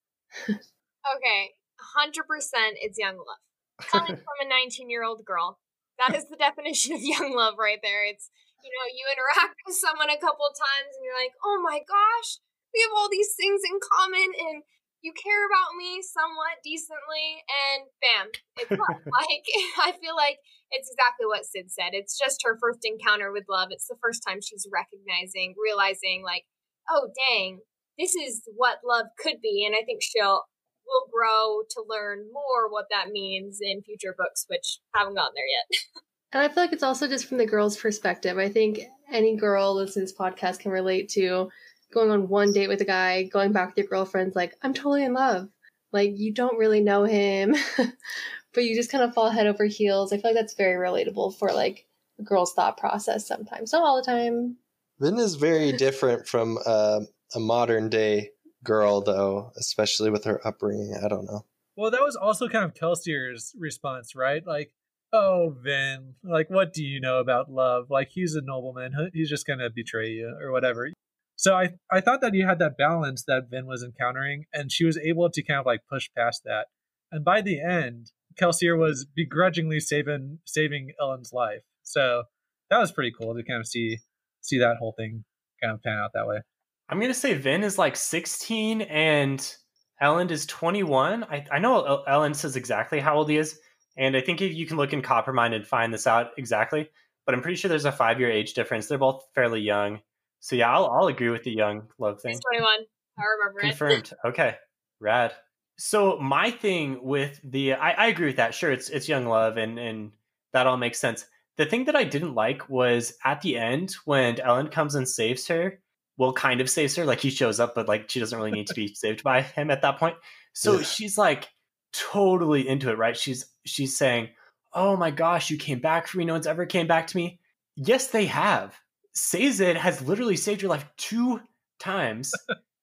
okay, 0.49 1.41
hundred 1.79 2.27
percent, 2.27 2.77
it's 2.81 2.97
young 2.97 3.17
love 3.17 3.43
coming 3.79 4.15
from 4.25 4.37
a 4.41 4.47
nineteen-year-old 4.49 5.23
girl. 5.25 5.59
That 5.99 6.15
is 6.15 6.27
the 6.27 6.35
definition 6.39 6.95
of 6.95 7.01
young 7.01 7.35
love 7.35 7.55
right 7.57 7.79
there. 7.81 8.05
It's 8.05 8.29
you 8.63 8.71
know 8.71 8.85
you 8.91 9.05
interact 9.11 9.55
with 9.65 9.75
someone 9.75 10.09
a 10.09 10.19
couple 10.19 10.45
times 10.51 10.91
and 10.97 11.05
you're 11.05 11.17
like, 11.17 11.33
oh 11.43 11.61
my 11.63 11.79
gosh, 11.79 12.39
we 12.73 12.81
have 12.81 12.93
all 12.95 13.09
these 13.09 13.33
things 13.35 13.61
in 13.63 13.79
common, 13.79 14.29
and 14.35 14.63
you 15.05 15.13
care 15.13 15.45
about 15.45 15.77
me 15.77 16.01
somewhat 16.01 16.65
decently, 16.65 17.45
and 17.45 17.85
bam, 18.01 18.33
it's 18.57 18.73
like 19.21 19.45
I 19.85 19.93
feel 20.01 20.17
like 20.17 20.41
it's 20.73 20.89
exactly 20.89 21.29
what 21.29 21.45
Sid 21.45 21.69
said. 21.69 21.93
It's 21.93 22.17
just 22.17 22.41
her 22.41 22.57
first 22.57 22.81
encounter 22.81 23.31
with 23.31 23.45
love. 23.45 23.69
It's 23.69 23.85
the 23.87 24.01
first 24.01 24.25
time 24.25 24.41
she's 24.41 24.65
recognizing, 24.65 25.53
realizing, 25.61 26.25
like, 26.25 26.49
oh 26.89 27.13
dang, 27.13 27.61
this 28.01 28.17
is 28.17 28.49
what 28.57 28.81
love 28.81 29.13
could 29.21 29.37
be, 29.45 29.61
and 29.61 29.77
I 29.77 29.85
think 29.85 30.01
she'll 30.01 30.49
will 30.85 31.05
grow 31.13 31.61
to 31.69 31.85
learn 31.87 32.25
more 32.31 32.69
what 32.69 32.85
that 32.91 33.09
means 33.09 33.59
in 33.61 33.81
future 33.81 34.13
books, 34.17 34.45
which 34.47 34.79
haven't 34.93 35.15
gotten 35.15 35.33
there 35.35 35.45
yet. 35.45 35.79
And 36.33 36.43
I 36.43 36.49
feel 36.49 36.63
like 36.63 36.73
it's 36.73 36.83
also 36.83 37.07
just 37.07 37.27
from 37.27 37.37
the 37.37 37.45
girl's 37.45 37.77
perspective. 37.77 38.37
I 38.37 38.49
think 38.49 38.81
any 39.09 39.37
girl 39.37 39.73
listening 39.73 40.05
to 40.05 40.11
this 40.11 40.19
podcast 40.19 40.59
can 40.59 40.71
relate 40.71 41.07
to 41.11 41.49
going 41.95 42.11
on 42.11 42.27
one 42.27 42.51
date 42.51 42.67
with 42.67 42.81
a 42.81 42.85
guy, 42.85 43.23
going 43.23 43.51
back 43.51 43.69
with 43.69 43.77
your 43.77 43.87
girlfriend's 43.87 44.35
like, 44.35 44.53
I'm 44.61 44.73
totally 44.73 45.03
in 45.03 45.13
love. 45.13 45.49
Like 45.91 46.11
you 46.15 46.33
don't 46.33 46.59
really 46.59 46.81
know 46.81 47.05
him, 47.05 47.55
but 48.53 48.63
you 48.63 48.75
just 48.75 48.91
kind 48.91 49.03
of 49.03 49.13
fall 49.13 49.31
head 49.31 49.47
over 49.47 49.65
heels. 49.65 50.13
I 50.13 50.17
feel 50.17 50.31
like 50.31 50.35
that's 50.35 50.53
very 50.53 50.75
relatable 50.75 51.39
for 51.39 51.51
like 51.51 51.87
a 52.19 52.23
girl's 52.23 52.53
thought 52.53 52.77
process 52.77 53.25
sometimes. 53.25 53.71
Not 53.71 53.83
all 53.83 53.95
the 53.95 54.03
time. 54.03 54.57
Vin 54.99 55.17
is 55.17 55.35
very 55.35 55.71
different 55.71 56.27
from 56.27 56.57
uh, 56.65 57.01
a 57.33 57.39
modern 57.39 57.89
day 57.89 58.29
girl, 58.63 59.01
though, 59.01 59.51
especially 59.57 60.09
with 60.09 60.25
her 60.25 60.45
upbringing. 60.45 60.99
I 61.03 61.07
don't 61.07 61.25
know. 61.25 61.45
Well, 61.77 61.91
that 61.91 62.01
was 62.01 62.15
also 62.15 62.47
kind 62.47 62.65
of 62.65 62.73
Kelsier's 62.73 63.53
response, 63.57 64.15
right? 64.15 64.45
Like, 64.45 64.71
oh, 65.11 65.55
Vin, 65.61 66.15
like, 66.23 66.49
what 66.49 66.73
do 66.73 66.83
you 66.83 67.01
know 67.01 67.19
about 67.19 67.51
love? 67.51 67.89
Like, 67.89 68.09
he's 68.09 68.35
a 68.35 68.41
nobleman. 68.41 68.93
He's 69.13 69.29
just 69.29 69.45
going 69.45 69.59
to 69.59 69.69
betray 69.69 70.11
you 70.11 70.37
or 70.41 70.51
whatever. 70.51 70.89
So 71.35 71.55
I 71.55 71.69
I 71.91 72.01
thought 72.01 72.21
that 72.21 72.33
you 72.33 72.45
had 72.45 72.59
that 72.59 72.77
balance 72.77 73.23
that 73.27 73.49
Vin 73.49 73.65
was 73.65 73.83
encountering, 73.83 74.45
and 74.53 74.71
she 74.71 74.85
was 74.85 74.97
able 74.97 75.29
to 75.29 75.43
kind 75.43 75.59
of 75.59 75.65
like 75.65 75.81
push 75.89 76.09
past 76.15 76.41
that. 76.45 76.67
And 77.11 77.23
by 77.23 77.41
the 77.41 77.61
end, 77.61 78.11
Kelsier 78.39 78.77
was 78.77 79.05
begrudgingly 79.05 79.79
saving 79.79 80.39
saving 80.45 80.93
Elend's 80.99 81.33
life. 81.33 81.63
So 81.83 82.23
that 82.69 82.79
was 82.79 82.91
pretty 82.91 83.13
cool 83.19 83.35
to 83.35 83.43
kind 83.43 83.59
of 83.59 83.67
see 83.67 83.99
see 84.41 84.59
that 84.59 84.77
whole 84.77 84.93
thing 84.97 85.23
kind 85.61 85.73
of 85.73 85.81
pan 85.81 85.97
out 85.97 86.11
that 86.13 86.27
way. 86.27 86.41
I'm 86.89 86.99
gonna 86.99 87.13
say 87.13 87.33
Vin 87.33 87.63
is 87.63 87.77
like 87.77 87.95
16 87.95 88.81
and 88.81 89.55
Ellen 90.01 90.29
is 90.29 90.45
21. 90.45 91.23
I, 91.23 91.45
I 91.51 91.59
know 91.59 92.03
Ellen 92.07 92.33
says 92.33 92.55
exactly 92.55 92.99
how 92.99 93.15
old 93.15 93.29
he 93.29 93.37
is, 93.37 93.59
And 93.97 94.15
I 94.15 94.21
think 94.21 94.41
if 94.41 94.53
you 94.53 94.65
can 94.65 94.77
look 94.77 94.93
in 94.93 95.01
Coppermind 95.01 95.53
and 95.53 95.65
find 95.65 95.93
this 95.93 96.05
out 96.05 96.31
exactly, 96.37 96.89
but 97.25 97.33
I'm 97.33 97.41
pretty 97.41 97.55
sure 97.55 97.69
there's 97.69 97.85
a 97.85 97.91
five 97.91 98.19
year 98.19 98.29
age 98.29 98.53
difference. 98.53 98.87
They're 98.87 98.97
both 98.97 99.23
fairly 99.33 99.61
young. 99.61 100.01
So 100.45 100.55
yeah, 100.55 100.71
I'll, 100.71 100.85
I'll 100.85 101.07
agree 101.07 101.31
with 101.31 101.41
the 101.41 101.49
young 101.49 101.87
love 101.97 102.21
thing. 102.21 102.33
He's 102.33 102.41
21. 102.59 102.71
I 103.17 103.23
remember 103.39 103.59
it. 103.61 103.61
Confirmed. 103.69 104.13
okay. 104.25 104.57
Rad. 104.99 105.33
So 105.79 106.19
my 106.19 106.51
thing 106.51 106.99
with 107.03 107.39
the 107.43 107.73
I, 107.73 107.91
I 107.93 108.07
agree 108.09 108.27
with 108.27 108.35
that. 108.35 108.53
Sure, 108.53 108.71
it's 108.71 108.89
it's 108.89 109.09
young 109.09 109.25
love 109.25 109.57
and 109.57 109.79
and 109.79 110.11
that 110.53 110.67
all 110.67 110.77
makes 110.77 110.99
sense. 110.99 111.25
The 111.57 111.65
thing 111.65 111.85
that 111.85 111.95
I 111.95 112.03
didn't 112.03 112.35
like 112.35 112.69
was 112.69 113.17
at 113.25 113.41
the 113.41 113.57
end 113.57 113.95
when 114.05 114.39
Ellen 114.39 114.67
comes 114.67 114.93
and 114.93 115.09
saves 115.09 115.47
her. 115.47 115.79
Well, 116.17 116.31
kind 116.31 116.61
of 116.61 116.69
saves 116.69 116.95
her. 116.97 117.05
Like 117.05 117.21
he 117.21 117.31
shows 117.31 117.59
up, 117.59 117.73
but 117.73 117.87
like 117.87 118.07
she 118.11 118.19
doesn't 118.19 118.37
really 118.37 118.51
need 118.51 118.67
to 118.67 118.75
be 118.75 118.93
saved 118.93 119.23
by 119.23 119.41
him 119.41 119.71
at 119.71 119.81
that 119.81 119.97
point. 119.97 120.15
So 120.53 120.77
Yeah. 120.77 120.83
she's 120.83 121.17
like 121.17 121.49
totally 121.91 122.67
into 122.67 122.91
it, 122.91 122.99
right? 122.99 123.17
She's 123.17 123.47
she's 123.65 123.97
saying, 123.97 124.29
"Oh 124.73 124.95
my 124.95 125.09
gosh, 125.09 125.49
you 125.49 125.57
came 125.57 125.79
back 125.79 126.05
for 126.05 126.19
me. 126.19 126.25
No 126.25 126.33
one's 126.33 126.45
ever 126.45 126.67
came 126.67 126.85
back 126.85 127.07
to 127.07 127.17
me." 127.17 127.39
Yes, 127.75 128.09
they 128.09 128.27
have. 128.27 128.75
Sazed 129.15 129.61
has 129.77 130.01
literally 130.01 130.35
saved 130.35 130.61
your 130.61 130.69
life 130.69 130.85
two 130.97 131.39
times 131.79 132.33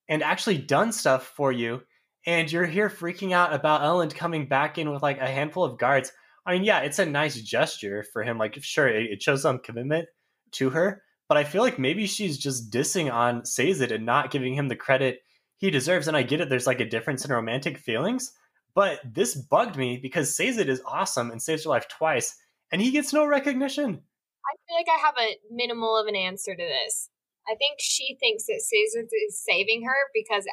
and 0.08 0.22
actually 0.22 0.58
done 0.58 0.92
stuff 0.92 1.26
for 1.36 1.52
you, 1.52 1.82
and 2.26 2.50
you're 2.50 2.66
here 2.66 2.88
freaking 2.88 3.32
out 3.32 3.52
about 3.52 3.82
Elend 3.82 4.14
coming 4.14 4.46
back 4.48 4.78
in 4.78 4.90
with 4.90 5.02
like 5.02 5.20
a 5.20 5.26
handful 5.26 5.64
of 5.64 5.78
guards. 5.78 6.10
I 6.46 6.54
mean, 6.54 6.64
yeah, 6.64 6.80
it's 6.80 6.98
a 6.98 7.06
nice 7.06 7.40
gesture 7.40 8.04
for 8.12 8.22
him. 8.22 8.38
Like, 8.38 8.56
sure, 8.62 8.88
it, 8.88 9.22
shows 9.22 9.42
some 9.42 9.58
commitment 9.58 10.08
to 10.52 10.70
her, 10.70 11.02
but 11.28 11.36
I 11.36 11.44
feel 11.44 11.62
like 11.62 11.78
maybe 11.78 12.06
she's 12.06 12.38
just 12.38 12.70
dissing 12.70 13.12
on 13.12 13.44
Sazed 13.44 13.92
and 13.92 14.06
not 14.06 14.30
giving 14.30 14.54
him 14.54 14.68
the 14.68 14.76
credit 14.76 15.20
he 15.58 15.70
deserves. 15.70 16.08
And 16.08 16.16
I 16.16 16.22
get 16.22 16.40
it, 16.40 16.48
there's 16.48 16.66
like 16.66 16.80
a 16.80 16.88
difference 16.88 17.24
in 17.24 17.30
romantic 17.30 17.78
feelings, 17.78 18.32
but 18.74 19.00
this 19.04 19.34
bugged 19.34 19.76
me 19.76 19.98
because 20.02 20.34
Sazed 20.34 20.68
is 20.68 20.82
awesome 20.86 21.30
and 21.30 21.40
saves 21.40 21.64
your 21.64 21.74
life 21.74 21.88
twice, 21.88 22.36
and 22.72 22.80
he 22.80 22.90
gets 22.90 23.12
no 23.12 23.26
recognition. 23.26 24.02
I 24.46 24.52
feel 24.66 24.76
like 24.76 24.88
I 24.88 25.00
have 25.00 25.14
a 25.18 25.38
minimal 25.50 25.96
of 25.96 26.06
an 26.06 26.16
answer 26.16 26.54
to 26.54 26.62
this. 26.62 27.08
I 27.48 27.54
think 27.54 27.78
she 27.78 28.16
thinks 28.20 28.46
that 28.46 28.62
Sazed 28.62 29.08
is 29.28 29.42
saving 29.42 29.84
her 29.84 29.96
because 30.14 30.46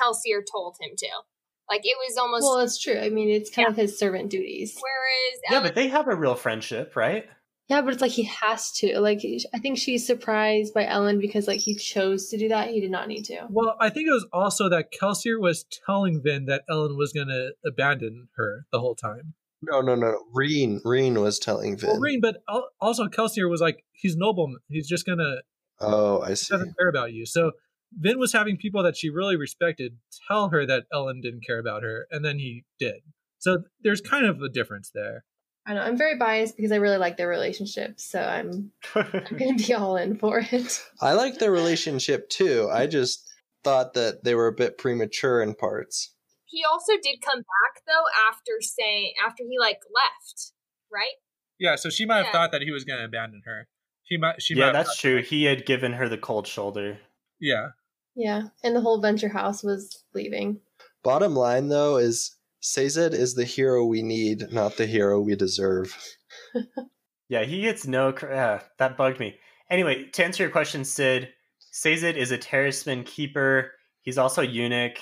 Kelsier 0.00 0.42
told 0.50 0.76
him 0.80 0.90
to. 0.96 1.08
Like 1.68 1.82
it 1.84 1.96
was 1.98 2.16
almost. 2.16 2.44
Well, 2.44 2.60
it's 2.60 2.78
true. 2.78 2.98
I 2.98 3.08
mean, 3.08 3.28
it's 3.28 3.50
kind 3.50 3.68
of 3.68 3.76
his 3.76 3.98
servant 3.98 4.30
duties. 4.30 4.78
whereas 4.80 5.40
Yeah, 5.50 5.66
but 5.66 5.74
they 5.74 5.88
have 5.88 6.06
a 6.06 6.14
real 6.14 6.36
friendship, 6.36 6.94
right? 6.94 7.26
Yeah, 7.68 7.80
but 7.80 7.92
it's 7.92 8.02
like 8.02 8.12
he 8.12 8.22
has 8.24 8.70
to. 8.74 9.00
Like, 9.00 9.22
I 9.52 9.58
think 9.58 9.76
she's 9.76 10.06
surprised 10.06 10.72
by 10.72 10.84
Elend 10.84 11.20
because 11.20 11.48
like 11.48 11.58
he 11.58 11.74
chose 11.74 12.28
to 12.28 12.38
do 12.38 12.48
that. 12.48 12.68
He 12.68 12.80
did 12.80 12.92
not 12.92 13.08
need 13.08 13.24
to. 13.24 13.46
Well, 13.50 13.76
I 13.80 13.90
think 13.90 14.06
it 14.06 14.12
was 14.12 14.26
also 14.32 14.68
that 14.68 14.92
Kelsier 14.92 15.40
was 15.40 15.64
telling 15.84 16.22
Vin 16.22 16.46
that 16.46 16.62
Elend 16.70 16.96
was 16.96 17.12
going 17.12 17.28
to 17.28 17.54
abandon 17.66 18.28
her 18.36 18.66
the 18.70 18.78
whole 18.78 18.94
time. 18.94 19.34
No, 19.62 19.80
no, 19.80 19.94
no. 19.94 20.10
no. 20.12 20.18
Reen, 20.32 20.80
Reen 20.84 21.20
was 21.20 21.38
telling 21.38 21.76
Vin. 21.76 21.90
Well, 21.90 22.00
Reen, 22.00 22.20
but 22.20 22.42
also 22.80 23.06
Kelsier 23.08 23.48
was 23.50 23.60
like, 23.60 23.84
he's 23.92 24.16
noble. 24.16 24.54
He's 24.68 24.88
just 24.88 25.06
going 25.06 25.18
to 25.18 25.42
Oh, 25.80 26.20
I 26.22 26.34
see. 26.34 26.54
doesn't 26.54 26.76
care 26.78 26.88
about 26.88 27.12
you. 27.12 27.26
So 27.26 27.52
Vin 27.92 28.18
was 28.18 28.32
having 28.32 28.56
people 28.56 28.82
that 28.82 28.96
she 28.96 29.10
really 29.10 29.36
respected 29.36 29.98
tell 30.28 30.48
her 30.48 30.66
that 30.66 30.84
Elend 30.92 31.22
didn't 31.22 31.44
care 31.46 31.58
about 31.58 31.82
her, 31.82 32.06
and 32.10 32.24
then 32.24 32.38
he 32.38 32.64
did. 32.78 33.02
So 33.38 33.64
there's 33.82 34.00
kind 34.00 34.26
of 34.26 34.40
a 34.42 34.48
difference 34.48 34.90
there. 34.94 35.24
I 35.66 35.74
know 35.74 35.82
I'm 35.82 35.96
very 35.96 36.16
biased 36.16 36.56
because 36.56 36.72
I 36.72 36.76
really 36.76 36.96
like 36.96 37.16
their 37.16 37.28
relationship, 37.28 37.98
so 37.98 38.20
I'm 38.20 38.70
I'm 38.94 39.36
gonna 39.36 39.54
be 39.54 39.74
all 39.74 39.96
in 39.96 40.16
for 40.16 40.38
it. 40.50 40.82
I 41.00 41.12
like 41.12 41.38
their 41.38 41.52
relationship 41.52 42.28
too. 42.28 42.68
I 42.72 42.86
just 42.86 43.28
thought 43.64 43.94
that 43.94 44.22
they 44.24 44.34
were 44.34 44.46
a 44.46 44.52
bit 44.52 44.78
premature 44.78 45.42
in 45.42 45.54
parts. 45.54 46.14
He 46.48 46.62
also 46.64 46.92
did 47.02 47.20
come 47.20 47.38
back 47.40 47.82
though 47.86 48.04
after 48.30 48.52
saying 48.60 49.12
after 49.26 49.42
he 49.48 49.58
like 49.58 49.80
left, 49.94 50.52
right? 50.92 51.14
Yeah, 51.58 51.76
so 51.76 51.90
she 51.90 52.04
might 52.06 52.16
have 52.18 52.26
Yeah. 52.26 52.32
thought 52.32 52.52
that 52.52 52.62
he 52.62 52.70
was 52.70 52.84
going 52.84 52.98
to 52.98 53.04
abandon 53.04 53.42
her. 53.46 53.68
She 54.04 54.16
might. 54.16 54.40
She 54.42 54.54
yeah, 54.54 54.66
might 54.66 54.72
that's 54.72 54.88
thought- 54.90 54.98
true. 55.00 55.22
He 55.22 55.44
had 55.44 55.66
given 55.66 55.92
her 55.94 56.08
the 56.08 56.18
cold 56.18 56.46
shoulder. 56.46 56.98
Yeah, 57.40 57.68
Yeah, 58.14 58.48
and 58.62 58.74
the 58.76 58.80
whole 58.80 59.00
Venture 59.00 59.28
House 59.28 59.62
was 59.62 60.04
leaving. 60.14 60.60
Bottom 61.02 61.34
line 61.34 61.68
though 61.68 61.96
is 61.98 62.34
Sazed 62.60 63.12
is 63.14 63.34
the 63.34 63.44
hero 63.44 63.84
we 63.84 64.02
need, 64.02 64.52
not 64.52 64.76
the 64.76 64.86
hero 64.86 65.20
we 65.20 65.34
deserve. 65.36 65.96
Yeah, 67.28 67.42
he 67.42 67.62
gets 67.62 67.86
no. 67.88 68.10
Uh, 68.10 68.60
that 68.78 68.96
bugged 68.96 69.18
me. 69.18 69.36
Anyway, 69.68 70.04
to 70.12 70.24
answer 70.24 70.44
your 70.44 70.52
question, 70.52 70.84
Sid, 70.84 71.28
Sazed 71.72 72.04
is 72.16 72.30
a 72.30 72.38
Terrisman 72.38 73.04
keeper. 73.04 73.72
He's 74.02 74.16
also 74.16 74.42
eunuch, 74.42 74.98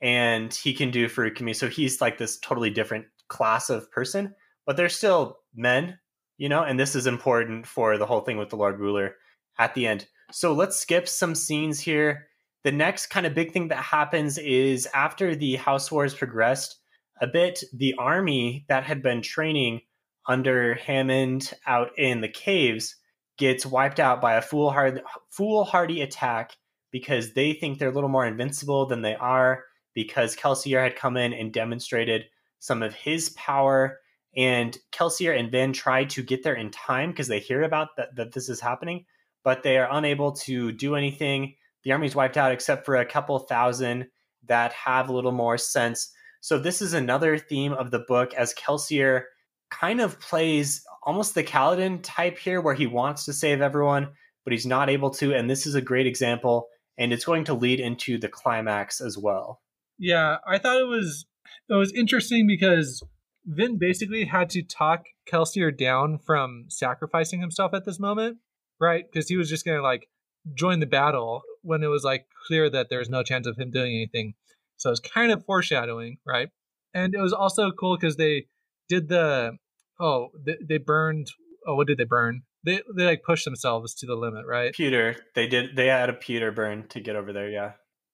and 0.00 0.52
he 0.52 0.72
can 0.72 0.90
do 0.90 1.08
Feruchemy. 1.08 1.54
So 1.54 1.68
he's 1.68 2.00
like 2.00 2.18
this 2.18 2.38
totally 2.38 2.70
different 2.70 3.06
class 3.28 3.70
of 3.70 3.90
person, 3.90 4.34
but 4.66 4.76
they're 4.76 4.88
still 4.88 5.38
men, 5.54 5.98
you 6.36 6.48
know. 6.48 6.62
And 6.62 6.78
this 6.78 6.94
is 6.94 7.06
important 7.06 7.66
for 7.66 7.98
the 7.98 8.06
whole 8.06 8.20
thing 8.20 8.38
with 8.38 8.50
the 8.50 8.56
Lord 8.56 8.78
Ruler 8.78 9.16
at 9.58 9.74
the 9.74 9.86
end. 9.86 10.06
So 10.30 10.52
let's 10.52 10.78
skip 10.78 11.08
some 11.08 11.34
scenes 11.34 11.80
here. 11.80 12.26
The 12.64 12.72
next 12.72 13.06
kind 13.06 13.26
of 13.26 13.34
big 13.34 13.52
thing 13.52 13.68
that 13.68 13.76
happens 13.76 14.38
is 14.38 14.86
after 14.94 15.34
the 15.34 15.56
House 15.56 15.90
Wars 15.90 16.14
progressed 16.14 16.76
a 17.20 17.26
bit, 17.26 17.62
the 17.72 17.94
army 17.98 18.64
that 18.68 18.84
had 18.84 19.02
been 19.02 19.22
training 19.22 19.80
under 20.28 20.74
Hammond 20.74 21.52
out 21.66 21.90
in 21.96 22.20
the 22.20 22.28
caves 22.28 22.94
gets 23.38 23.64
wiped 23.64 24.00
out 24.00 24.20
by 24.20 24.34
a 24.34 24.42
foolhardy, 24.42 25.00
foolhardy 25.30 26.02
attack 26.02 26.52
because 26.90 27.32
they 27.32 27.52
think 27.52 27.78
they're 27.78 27.90
a 27.90 27.94
little 27.94 28.08
more 28.08 28.26
invincible 28.26 28.86
than 28.86 29.02
they 29.02 29.14
are 29.14 29.64
because 29.98 30.36
Kelsier 30.36 30.80
had 30.80 30.94
come 30.94 31.16
in 31.16 31.32
and 31.32 31.52
demonstrated 31.52 32.26
some 32.60 32.84
of 32.84 32.94
his 32.94 33.30
power 33.30 33.98
and 34.36 34.78
Kelsier 34.92 35.36
and 35.36 35.50
Vin 35.50 35.72
try 35.72 36.04
to 36.04 36.22
get 36.22 36.44
there 36.44 36.54
in 36.54 36.70
time 36.70 37.10
because 37.10 37.26
they 37.26 37.40
hear 37.40 37.64
about 37.64 37.88
that, 37.96 38.14
that 38.14 38.30
this 38.32 38.48
is 38.48 38.60
happening, 38.60 39.06
but 39.42 39.64
they 39.64 39.76
are 39.76 39.88
unable 39.90 40.30
to 40.46 40.70
do 40.70 40.94
anything. 40.94 41.56
The 41.82 41.90
army's 41.90 42.14
wiped 42.14 42.36
out 42.36 42.52
except 42.52 42.86
for 42.86 42.94
a 42.94 43.04
couple 43.04 43.36
thousand 43.40 44.06
that 44.46 44.72
have 44.72 45.08
a 45.08 45.12
little 45.12 45.32
more 45.32 45.58
sense. 45.58 46.12
So 46.42 46.60
this 46.60 46.80
is 46.80 46.92
another 46.92 47.36
theme 47.36 47.72
of 47.72 47.90
the 47.90 47.98
book 47.98 48.32
as 48.34 48.54
Kelsier 48.54 49.24
kind 49.68 50.00
of 50.00 50.20
plays 50.20 50.80
almost 51.02 51.34
the 51.34 51.42
Kaladin 51.42 51.98
type 52.04 52.38
here, 52.38 52.60
where 52.60 52.74
he 52.74 52.86
wants 52.86 53.24
to 53.24 53.32
save 53.32 53.60
everyone, 53.60 54.12
but 54.44 54.52
he's 54.52 54.64
not 54.64 54.90
able 54.90 55.10
to. 55.10 55.34
And 55.34 55.50
this 55.50 55.66
is 55.66 55.74
a 55.74 55.82
great 55.82 56.06
example, 56.06 56.68
and 56.96 57.12
it's 57.12 57.24
going 57.24 57.46
to 57.46 57.54
lead 57.54 57.80
into 57.80 58.16
the 58.16 58.28
climax 58.28 59.00
as 59.00 59.18
well. 59.18 59.60
Yeah. 59.98 60.38
I 60.46 60.58
thought 60.58 60.80
it 60.80 60.86
was 60.86 61.26
it 61.68 61.74
was 61.74 61.92
interesting 61.92 62.46
because 62.46 63.02
Vin 63.44 63.78
basically 63.78 64.24
had 64.24 64.50
to 64.50 64.62
talk 64.62 65.04
Kelsier 65.30 65.76
down 65.76 66.18
from 66.18 66.66
sacrificing 66.68 67.40
himself 67.40 67.72
at 67.74 67.84
this 67.84 67.98
moment, 67.98 68.38
right? 68.80 69.04
Because 69.10 69.28
he 69.28 69.36
was 69.36 69.48
just 69.48 69.64
to 69.64 69.82
like 69.82 70.08
join 70.54 70.80
the 70.80 70.86
battle 70.86 71.42
when 71.62 71.82
it 71.82 71.88
was 71.88 72.04
like 72.04 72.26
clear 72.46 72.70
that 72.70 72.88
there 72.90 72.98
was 72.98 73.10
no 73.10 73.22
chance 73.22 73.46
of 73.46 73.56
him 73.56 73.70
doing 73.70 73.94
anything. 73.94 74.34
So 74.76 74.90
it 74.90 74.92
was 74.92 75.00
kind 75.00 75.32
of 75.32 75.44
foreshadowing, 75.44 76.18
right? 76.26 76.50
And 76.94 77.14
it 77.14 77.20
was 77.20 77.32
also 77.32 77.70
cool 77.70 77.96
because 77.96 78.16
they 78.16 78.46
did 78.88 79.08
the 79.08 79.56
oh 80.00 80.28
they, 80.44 80.56
they 80.66 80.78
burned 80.78 81.28
oh 81.66 81.74
what 81.74 81.86
did 81.86 81.98
they 81.98 82.04
burn? 82.04 82.42
They 82.64 82.82
they 82.96 83.04
like 83.04 83.22
pushed 83.22 83.44
themselves 83.44 83.94
to 83.96 84.06
the 84.06 84.14
limit, 84.14 84.46
right? 84.46 84.74
Pewter, 84.74 85.16
they 85.34 85.46
did. 85.46 85.76
They 85.76 85.86
had 85.86 86.08
a 86.10 86.14
pewter 86.14 86.50
burn 86.50 86.88
to 86.88 87.00
get 87.00 87.16
over 87.16 87.32
there. 87.32 87.48
Yeah, 87.48 87.72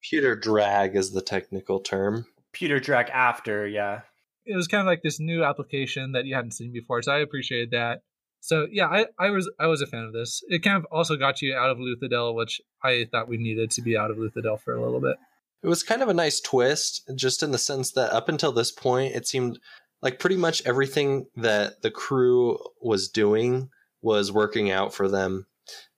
Pewter 0.08 0.36
drag 0.36 0.96
is 0.96 1.12
the 1.12 1.22
technical 1.22 1.80
term. 1.80 2.26
pewter 2.52 2.78
drag 2.78 3.08
after. 3.08 3.66
Yeah, 3.66 4.02
it 4.44 4.54
was 4.54 4.68
kind 4.68 4.80
of 4.80 4.86
like 4.86 5.02
this 5.02 5.18
new 5.18 5.42
application 5.42 6.12
that 6.12 6.26
you 6.26 6.34
hadn't 6.34 6.52
seen 6.52 6.72
before, 6.72 7.02
so 7.02 7.12
I 7.12 7.18
appreciated 7.20 7.70
that. 7.70 8.02
So 8.40 8.66
yeah, 8.70 8.86
I, 8.86 9.06
I 9.18 9.30
was 9.30 9.50
I 9.58 9.66
was 9.66 9.80
a 9.80 9.86
fan 9.86 10.04
of 10.04 10.12
this. 10.12 10.42
It 10.48 10.62
kind 10.62 10.76
of 10.76 10.86
also 10.92 11.16
got 11.16 11.40
you 11.40 11.54
out 11.54 11.70
of 11.70 11.78
Luthadel, 11.78 12.34
which 12.34 12.60
I 12.82 13.08
thought 13.10 13.28
we 13.28 13.38
needed 13.38 13.70
to 13.72 13.82
be 13.82 13.96
out 13.96 14.10
of 14.10 14.18
Luthadel 14.18 14.60
for 14.60 14.74
a 14.74 14.82
little 14.82 15.00
bit. 15.00 15.16
It 15.62 15.68
was 15.68 15.82
kind 15.82 16.02
of 16.02 16.10
a 16.10 16.14
nice 16.14 16.40
twist, 16.40 17.10
just 17.14 17.42
in 17.42 17.50
the 17.50 17.58
sense 17.58 17.92
that 17.92 18.12
up 18.12 18.28
until 18.28 18.52
this 18.52 18.70
point, 18.70 19.14
it 19.14 19.26
seemed 19.26 19.58
like 20.02 20.18
pretty 20.18 20.36
much 20.36 20.62
everything 20.66 21.24
that 21.36 21.80
the 21.80 21.90
crew 21.90 22.58
was 22.82 23.08
doing 23.08 23.70
was 24.02 24.30
working 24.30 24.70
out 24.70 24.92
for 24.92 25.08
them. 25.08 25.46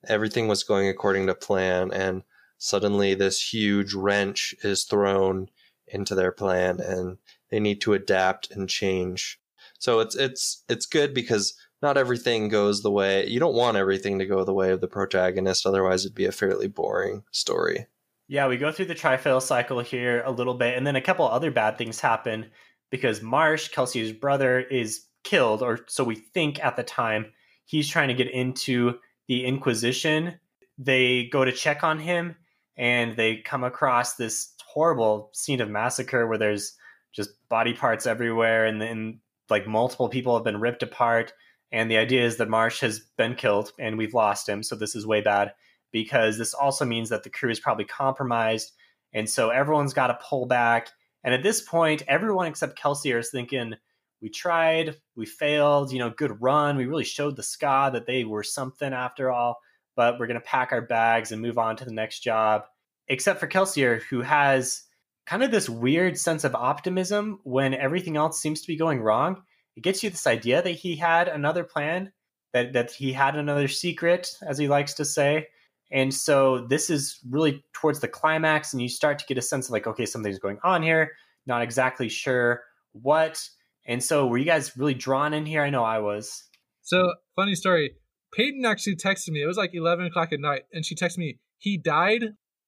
Everything 0.07 0.47
was 0.47 0.63
going 0.63 0.89
according 0.89 1.27
to 1.27 1.35
plan, 1.35 1.91
and 1.93 2.23
suddenly 2.59 3.15
this 3.15 3.53
huge 3.53 3.95
wrench 3.95 4.55
is 4.63 4.85
thrown 4.85 5.49
into 5.87 6.15
their 6.15 6.33
plan, 6.33 6.81
and 6.81 7.19
they 7.51 7.61
need 7.61 7.81
to 7.83 7.95
adapt 7.95 8.51
and 8.51 8.69
change. 8.69 9.39
So 9.79 10.01
it's 10.01 10.17
it's 10.17 10.65
it's 10.69 10.87
good 10.87 11.15
because 11.15 11.55
not 11.83 11.97
everything 11.99 12.49
goes 12.49 12.83
the 12.83 12.91
way 12.91 13.27
you 13.27 13.39
don't 13.39 13.55
want 13.55 13.77
everything 13.77 14.19
to 14.19 14.27
go 14.27 14.43
the 14.45 14.55
way 14.55 14.71
of 14.71 14.81
the 14.81 14.89
protagonist. 14.89 15.67
Otherwise, 15.67 16.05
it'd 16.05 16.15
be 16.15 16.25
a 16.25 16.33
fairly 16.33 16.69
boring 16.69 17.23
story. 17.31 17.87
yeah. 18.29 18.49
We 18.49 18.57
go 18.57 18.73
through 18.73 18.87
the 18.87 18.95
try-fail 18.95 19.41
cycle 19.41 19.81
here 19.81 20.23
a 20.25 20.31
little 20.31 20.55
bit, 20.55 20.77
and 20.77 20.87
then 20.87 20.97
a 20.97 21.01
couple 21.03 21.29
other 21.29 21.51
bad 21.51 21.77
things 21.79 22.01
happen 22.01 22.47
because 22.91 23.21
Marsh, 23.23 23.69
Kelsier's 23.69 24.13
brother, 24.13 24.61
is 24.61 25.05
killed, 25.25 25.63
or 25.63 25.81
so 25.87 26.03
we 26.05 26.15
think 26.15 26.65
at 26.65 26.77
the 26.77 26.83
time. 26.83 27.27
He's 27.65 27.89
trying 27.89 28.09
to 28.09 28.15
get 28.15 28.31
into 28.31 28.95
the 29.29 29.45
Inquisition. 29.45 30.39
They 30.79 31.25
go 31.33 31.45
to 31.45 31.53
check 31.53 31.83
on 31.83 31.99
him, 31.99 32.37
and 32.77 33.17
they 33.17 33.39
come 33.39 33.65
across 33.65 34.15
this 34.15 34.55
horrible 34.65 35.31
scene 35.33 35.61
of 35.61 35.71
massacre 35.71 36.27
where 36.27 36.39
there's 36.39 36.75
just 37.13 37.31
body 37.49 37.73
parts 37.73 38.07
everywhere, 38.07 38.67
and 38.67 38.81
then 38.81 39.21
like 39.49 39.67
multiple 39.67 40.09
people 40.09 40.35
have 40.35 40.45
been 40.45 40.61
ripped 40.61 40.83
apart. 40.83 41.33
And 41.73 41.91
the 41.91 41.97
idea 41.97 42.25
is 42.25 42.37
that 42.37 42.49
Marsh 42.49 42.81
has 42.81 43.01
been 43.17 43.35
killed 43.35 43.73
and 43.79 43.99
we've 43.99 44.15
lost 44.15 44.49
him. 44.49 44.63
So 44.63 44.77
this 44.77 44.95
is 44.95 45.07
way 45.07 45.21
bad 45.21 45.53
because 45.93 46.39
this 46.39 46.55
also 46.55 46.85
means 46.85 47.09
that 47.09 47.23
the 47.23 47.31
crew 47.31 47.51
is 47.51 47.61
probably 47.61 47.85
compromised. 47.85 48.73
And 49.13 49.29
so 49.29 49.51
everyone's 49.51 49.95
got 49.95 50.09
to 50.09 50.19
pull 50.23 50.47
back. 50.47 50.89
And 51.25 51.35
at 51.35 51.43
this 51.43 51.61
point, 51.61 52.03
everyone 52.07 52.47
except 52.47 52.79
Kelsier 52.79 53.19
is 53.19 53.31
thinking, 53.31 53.75
we 54.23 54.31
tried, 54.31 54.97
we 55.17 55.27
failed, 55.27 55.93
you 55.93 55.99
know, 55.99 56.11
good 56.11 56.41
run. 56.41 56.77
We 56.77 56.87
really 56.87 57.05
showed 57.05 57.37
the 57.37 57.43
skaa 57.43 57.93
that 57.93 58.07
they 58.07 58.25
were 58.25 58.43
something 58.43 58.93
after 58.93 59.31
all, 59.31 59.59
but 59.97 60.19
we're 60.19 60.27
going 60.27 60.41
to 60.41 60.47
pack 60.47 60.71
our 60.71 60.83
bags 60.83 61.33
and 61.33 61.43
move 61.43 61.59
on 61.59 61.77
to 61.77 61.85
the 61.85 61.93
next 61.93 62.21
job. 62.21 62.65
Except 63.09 63.41
for 63.41 63.47
Kelsier, 63.47 64.03
who 64.03 64.21
has 64.21 64.83
kind 65.27 65.43
of 65.43 65.51
this 65.51 65.69
weird 65.69 66.19
sense 66.19 66.45
of 66.45 66.55
optimism 66.55 67.41
when 67.43 67.75
everything 67.75 68.17
else 68.17 68.41
seems 68.41 68.61
to 68.61 68.67
be 68.67 68.77
going 68.77 69.01
wrong. 69.01 69.43
It 69.77 69.83
gets 69.83 70.03
you 70.03 70.11
this 70.11 70.27
idea 70.27 70.63
that 70.63 70.71
he 70.71 70.97
had 70.97 71.29
another 71.29 71.65
plan, 71.65 72.13
that, 72.53 72.73
that 72.73 72.93
he 72.93 73.13
had 73.13 73.37
another 73.37 73.69
secret, 73.69 74.37
as 74.47 74.59
he 74.59 74.69
likes 74.69 74.95
to 74.95 75.05
say. 75.05 75.49
And 75.91 76.13
so 76.13 76.67
this 76.67 76.91
is 76.91 77.21
really 77.29 77.65
towards 77.73 78.01
the 78.01 78.09
climax, 78.09 78.73
and 78.73 78.83
you 78.83 78.89
start 78.89 79.19
to 79.19 79.27
get 79.27 79.39
a 79.39 79.43
sense 79.43 79.67
of 79.67 79.73
like, 79.73 79.87
okay, 79.87 80.07
something's 80.07 80.39
going 80.39 80.59
on 80.65 80.83
here. 80.83 81.13
Not 81.47 81.63
exactly 81.63 82.09
sure 82.09 82.63
what. 82.93 83.49
And 83.85 84.03
so, 84.03 84.27
were 84.27 84.39
you 84.39 84.45
guys 84.45 84.77
really 84.77 84.95
drawn 84.95 85.33
in 85.33 85.47
here? 85.47 85.63
I 85.63 85.71
know 85.71 85.85
I 85.85 86.01
was. 86.01 86.43
So, 86.83 87.13
funny 87.37 87.55
story. 87.55 87.95
Peyton 88.33 88.65
actually 88.65 88.97
texted 88.97 89.31
me. 89.31 89.43
It 89.43 89.47
was 89.47 89.57
like 89.57 89.75
11 89.75 90.07
o'clock 90.07 90.33
at 90.33 90.41
night, 90.41 90.63
and 90.73 90.85
she 90.85 90.95
texted 90.95 91.19
me, 91.19 91.39
he 91.59 91.79
died, 91.79 92.25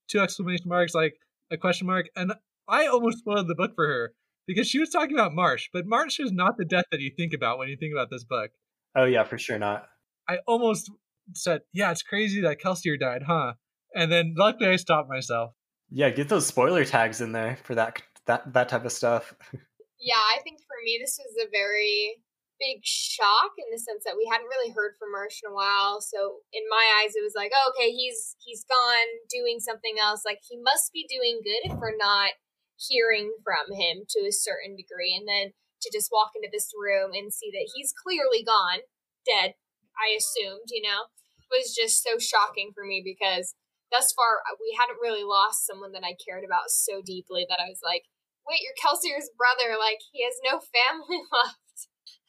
two 0.08 0.20
exclamation 0.20 0.68
marks, 0.68 0.94
like 0.94 1.14
a 1.50 1.56
question 1.56 1.86
mark. 1.86 2.06
And 2.16 2.32
I 2.68 2.86
almost 2.86 3.18
spoiled 3.18 3.48
the 3.48 3.54
book 3.54 3.72
for 3.74 3.86
her 3.86 4.12
because 4.46 4.66
she 4.66 4.78
was 4.78 4.90
talking 4.90 5.14
about 5.14 5.34
Marsh, 5.34 5.68
but 5.72 5.86
Marsh 5.86 6.18
is 6.20 6.32
not 6.32 6.56
the 6.56 6.64
death 6.64 6.86
that 6.90 7.00
you 7.00 7.10
think 7.16 7.32
about 7.34 7.58
when 7.58 7.68
you 7.68 7.76
think 7.76 7.92
about 7.92 8.08
this 8.10 8.24
book. 8.24 8.50
Oh, 8.96 9.04
yeah, 9.04 9.24
for 9.24 9.38
sure 9.38 9.58
not. 9.58 9.86
I 10.28 10.38
almost 10.46 10.90
said, 11.34 11.60
yeah, 11.72 11.90
it's 11.90 12.02
crazy 12.02 12.40
that 12.42 12.60
Kelsier 12.60 12.98
died, 12.98 13.22
huh? 13.26 13.52
And 13.94 14.10
then 14.10 14.34
luckily 14.36 14.70
I 14.70 14.76
stopped 14.76 15.08
myself. 15.08 15.52
Yeah, 15.90 16.10
get 16.10 16.28
those 16.28 16.46
spoiler 16.46 16.84
tags 16.84 17.20
in 17.20 17.32
there 17.32 17.58
for 17.64 17.74
that 17.74 18.02
that 18.26 18.52
that 18.52 18.68
type 18.68 18.84
of 18.84 18.92
stuff. 18.92 19.32
yeah, 20.00 20.16
I 20.16 20.38
think 20.44 20.58
for 20.60 20.76
me 20.84 20.98
this 21.00 21.18
was 21.18 21.46
a 21.46 21.50
very 21.50 22.16
big 22.58 22.82
shock 22.82 23.54
in 23.56 23.70
the 23.70 23.78
sense 23.78 24.02
that 24.04 24.18
we 24.18 24.26
hadn't 24.26 24.50
really 24.50 24.74
heard 24.74 24.98
from 24.98 25.14
Marsh 25.14 25.40
in 25.42 25.50
a 25.50 25.54
while. 25.54 26.02
So 26.02 26.42
in 26.52 26.66
my 26.66 26.84
eyes, 27.00 27.14
it 27.14 27.22
was 27.22 27.38
like, 27.38 27.54
oh, 27.54 27.72
okay, 27.74 27.90
he's 27.90 28.36
he's 28.42 28.66
gone 28.66 29.10
doing 29.30 29.62
something 29.62 29.96
else. 30.02 30.26
Like 30.26 30.42
he 30.42 30.58
must 30.58 30.92
be 30.92 31.06
doing 31.06 31.40
good 31.42 31.70
if 31.70 31.78
we're 31.78 31.96
not 31.96 32.36
hearing 32.76 33.34
from 33.42 33.74
him 33.74 34.06
to 34.10 34.20
a 34.26 34.34
certain 34.34 34.74
degree. 34.74 35.14
And 35.14 35.26
then 35.26 35.54
to 35.82 35.88
just 35.94 36.10
walk 36.10 36.34
into 36.34 36.50
this 36.50 36.74
room 36.74 37.14
and 37.14 37.32
see 37.32 37.50
that 37.54 37.70
he's 37.74 37.94
clearly 37.94 38.42
gone, 38.42 38.82
dead. 39.22 39.54
I 39.98 40.14
assumed, 40.14 40.70
you 40.70 40.82
know, 40.82 41.10
was 41.50 41.74
just 41.74 42.02
so 42.02 42.18
shocking 42.18 42.70
for 42.74 42.84
me 42.84 43.02
because 43.02 43.54
thus 43.90 44.12
far 44.12 44.44
uh, 44.46 44.58
we 44.60 44.76
hadn't 44.78 45.02
really 45.02 45.24
lost 45.24 45.66
someone 45.66 45.92
that 45.92 46.06
I 46.06 46.18
cared 46.18 46.44
about 46.44 46.70
so 46.70 47.00
deeply 47.02 47.46
that 47.48 47.58
I 47.58 47.70
was 47.70 47.80
like, 47.82 48.06
wait, 48.46 48.62
you're 48.64 48.78
Kelsier's 48.80 49.28
brother. 49.36 49.76
Like, 49.76 50.00
he 50.12 50.24
has 50.24 50.40
no 50.40 50.60
family 50.74 51.20
left. 51.28 51.67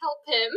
Help 0.02 0.20
him. 0.28 0.52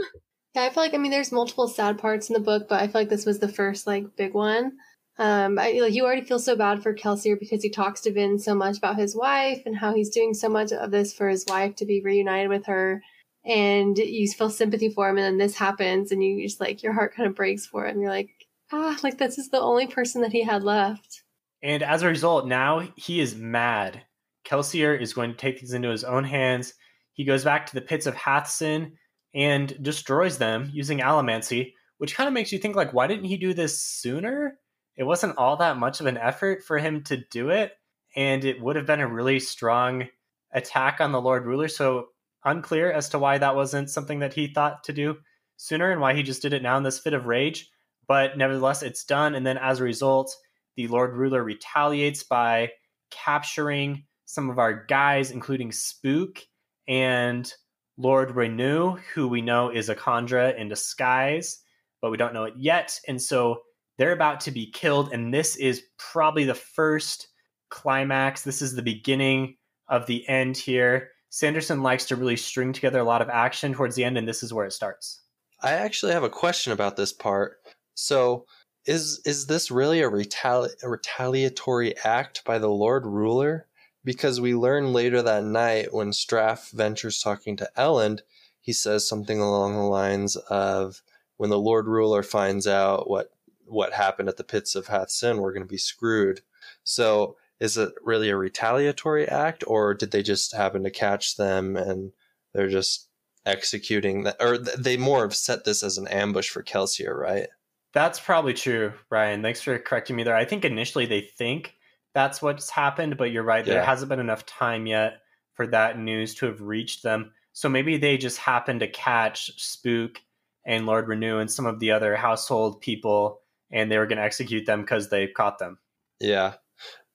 Yeah, 0.54 0.64
I 0.64 0.70
feel 0.70 0.82
like, 0.82 0.94
I 0.94 0.98
mean, 0.98 1.10
there's 1.10 1.32
multiple 1.32 1.66
sad 1.66 1.98
parts 1.98 2.28
in 2.28 2.34
the 2.34 2.40
book, 2.40 2.68
but 2.68 2.80
I 2.80 2.86
feel 2.86 3.00
like 3.00 3.08
this 3.08 3.26
was 3.26 3.38
the 3.38 3.48
first, 3.48 3.86
like, 3.86 4.16
big 4.16 4.34
one. 4.34 4.72
Um, 5.18 5.58
I, 5.58 5.72
like, 5.80 5.94
you 5.94 6.04
already 6.04 6.22
feel 6.22 6.38
so 6.38 6.56
bad 6.56 6.82
for 6.82 6.94
Kelsier 6.94 7.38
because 7.38 7.62
he 7.62 7.70
talks 7.70 8.02
to 8.02 8.12
Vin 8.12 8.38
so 8.38 8.54
much 8.54 8.78
about 8.78 8.98
his 8.98 9.16
wife 9.16 9.62
and 9.64 9.76
how 9.76 9.94
he's 9.94 10.10
doing 10.10 10.34
so 10.34 10.48
much 10.48 10.72
of 10.72 10.90
this 10.90 11.14
for 11.14 11.28
his 11.28 11.44
wife 11.48 11.76
to 11.76 11.86
be 11.86 12.02
reunited 12.02 12.48
with 12.48 12.66
her. 12.66 13.02
And 13.44 13.96
you 13.96 14.30
feel 14.30 14.50
sympathy 14.50 14.88
for 14.88 15.08
him, 15.08 15.16
and 15.16 15.24
then 15.24 15.38
this 15.38 15.56
happens, 15.56 16.12
and 16.12 16.22
you 16.22 16.46
just 16.46 16.60
like 16.60 16.82
your 16.82 16.92
heart 16.92 17.14
kind 17.14 17.28
of 17.28 17.34
breaks 17.34 17.66
for 17.66 17.86
him. 17.86 18.00
You're 18.00 18.10
like, 18.10 18.30
ah, 18.72 18.96
like 19.02 19.18
this 19.18 19.36
is 19.36 19.48
the 19.48 19.60
only 19.60 19.86
person 19.86 20.22
that 20.22 20.32
he 20.32 20.44
had 20.44 20.62
left. 20.62 21.24
And 21.60 21.82
as 21.82 22.02
a 22.02 22.08
result, 22.08 22.46
now 22.46 22.88
he 22.96 23.20
is 23.20 23.34
mad 23.34 24.02
Kelsier 24.44 25.00
is 25.00 25.14
going 25.14 25.30
to 25.30 25.36
take 25.36 25.58
things 25.58 25.72
into 25.72 25.90
his 25.90 26.04
own 26.04 26.24
hands. 26.24 26.74
He 27.14 27.24
goes 27.24 27.44
back 27.44 27.66
to 27.66 27.74
the 27.74 27.80
pits 27.80 28.06
of 28.06 28.14
Hathsin 28.14 28.92
and 29.34 29.82
destroys 29.82 30.38
them 30.38 30.70
using 30.72 30.98
allomancy, 30.98 31.72
which 31.98 32.14
kind 32.14 32.28
of 32.28 32.34
makes 32.34 32.52
you 32.52 32.58
think 32.58 32.76
like, 32.76 32.92
why 32.92 33.06
didn't 33.06 33.24
he 33.24 33.36
do 33.36 33.54
this 33.54 33.80
sooner? 33.80 34.58
It 34.96 35.04
wasn't 35.04 35.38
all 35.38 35.56
that 35.56 35.78
much 35.78 36.00
of 36.00 36.06
an 36.06 36.18
effort 36.18 36.64
for 36.64 36.78
him 36.78 37.02
to 37.04 37.24
do 37.30 37.50
it, 37.50 37.72
and 38.14 38.44
it 38.44 38.60
would 38.60 38.76
have 38.76 38.86
been 38.86 39.00
a 39.00 39.06
really 39.06 39.40
strong 39.40 40.08
attack 40.52 41.00
on 41.00 41.12
the 41.12 41.20
Lord 41.20 41.46
Ruler. 41.46 41.68
So 41.68 42.08
unclear 42.44 42.92
as 42.92 43.08
to 43.10 43.18
why 43.18 43.38
that 43.38 43.56
wasn't 43.56 43.88
something 43.88 44.18
that 44.18 44.34
he 44.34 44.48
thought 44.48 44.84
to 44.84 44.92
do 44.92 45.16
sooner 45.56 45.90
and 45.90 46.00
why 46.00 46.14
he 46.14 46.22
just 46.22 46.42
did 46.42 46.52
it 46.52 46.62
now 46.62 46.76
in 46.76 46.82
this 46.82 46.98
fit 46.98 47.14
of 47.14 47.26
rage. 47.26 47.70
But 48.08 48.36
nevertheless, 48.36 48.82
it's 48.82 49.04
done, 49.04 49.34
and 49.34 49.46
then 49.46 49.56
as 49.58 49.80
a 49.80 49.84
result, 49.84 50.36
the 50.76 50.88
Lord 50.88 51.14
Ruler 51.14 51.42
retaliates 51.42 52.22
by 52.22 52.72
capturing 53.10 54.04
some 54.24 54.50
of 54.50 54.58
our 54.58 54.84
guys, 54.86 55.30
including 55.30 55.72
Spook 55.72 56.40
and 56.88 57.52
Lord 57.96 58.30
Renoux, 58.30 58.98
who 59.14 59.28
we 59.28 59.42
know 59.42 59.70
is 59.70 59.88
a 59.88 59.94
kandra 59.94 60.56
in 60.56 60.68
disguise, 60.68 61.60
but 62.00 62.10
we 62.10 62.16
don't 62.16 62.34
know 62.34 62.44
it 62.44 62.54
yet. 62.56 62.98
And 63.06 63.20
so 63.20 63.60
they're 63.98 64.12
about 64.12 64.40
to 64.40 64.50
be 64.50 64.70
killed. 64.70 65.12
And 65.12 65.32
this 65.32 65.56
is 65.56 65.82
probably 65.98 66.44
the 66.44 66.54
first 66.54 67.28
climax. 67.70 68.42
This 68.42 68.62
is 68.62 68.74
the 68.74 68.82
beginning 68.82 69.56
of 69.88 70.06
the 70.06 70.26
end 70.28 70.56
here. 70.56 71.10
Sanderson 71.30 71.82
likes 71.82 72.06
to 72.06 72.16
really 72.16 72.36
string 72.36 72.72
together 72.72 72.98
a 72.98 73.04
lot 73.04 73.22
of 73.22 73.30
action 73.30 73.72
towards 73.72 73.96
the 73.96 74.04
end, 74.04 74.18
and 74.18 74.28
this 74.28 74.42
is 74.42 74.52
where 74.52 74.66
it 74.66 74.72
starts. 74.72 75.22
I 75.62 75.72
actually 75.72 76.12
have 76.12 76.24
a 76.24 76.30
question 76.30 76.72
about 76.72 76.96
this 76.96 77.12
part. 77.12 77.56
So, 77.94 78.44
is 78.84 79.20
is 79.24 79.46
this 79.46 79.70
really 79.70 80.02
a, 80.02 80.10
retali- 80.10 80.74
a 80.82 80.88
retaliatory 80.88 81.96
act 82.04 82.44
by 82.44 82.58
the 82.58 82.68
Lord 82.68 83.06
Ruler? 83.06 83.66
Because 84.04 84.40
we 84.40 84.54
learn 84.54 84.92
later 84.92 85.22
that 85.22 85.44
night 85.44 85.92
when 85.92 86.10
Straff 86.10 86.70
Venture's 86.72 87.20
talking 87.20 87.56
to 87.56 87.70
Elend, 87.76 88.20
he 88.60 88.72
says 88.72 89.08
something 89.08 89.40
along 89.40 89.74
the 89.74 89.82
lines 89.82 90.36
of, 90.36 91.02
"When 91.36 91.50
the 91.50 91.58
Lord 91.58 91.86
Ruler 91.86 92.22
finds 92.22 92.66
out 92.66 93.08
what 93.08 93.32
what 93.66 93.92
happened 93.92 94.28
at 94.28 94.36
the 94.36 94.44
pits 94.44 94.74
of 94.74 94.86
Hathsin, 94.86 95.38
we're 95.38 95.52
going 95.52 95.62
to 95.62 95.68
be 95.68 95.78
screwed." 95.78 96.42
So, 96.84 97.36
is 97.60 97.76
it 97.76 97.92
really 98.02 98.28
a 98.28 98.36
retaliatory 98.36 99.28
act, 99.28 99.62
or 99.66 99.94
did 99.94 100.10
they 100.10 100.22
just 100.22 100.52
happen 100.52 100.82
to 100.82 100.90
catch 100.90 101.36
them 101.36 101.76
and 101.76 102.12
they're 102.52 102.68
just 102.68 103.08
executing 103.46 104.24
that, 104.24 104.36
or 104.40 104.58
they 104.58 104.96
more 104.96 105.22
have 105.22 105.34
set 105.34 105.64
this 105.64 105.82
as 105.82 105.98
an 105.98 106.08
ambush 106.08 106.48
for 106.48 106.62
Kelsier, 106.62 107.16
right? 107.16 107.48
That's 107.92 108.20
probably 108.20 108.54
true, 108.54 108.92
Ryan. 109.10 109.42
Thanks 109.42 109.60
for 109.60 109.78
correcting 109.78 110.16
me 110.16 110.24
there. 110.24 110.36
I 110.36 110.44
think 110.44 110.64
initially 110.64 111.06
they 111.06 111.20
think 111.20 111.74
that's 112.14 112.42
what's 112.42 112.70
happened, 112.70 113.16
but 113.16 113.30
you're 113.30 113.42
right. 113.42 113.64
There 113.64 113.82
hasn't 113.82 114.08
been 114.08 114.20
enough 114.20 114.46
time 114.46 114.86
yet 114.86 115.18
for 115.54 115.66
that 115.68 115.98
news 115.98 116.34
to 116.36 116.46
have 116.46 116.60
reached 116.60 117.02
them. 117.02 117.32
So 117.52 117.68
maybe 117.68 117.96
they 117.96 118.16
just 118.16 118.38
happened 118.38 118.80
to 118.80 118.88
catch 118.88 119.50
Spook 119.60 120.20
and 120.64 120.86
Lord 120.86 121.06
Renoux 121.06 121.40
and 121.40 121.50
some 121.50 121.66
of 121.66 121.80
the 121.80 121.90
other 121.90 122.16
household 122.16 122.80
people, 122.80 123.40
and 123.70 123.90
they 123.90 123.98
were 123.98 124.06
going 124.06 124.18
to 124.18 124.24
execute 124.24 124.66
them 124.66 124.82
because 124.82 125.10
they 125.10 125.26
caught 125.26 125.58
them. 125.58 125.78
Yeah, 126.20 126.54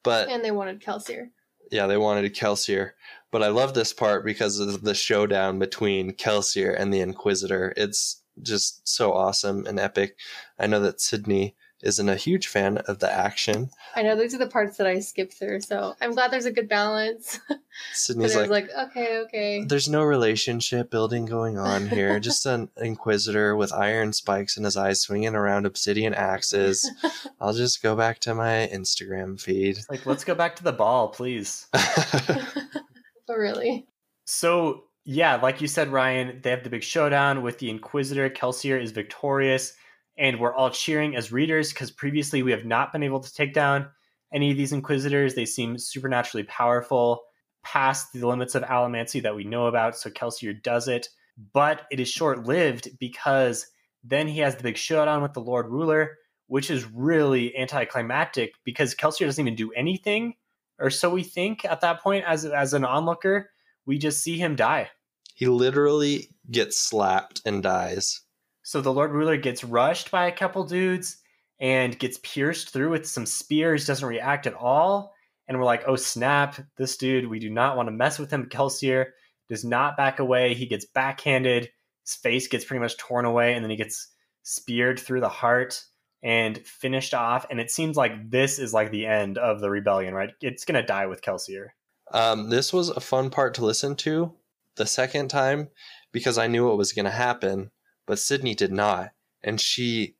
but 0.03 0.29
and 0.29 0.43
they 0.43 0.51
wanted 0.51 0.81
Kelsier. 0.81 1.29
Yeah, 1.71 1.87
they 1.87 1.97
wanted 1.97 2.33
Kelsier. 2.35 2.91
But 3.31 3.43
I 3.43 3.49
love 3.49 3.73
this 3.73 3.93
part 3.93 4.25
because 4.25 4.59
of 4.59 4.83
the 4.83 4.95
showdown 4.95 5.59
between 5.59 6.13
Kelsier 6.13 6.73
and 6.77 6.93
the 6.93 7.01
Inquisitor. 7.01 7.73
It's 7.75 8.21
just 8.41 8.87
so 8.87 9.13
awesome 9.13 9.65
and 9.65 9.79
epic. 9.79 10.17
I 10.59 10.67
know 10.67 10.79
that 10.81 11.01
Sydney 11.01 11.55
isn't 11.83 12.09
a 12.09 12.15
huge 12.15 12.47
fan 12.47 12.77
of 12.79 12.99
the 12.99 13.11
action. 13.11 13.69
I 13.95 14.01
know 14.01 14.15
these 14.15 14.33
are 14.33 14.39
the 14.39 14.47
parts 14.47 14.77
that 14.77 14.87
I 14.87 14.99
skip 14.99 15.31
through, 15.31 15.61
so 15.61 15.95
I'm 16.01 16.13
glad 16.13 16.31
there's 16.31 16.45
a 16.45 16.51
good 16.51 16.67
balance. 16.67 17.39
Sydney's 17.93 18.35
like, 18.35 18.49
like, 18.49 18.69
okay, 18.77 19.19
okay. 19.19 19.63
There's 19.63 19.87
no 19.87 20.03
relationship 20.03 20.89
building 20.89 21.25
going 21.25 21.57
on 21.57 21.87
here. 21.87 22.19
Just 22.27 22.45
an 22.45 22.69
inquisitor 22.77 23.55
with 23.55 23.73
iron 23.73 24.13
spikes 24.13 24.57
in 24.57 24.63
his 24.63 24.75
eyes, 24.75 25.01
swinging 25.01 25.35
around 25.35 25.65
obsidian 25.65 26.13
axes. 26.13 26.89
I'll 27.41 27.53
just 27.53 27.83
go 27.83 27.95
back 27.95 28.19
to 28.19 28.33
my 28.33 28.69
Instagram 28.73 29.39
feed. 29.39 29.77
Like, 29.89 30.05
let's 30.05 30.23
go 30.23 30.33
back 30.33 30.55
to 30.57 30.63
the 30.63 30.71
ball, 30.71 31.09
please. 31.09 31.67
oh, 31.73 33.35
really? 33.35 33.87
So 34.25 34.85
yeah, 35.09 35.35
like 35.35 35.61
you 35.61 35.67
said, 35.67 35.87
Ryan, 35.87 36.41
they 36.41 36.49
have 36.49 36.63
the 36.63 36.69
big 36.69 36.83
showdown 36.83 37.41
with 37.41 37.59
the 37.59 37.69
Inquisitor. 37.69 38.29
Kelsier 38.29 38.81
is 38.81 38.91
victorious 38.91 39.73
and 40.17 40.39
we're 40.39 40.53
all 40.53 40.69
cheering 40.69 41.15
as 41.15 41.31
readers 41.31 41.71
because 41.71 41.91
previously 41.91 42.43
we 42.43 42.51
have 42.51 42.65
not 42.65 42.91
been 42.91 43.03
able 43.03 43.19
to 43.19 43.33
take 43.33 43.53
down 43.53 43.87
any 44.33 44.51
of 44.51 44.57
these 44.57 44.73
inquisitors. 44.73 45.35
They 45.35 45.45
seem 45.45 45.77
supernaturally 45.77 46.43
powerful, 46.43 47.23
past 47.63 48.13
the 48.13 48.27
limits 48.27 48.55
of 48.55 48.63
allomancy 48.63 49.21
that 49.23 49.35
we 49.35 49.43
know 49.43 49.67
about. 49.67 49.97
So 49.97 50.09
Kelsier 50.09 50.61
does 50.61 50.87
it, 50.87 51.09
but 51.53 51.85
it 51.91 51.99
is 51.99 52.09
short 52.09 52.45
lived 52.45 52.97
because 52.99 53.67
then 54.03 54.27
he 54.27 54.39
has 54.39 54.55
the 54.55 54.63
big 54.63 54.77
showdown 54.77 55.21
with 55.21 55.33
the 55.33 55.41
Lord 55.41 55.67
Ruler, 55.67 56.17
which 56.47 56.71
is 56.71 56.85
really 56.85 57.55
anticlimactic 57.57 58.53
because 58.63 58.95
Kelsier 58.95 59.25
doesn't 59.25 59.45
even 59.45 59.55
do 59.55 59.71
anything, 59.73 60.35
or 60.79 60.89
so 60.89 61.09
we 61.09 61.23
think 61.23 61.65
at 61.65 61.81
that 61.81 62.01
point 62.01 62.23
as 62.25 62.45
as 62.45 62.73
an 62.73 62.85
onlooker. 62.85 63.49
We 63.85 63.97
just 63.97 64.23
see 64.23 64.37
him 64.37 64.55
die. 64.55 64.89
He 65.33 65.47
literally 65.47 66.29
gets 66.49 66.79
slapped 66.79 67.41
and 67.45 67.61
dies. 67.61 68.21
So 68.67 68.81
the 68.81 68.91
Lord 68.91 69.13
Ruler 69.13 69.37
gets 69.37 69.63
rushed 69.63 70.11
by 70.11 70.27
a 70.27 70.31
couple 70.35 70.65
dudes 70.65 71.19
and 71.57 71.97
gets 71.97 72.19
pierced 72.21 72.71
through 72.71 72.89
with 72.89 73.07
some 73.07 73.25
spears, 73.25 73.87
doesn't 73.87 74.05
react 74.05 74.45
at 74.45 74.55
all. 74.55 75.13
And 75.47 75.57
we're 75.57 75.63
like, 75.63 75.85
oh 75.87 75.95
snap, 75.95 76.59
this 76.75 76.97
dude, 76.97 77.29
we 77.29 77.39
do 77.39 77.49
not 77.49 77.77
want 77.77 77.87
to 77.87 77.93
mess 77.93 78.19
with 78.19 78.29
him. 78.29 78.49
Kelsier 78.49 79.11
does 79.47 79.63
not 79.63 79.95
back 79.95 80.19
away. 80.19 80.53
He 80.53 80.65
gets 80.65 80.83
backhanded. 80.83 81.69
His 82.03 82.15
face 82.15 82.49
gets 82.49 82.65
pretty 82.65 82.81
much 82.81 82.97
torn 82.97 83.23
away, 83.23 83.53
and 83.53 83.63
then 83.63 83.69
he 83.69 83.77
gets 83.77 84.09
speared 84.43 84.99
through 84.99 85.21
the 85.21 85.29
heart 85.29 85.81
and 86.21 86.57
finished 86.67 87.13
off. 87.13 87.45
And 87.49 87.61
it 87.61 87.71
seems 87.71 87.95
like 87.95 88.29
this 88.29 88.59
is 88.59 88.73
like 88.73 88.91
the 88.91 89.05
end 89.05 89.37
of 89.37 89.61
the 89.61 89.69
rebellion, 89.69 90.13
right? 90.13 90.31
It's 90.41 90.65
going 90.65 90.75
to 90.75 90.85
die 90.85 91.05
with 91.05 91.21
Kelsier. 91.21 91.67
Um, 92.11 92.49
this 92.49 92.73
was 92.73 92.89
a 92.89 92.99
fun 92.99 93.29
part 93.29 93.53
to 93.53 93.65
listen 93.65 93.95
to 93.95 94.33
the 94.75 94.85
second 94.85 95.29
time 95.29 95.69
because 96.11 96.37
I 96.37 96.47
knew 96.47 96.67
what 96.67 96.77
was 96.77 96.91
going 96.91 97.05
to 97.05 97.11
happen, 97.11 97.71
but 98.07 98.17
Sydney 98.17 98.55
did 98.55 98.71
not. 98.71 99.11
And 99.43 99.61
she 99.61 100.15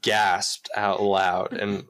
gasped 0.00 0.70
out 0.74 1.02
loud 1.02 1.50
mm-hmm. 1.50 1.80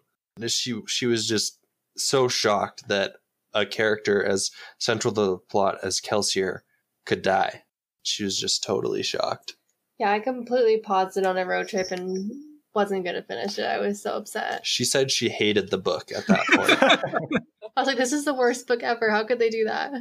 and 0.41 0.51
she 0.51 0.81
she 0.87 1.07
was 1.07 1.29
just 1.29 1.59
so 1.97 2.27
shocked 2.27 2.89
that 2.89 3.15
a 3.55 3.67
character 3.67 4.25
as 4.25 4.51
central 4.79 5.13
to 5.15 5.21
the 5.21 5.39
plot 5.39 5.79
as 5.83 6.01
Kelsier 6.01 6.61
could 7.05 7.23
die. 7.23 7.65
She 8.03 8.25
was 8.25 8.39
just 8.39 8.65
totally 8.65 9.03
shocked. 9.03 9.55
Yeah, 9.99 10.11
I 10.11 10.21
completely 10.21 10.79
paused 10.79 11.17
it 11.17 11.27
on 11.27 11.37
a 11.37 11.45
road 11.45 11.69
trip 11.69 11.91
and 11.91 12.31
wasn't 12.75 13.05
going 13.05 13.17
to 13.17 13.23
finish 13.23 13.59
it. 13.59 13.65
I 13.65 13.79
was 13.79 14.03
so 14.03 14.17
upset. 14.17 14.67
She 14.67 14.85
said 14.85 15.11
she 15.11 15.29
hated 15.29 15.71
the 15.71 15.79
book 15.79 16.11
at 16.17 16.27
that 16.27 16.47
point. 16.47 17.43
I 17.77 17.81
was 17.81 17.87
like, 17.87 17.99
this 17.99 18.13
is 18.13 18.25
the 18.25 18.35
worst 18.35 18.67
book 18.67 18.83
ever. 18.83 19.11
How 19.11 19.25
could 19.25 19.39
they 19.39 19.51
do 19.51 19.65
that? 19.65 19.93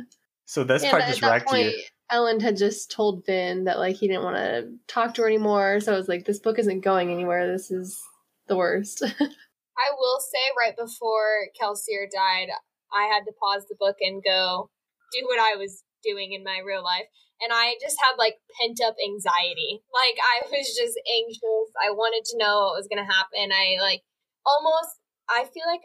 So 0.45 0.64
this 0.64 0.84
And 0.84 0.91
part 0.91 1.04
just 1.04 1.22
that 1.22 1.30
wrecked 1.30 1.47
point, 1.47 1.68
you. 1.68 1.84
Elend 2.12 2.41
had 2.41 2.57
just 2.57 2.91
told 2.91 3.26
Vin 3.26 3.64
that 3.66 3.80
like 3.80 3.95
he 3.95 4.07
didn't 4.07 4.24
want 4.24 4.36
to 4.36 4.72
talk 4.88 5.14
to 5.14 5.22
her 5.22 5.28
anymore. 5.28 5.80
So 5.80 5.93
I 5.93 5.97
was 5.97 6.09
like, 6.09 6.26
this 6.26 6.39
book 6.39 6.59
isn't 6.59 6.82
going 6.82 7.12
anywhere. 7.12 7.51
This 7.51 7.72
is 7.72 8.01
the 8.47 8.57
worst. 8.57 9.01
I 9.82 9.88
will 9.97 10.20
say 10.20 10.51
right 10.57 10.76
before 10.76 11.47
Kelsier 11.59 12.12
died, 12.12 12.49
I 12.93 13.05
had 13.07 13.24
to 13.26 13.34
pause 13.39 13.66
the 13.70 13.80
book 13.80 13.95
and 14.01 14.22
go 14.24 14.70
do 15.14 15.26
what 15.26 15.39
I 15.39 15.55
was 15.55 15.84
doing 16.03 16.34
in 16.34 16.43
my 16.43 16.59
real 16.66 16.84
life. 16.84 17.07
And 17.39 17.51
I 17.53 17.76
just 17.82 17.97
had 18.03 18.20
like 18.20 18.36
pent 18.59 18.80
up 18.86 18.95
anxiety. 19.01 19.82
Like 19.89 20.20
I 20.20 20.45
was 20.51 20.76
just 20.76 20.99
anxious. 21.07 21.72
I 21.82 21.89
wanted 21.91 22.26
to 22.32 22.38
know 22.38 22.68
what 22.68 22.78
was 22.78 22.88
going 22.91 23.03
to 23.03 23.09
happen. 23.12 23.55
I 23.55 23.82
like 23.82 24.03
almost, 24.45 24.99
I 25.30 25.47
feel 25.47 25.66
like 25.66 25.82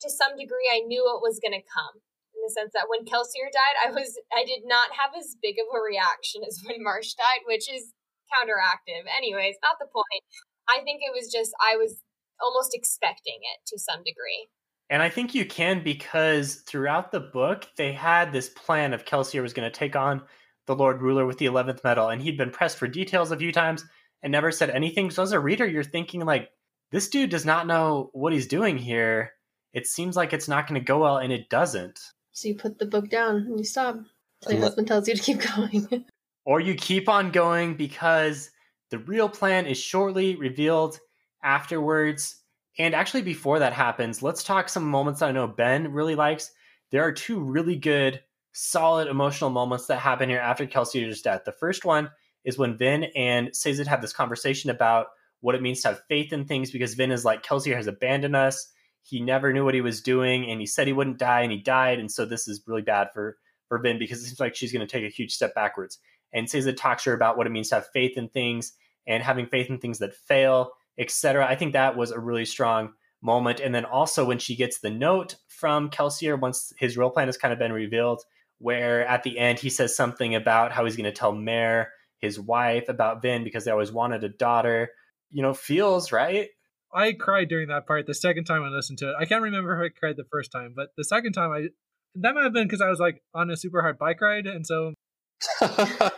to 0.00 0.10
some 0.10 0.36
degree, 0.36 0.72
I 0.72 0.80
knew 0.80 1.04
what 1.04 1.22
was 1.22 1.38
going 1.38 1.54
to 1.54 1.68
come 1.68 2.00
the 2.46 2.54
sense 2.54 2.70
that 2.78 2.86
when 2.86 3.02
Kelsier 3.02 3.50
died, 3.50 3.76
I 3.82 3.90
was, 3.90 4.14
I 4.30 4.46
did 4.46 4.62
not 4.64 4.94
have 4.94 5.10
as 5.18 5.34
big 5.42 5.58
of 5.58 5.66
a 5.74 5.82
reaction 5.82 6.46
as 6.46 6.62
when 6.62 6.86
Marsh 6.86 7.18
died, 7.18 7.42
which 7.46 7.66
is 7.66 7.90
counteractive. 8.30 9.02
Anyways, 9.18 9.58
not 9.62 9.82
the 9.82 9.90
point. 9.90 10.22
I 10.70 10.82
think 10.86 11.02
it 11.02 11.10
was 11.10 11.30
just, 11.32 11.50
I 11.58 11.74
was 11.74 12.02
almost 12.40 12.74
expecting 12.74 13.42
it 13.42 13.66
to 13.66 13.78
some 13.78 13.98
degree. 14.06 14.46
And 14.88 15.02
I 15.02 15.08
think 15.08 15.34
you 15.34 15.44
can 15.44 15.82
because 15.82 16.62
throughout 16.66 17.10
the 17.10 17.20
book, 17.20 17.66
they 17.76 17.92
had 17.92 18.32
this 18.32 18.48
plan 18.48 18.94
of 18.94 19.04
Kelsier 19.04 19.42
was 19.42 19.52
going 19.52 19.70
to 19.70 19.76
take 19.76 19.96
on 19.96 20.22
the 20.66 20.76
Lord 20.76 21.02
Ruler 21.02 21.26
with 21.26 21.38
the 21.38 21.46
11th 21.46 21.82
metal, 21.82 22.08
and 22.08 22.20
he'd 22.20 22.38
been 22.38 22.50
pressed 22.50 22.78
for 22.78 22.88
details 22.88 23.30
a 23.30 23.36
few 23.36 23.52
times 23.52 23.84
and 24.22 24.32
never 24.32 24.50
said 24.50 24.70
anything. 24.70 25.10
So 25.10 25.22
as 25.22 25.32
a 25.32 25.40
reader, 25.40 25.66
you're 25.66 25.84
thinking, 25.84 26.24
like, 26.24 26.50
this 26.92 27.08
dude 27.08 27.30
does 27.30 27.44
not 27.44 27.66
know 27.66 28.10
what 28.12 28.32
he's 28.32 28.46
doing 28.46 28.78
here. 28.78 29.32
It 29.72 29.86
seems 29.86 30.16
like 30.16 30.32
it's 30.32 30.48
not 30.48 30.66
going 30.66 30.80
to 30.80 30.84
go 30.84 30.98
well, 30.98 31.18
and 31.18 31.32
it 31.32 31.48
doesn't. 31.48 32.00
So 32.36 32.48
you 32.48 32.54
put 32.54 32.78
the 32.78 32.84
book 32.84 33.08
down 33.08 33.36
and 33.36 33.58
you 33.58 33.64
stop. 33.64 33.98
So 34.42 34.50
your 34.50 34.60
husband 34.60 34.86
tells 34.86 35.08
you 35.08 35.16
to 35.16 35.22
keep 35.22 35.40
going. 35.56 36.04
Or 36.44 36.60
you 36.60 36.74
keep 36.74 37.08
on 37.08 37.30
going 37.30 37.78
because 37.78 38.50
the 38.90 38.98
real 38.98 39.30
plan 39.30 39.64
is 39.64 39.78
shortly 39.78 40.36
revealed 40.36 41.00
afterwards. 41.42 42.36
And 42.78 42.94
actually, 42.94 43.22
before 43.22 43.60
that 43.60 43.72
happens, 43.72 44.22
let's 44.22 44.44
talk 44.44 44.68
some 44.68 44.84
moments 44.84 45.20
that 45.20 45.30
I 45.30 45.32
know 45.32 45.46
Ben 45.46 45.92
really 45.92 46.14
likes. 46.14 46.50
There 46.90 47.02
are 47.02 47.10
two 47.10 47.40
really 47.40 47.76
good, 47.76 48.20
solid 48.52 49.08
emotional 49.08 49.48
moments 49.48 49.86
that 49.86 50.00
happen 50.00 50.28
here 50.28 50.38
after 50.38 50.66
Kelsier's 50.66 51.22
death. 51.22 51.44
The 51.46 51.52
first 51.52 51.86
one 51.86 52.10
is 52.44 52.58
when 52.58 52.76
Vin 52.76 53.04
and 53.16 53.56
Sazed 53.56 53.86
have 53.86 54.02
this 54.02 54.12
conversation 54.12 54.68
about 54.68 55.06
what 55.40 55.54
it 55.54 55.62
means 55.62 55.80
to 55.80 55.88
have 55.88 56.02
faith 56.06 56.34
in 56.34 56.44
things 56.44 56.70
because 56.70 56.92
Vin 56.92 57.12
is 57.12 57.24
like, 57.24 57.42
Kelsier 57.42 57.76
has 57.76 57.86
abandoned 57.86 58.36
us. 58.36 58.70
He 59.08 59.20
never 59.20 59.52
knew 59.52 59.64
what 59.64 59.74
he 59.74 59.80
was 59.80 60.02
doing 60.02 60.50
and 60.50 60.60
he 60.60 60.66
said 60.66 60.86
he 60.86 60.92
wouldn't 60.92 61.18
die 61.18 61.42
and 61.42 61.52
he 61.52 61.58
died. 61.58 61.98
And 61.98 62.10
so 62.10 62.24
this 62.24 62.48
is 62.48 62.62
really 62.66 62.82
bad 62.82 63.08
for, 63.12 63.36
for 63.68 63.78
Vin 63.78 63.98
because 63.98 64.20
it 64.20 64.26
seems 64.26 64.40
like 64.40 64.54
she's 64.54 64.72
going 64.72 64.86
to 64.86 64.90
take 64.90 65.04
a 65.04 65.14
huge 65.14 65.32
step 65.32 65.54
backwards 65.54 65.98
and 66.32 66.48
Sazed 66.50 66.76
talks 66.76 67.04
to 67.04 67.10
her 67.10 67.16
about 67.16 67.36
what 67.36 67.46
it 67.46 67.50
means 67.50 67.70
to 67.70 67.76
have 67.76 67.88
faith 67.92 68.16
in 68.16 68.28
things 68.28 68.72
and 69.06 69.22
having 69.22 69.46
faith 69.46 69.70
in 69.70 69.78
things 69.78 69.98
that 70.00 70.14
fail, 70.14 70.72
etc. 70.98 71.46
I 71.46 71.54
think 71.54 71.72
that 71.72 71.96
was 71.96 72.10
a 72.10 72.20
really 72.20 72.44
strong 72.44 72.92
moment. 73.22 73.60
And 73.60 73.74
then 73.74 73.84
also 73.84 74.24
when 74.24 74.38
she 74.38 74.56
gets 74.56 74.80
the 74.80 74.90
note 74.90 75.36
from 75.48 75.90
Kelsier, 75.90 76.38
once 76.38 76.72
his 76.78 76.96
real 76.96 77.10
plan 77.10 77.28
has 77.28 77.38
kind 77.38 77.52
of 77.52 77.58
been 77.58 77.72
revealed, 77.72 78.22
where 78.58 79.06
at 79.06 79.22
the 79.22 79.38
end 79.38 79.58
he 79.58 79.70
says 79.70 79.96
something 79.96 80.34
about 80.34 80.72
how 80.72 80.84
he's 80.84 80.96
going 80.96 81.04
to 81.04 81.12
tell 81.12 81.32
Mare, 81.32 81.92
his 82.18 82.38
wife, 82.38 82.88
about 82.88 83.22
Vin 83.22 83.44
because 83.44 83.64
they 83.64 83.70
always 83.70 83.92
wanted 83.92 84.24
a 84.24 84.28
daughter. 84.28 84.90
You 85.30 85.42
know, 85.42 85.54
feels 85.54 86.12
right. 86.12 86.48
I 86.96 87.12
cried 87.12 87.50
during 87.50 87.68
that 87.68 87.86
part 87.86 88.06
the 88.06 88.14
second 88.14 88.44
time 88.44 88.62
I 88.62 88.68
listened 88.68 88.98
to 89.00 89.10
it. 89.10 89.16
I 89.20 89.26
can't 89.26 89.42
remember 89.42 89.84
if 89.84 89.92
I 89.92 89.98
cried 89.98 90.16
the 90.16 90.24
first 90.24 90.50
time, 90.50 90.72
but 90.74 90.88
the 90.96 91.04
second 91.04 91.34
time 91.34 91.52
I 91.52 91.68
that 92.16 92.34
might 92.34 92.44
have 92.44 92.54
been 92.54 92.66
because 92.66 92.80
I 92.80 92.88
was 92.88 92.98
like 92.98 93.22
on 93.34 93.50
a 93.50 93.56
super 93.56 93.82
hard 93.82 93.98
bike 93.98 94.20
ride, 94.22 94.46
and 94.46 94.66
so 94.66 94.94
it 95.60 96.12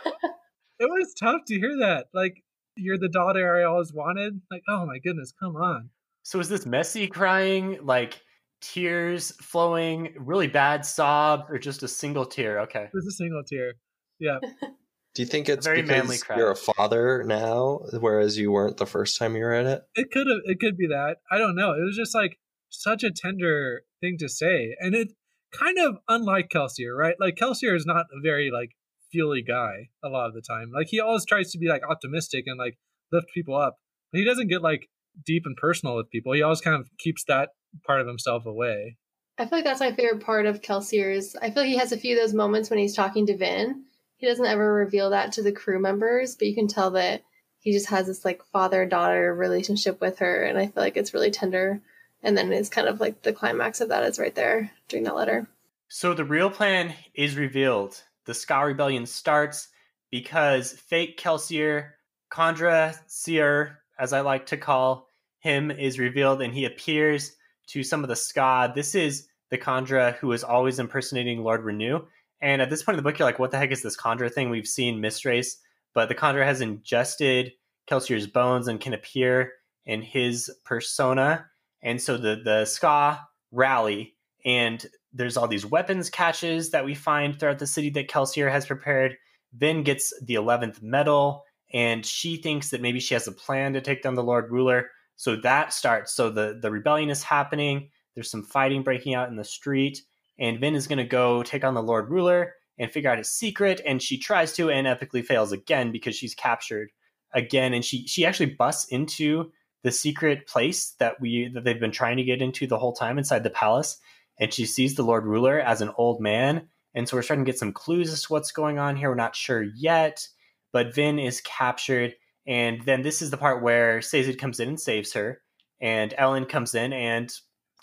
was 0.79 1.13
tough 1.19 1.41
to 1.47 1.59
hear 1.59 1.77
that. 1.79 2.05
Like 2.13 2.41
you're 2.77 2.97
the 2.97 3.09
daughter 3.09 3.57
I 3.57 3.63
always 3.63 3.91
wanted. 3.91 4.41
Like 4.49 4.63
oh 4.69 4.85
my 4.85 4.99
goodness, 4.99 5.33
come 5.37 5.57
on. 5.57 5.89
So 6.23 6.39
is 6.39 6.47
this 6.47 6.65
messy 6.65 7.07
crying, 7.07 7.79
like 7.83 8.21
tears 8.61 9.31
flowing, 9.41 10.13
really 10.17 10.47
bad 10.47 10.85
sob, 10.85 11.47
or 11.49 11.57
just 11.57 11.83
a 11.83 11.89
single 11.89 12.25
tear? 12.25 12.61
Okay. 12.61 12.83
It 12.83 12.91
was 12.93 13.05
a 13.05 13.11
single 13.11 13.43
tear. 13.43 13.73
Yeah, 14.19 14.39
Do 15.19 15.23
you 15.23 15.27
think 15.27 15.49
it's 15.49 15.67
very 15.67 15.81
manly 15.81 16.15
because 16.15 16.37
you're 16.37 16.51
a 16.51 16.55
father 16.55 17.25
now, 17.25 17.81
whereas 17.99 18.37
you 18.37 18.53
weren't 18.53 18.77
the 18.77 18.85
first 18.85 19.19
time 19.19 19.35
you 19.35 19.45
read 19.45 19.65
it? 19.65 19.81
it 19.93 20.11
could 20.11 20.27
have. 20.27 20.39
It 20.45 20.61
could 20.61 20.77
be 20.77 20.87
that. 20.87 21.17
I 21.29 21.37
don't 21.37 21.57
know. 21.57 21.73
It 21.73 21.83
was 21.83 21.97
just 21.97 22.15
like 22.15 22.39
such 22.69 23.03
a 23.03 23.11
tender 23.11 23.81
thing 23.99 24.15
to 24.19 24.29
say, 24.29 24.77
and 24.79 24.95
it 24.95 25.09
kind 25.53 25.77
of 25.77 25.97
unlike 26.07 26.47
Kelsier, 26.47 26.97
right? 26.97 27.15
Like 27.19 27.35
Kelsier 27.35 27.75
is 27.75 27.85
not 27.85 28.05
a 28.13 28.21
very 28.23 28.49
like 28.49 28.69
feely 29.11 29.41
guy 29.41 29.89
a 30.01 30.07
lot 30.07 30.27
of 30.27 30.35
the 30.35 30.41
time. 30.41 30.71
Like 30.73 30.87
he 30.89 31.01
always 31.01 31.25
tries 31.25 31.51
to 31.51 31.57
be 31.57 31.67
like 31.67 31.81
optimistic 31.83 32.45
and 32.47 32.57
like 32.57 32.77
lift 33.11 33.27
people 33.33 33.57
up, 33.57 33.75
but 34.13 34.19
he 34.19 34.25
doesn't 34.25 34.47
get 34.47 34.61
like 34.61 34.87
deep 35.25 35.43
and 35.45 35.57
personal 35.57 35.97
with 35.97 36.09
people. 36.09 36.31
He 36.31 36.41
always 36.41 36.61
kind 36.61 36.79
of 36.79 36.87
keeps 36.97 37.25
that 37.27 37.49
part 37.85 37.99
of 37.99 38.07
himself 38.07 38.45
away. 38.45 38.95
I 39.37 39.43
feel 39.43 39.57
like 39.57 39.65
that's 39.65 39.81
my 39.81 39.91
favorite 39.91 40.23
part 40.23 40.45
of 40.45 40.61
Kelsier's. 40.61 41.35
I 41.41 41.49
feel 41.49 41.63
like 41.63 41.71
he 41.71 41.77
has 41.77 41.91
a 41.91 41.97
few 41.97 42.15
of 42.15 42.21
those 42.21 42.33
moments 42.33 42.69
when 42.69 42.79
he's 42.79 42.95
talking 42.95 43.25
to 43.25 43.35
Vin. 43.35 43.83
He 44.19 44.27
doesn't 44.27 44.45
ever 44.45 44.73
reveal 44.73 45.11
that 45.11 45.31
to 45.33 45.41
the 45.41 45.53
crew 45.53 45.79
members, 45.79 46.35
but 46.35 46.47
you 46.47 46.53
can 46.53 46.67
tell 46.67 46.91
that 46.91 47.23
he 47.59 47.71
just 47.71 47.89
has 47.89 48.07
this 48.07 48.25
like 48.25 48.43
father 48.51 48.85
daughter 48.85 49.33
relationship 49.33 50.01
with 50.01 50.19
her, 50.19 50.43
and 50.43 50.57
I 50.57 50.65
feel 50.65 50.83
like 50.83 50.97
it's 50.97 51.13
really 51.13 51.31
tender. 51.31 51.81
And 52.21 52.37
then 52.37 52.51
it's 52.51 52.67
kind 52.67 52.89
of 52.89 52.99
like 52.99 53.21
the 53.21 53.31
climax 53.31 53.79
of 53.79 53.87
that 53.89 54.03
is 54.03 54.19
right 54.19 54.35
there 54.35 54.71
during 54.89 55.05
that 55.05 55.15
letter. 55.15 55.47
So 55.87 56.13
the 56.13 56.25
real 56.25 56.49
plan 56.49 56.93
is 57.13 57.37
revealed. 57.37 58.03
The 58.25 58.33
Skaa 58.33 58.67
Rebellion 58.67 59.05
starts 59.05 59.69
because 60.11 60.73
fake 60.73 61.17
Kelsier, 61.17 61.91
Kandra 62.29 62.99
Seer, 63.07 63.79
as 63.97 64.11
I 64.11 64.19
like 64.19 64.45
to 64.47 64.57
call 64.57 65.07
him, 65.39 65.71
is 65.71 65.97
revealed 65.97 66.41
and 66.41 66.53
he 66.53 66.65
appears 66.65 67.37
to 67.67 67.83
some 67.83 68.03
of 68.03 68.09
the 68.09 68.15
Skaa. 68.15 68.75
This 68.75 68.95
is 68.95 69.29
the 69.49 69.57
Kandra 69.57 70.15
who 70.17 70.33
is 70.33 70.43
always 70.43 70.77
impersonating 70.77 71.41
Lord 71.41 71.63
Renoux. 71.63 72.05
And 72.41 72.61
at 72.61 72.69
this 72.69 72.83
point 72.83 72.97
in 72.97 73.03
the 73.03 73.09
book, 73.09 73.19
you're 73.19 73.27
like, 73.27 73.39
what 73.39 73.51
the 73.51 73.57
heck 73.57 73.71
is 73.71 73.81
this 73.81 73.97
Kandra 73.97 74.31
thing? 74.31 74.49
We've 74.49 74.67
seen 74.67 75.01
mistwraiths, 75.01 75.55
but 75.93 76.07
the 76.07 76.15
Kandra 76.15 76.45
has 76.45 76.61
ingested 76.61 77.51
Kelsier's 77.89 78.27
bones 78.27 78.67
and 78.67 78.79
can 78.79 78.93
appear 78.93 79.53
in 79.85 80.01
his 80.01 80.51
persona. 80.65 81.45
And 81.81 82.01
so 82.01 82.17
the, 82.17 82.41
the 82.43 82.63
Skaa 82.63 83.19
rally, 83.51 84.15
and 84.45 84.85
there's 85.11 85.37
all 85.37 85.47
these 85.47 85.65
weapons 85.65 86.09
caches 86.09 86.69
that 86.71 86.85
we 86.85 86.93
find 86.93 87.37
throughout 87.37 87.59
the 87.59 87.67
city 87.67 87.89
that 87.91 88.09
Kelsier 88.09 88.51
has 88.51 88.65
prepared. 88.65 89.17
Vin 89.53 89.83
gets 89.83 90.13
the 90.21 90.35
11th 90.35 90.81
metal, 90.81 91.43
and 91.73 92.05
she 92.05 92.37
thinks 92.37 92.69
that 92.69 92.81
maybe 92.81 92.99
she 92.99 93.15
has 93.15 93.27
a 93.27 93.31
plan 93.31 93.73
to 93.73 93.81
take 93.81 94.03
down 94.03 94.15
the 94.15 94.23
Lord 94.23 94.51
Ruler. 94.51 94.89
So 95.15 95.35
that 95.37 95.73
starts. 95.73 96.13
So 96.13 96.29
the, 96.29 96.59
the 96.61 96.71
rebellion 96.71 97.09
is 97.09 97.23
happening. 97.23 97.89
There's 98.15 98.31
some 98.31 98.43
fighting 98.43 98.83
breaking 98.83 99.15
out 99.15 99.29
in 99.29 99.35
the 99.35 99.43
street, 99.43 100.01
and 100.39 100.59
Vin 100.59 100.75
is 100.75 100.87
going 100.87 100.97
to 100.97 101.03
go 101.03 101.43
take 101.43 101.63
on 101.63 101.73
the 101.73 101.83
Lord 101.83 102.09
Ruler 102.09 102.53
and 102.77 102.91
figure 102.91 103.09
out 103.09 103.17
his 103.17 103.29
secret. 103.31 103.81
And 103.85 104.01
she 104.01 104.17
tries 104.17 104.53
to 104.53 104.69
and 104.69 104.87
epically 104.87 105.25
fails 105.25 105.51
again 105.51 105.91
because 105.91 106.15
she's 106.15 106.33
captured 106.33 106.89
again. 107.33 107.73
And 107.73 107.83
she 107.83 108.07
she 108.07 108.25
actually 108.25 108.55
busts 108.55 108.85
into 108.89 109.51
the 109.83 109.91
secret 109.91 110.47
place 110.47 110.95
that 110.99 111.19
we 111.21 111.49
that 111.53 111.63
they've 111.63 111.79
been 111.79 111.91
trying 111.91 112.17
to 112.17 112.23
get 112.23 112.41
into 112.41 112.67
the 112.67 112.79
whole 112.79 112.93
time 112.93 113.17
inside 113.17 113.43
the 113.43 113.49
palace. 113.49 113.97
And 114.39 114.53
she 114.53 114.65
sees 114.65 114.95
the 114.95 115.03
Lord 115.03 115.25
Ruler 115.25 115.59
as 115.59 115.81
an 115.81 115.91
old 115.97 116.21
man. 116.21 116.69
And 116.95 117.07
so 117.07 117.17
we're 117.17 117.23
starting 117.23 117.45
to 117.45 117.51
get 117.51 117.59
some 117.59 117.73
clues 117.73 118.11
as 118.11 118.23
to 118.23 118.33
what's 118.33 118.51
going 118.51 118.79
on 118.79 118.95
here. 118.95 119.09
We're 119.09 119.15
not 119.15 119.35
sure 119.35 119.61
yet. 119.75 120.25
but 120.71 120.93
Vin 120.93 121.19
is 121.19 121.41
captured. 121.41 122.13
And 122.47 122.81
then 122.85 123.01
this 123.01 123.21
is 123.21 123.31
the 123.31 123.37
part 123.37 123.61
where 123.61 124.01
Sazed 124.01 124.37
comes 124.39 124.59
in 124.59 124.69
and 124.69 124.79
saves 124.79 125.13
her. 125.13 125.41
And 125.81 126.13
Elend 126.17 126.49
comes 126.49 126.75
in 126.75 126.93
and 126.93 127.31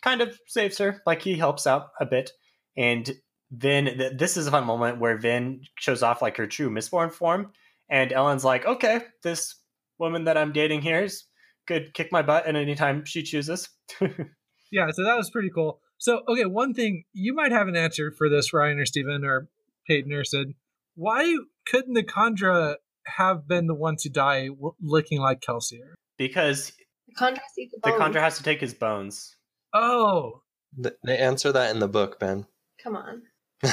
kind 0.02 0.20
of 0.20 0.38
saves 0.46 0.78
her. 0.78 1.02
Like 1.06 1.22
he 1.22 1.36
helps 1.36 1.66
out 1.66 1.88
a 2.00 2.06
bit. 2.06 2.30
And 2.76 3.10
Vin, 3.50 3.86
th- 3.86 4.18
this 4.18 4.36
is 4.36 4.46
a 4.46 4.50
fun 4.50 4.64
moment 4.64 4.98
where 4.98 5.18
Vin 5.18 5.62
shows 5.78 6.02
off 6.02 6.22
like 6.22 6.36
her 6.36 6.46
true 6.46 6.70
Mistborn 6.70 7.12
form. 7.12 7.52
And 7.88 8.12
Elend's 8.12 8.44
like, 8.44 8.66
okay, 8.66 9.02
this 9.22 9.54
woman 9.98 10.24
that 10.24 10.36
I'm 10.36 10.52
dating 10.52 10.82
here 10.82 11.04
is 11.04 11.24
could 11.66 11.94
kick 11.94 12.12
my 12.12 12.22
butt 12.22 12.46
at 12.46 12.56
any 12.56 12.74
time 12.74 13.04
she 13.04 13.22
chooses. 13.22 13.68
yeah, 14.00 14.90
so 14.92 15.04
that 15.04 15.16
was 15.16 15.30
pretty 15.30 15.50
cool. 15.50 15.80
So, 15.98 16.22
okay, 16.28 16.44
one 16.44 16.74
thing 16.74 17.04
you 17.12 17.34
might 17.34 17.52
have 17.52 17.68
an 17.68 17.76
answer 17.76 18.12
for 18.12 18.28
this, 18.28 18.52
Ryan 18.52 18.78
or 18.78 18.86
Steven 18.86 19.24
or 19.24 19.48
Peyton 19.86 20.12
or 20.12 20.24
Sid. 20.24 20.54
Why 20.94 21.36
couldn't 21.66 21.94
the 21.94 22.02
Kandra 22.02 22.76
have 23.06 23.46
been 23.46 23.66
the 23.66 23.74
one 23.74 23.96
to 24.00 24.08
die 24.08 24.48
w- 24.48 24.74
looking 24.82 25.20
like 25.20 25.40
Kelsier? 25.40 25.94
Because 26.18 26.72
The 27.08 27.14
Kandra 27.14 27.38
has 27.38 27.54
to 27.54 27.68
the 27.82 27.92
the 27.92 27.98
bones. 27.98 28.16
Has 28.16 28.36
to 28.38 28.42
take 28.42 28.60
his 28.60 28.74
bones. 28.74 29.36
Oh, 29.72 30.42
They 30.76 31.18
answer 31.18 31.52
that 31.52 31.74
in 31.74 31.80
the 31.80 31.88
book, 31.88 32.18
Ben. 32.18 32.46
Come 32.86 32.96
on. 32.96 33.22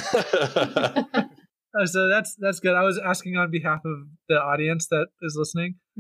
oh, 1.76 1.86
so 1.86 2.10
that's 2.10 2.36
that's 2.40 2.60
good. 2.60 2.74
I 2.74 2.82
was 2.82 2.98
asking 2.98 3.38
on 3.38 3.52
behalf 3.52 3.82
of 3.86 4.08
the 4.28 4.42
audience 4.42 4.88
that 4.88 5.06
is 5.22 5.36
listening. 5.38 5.76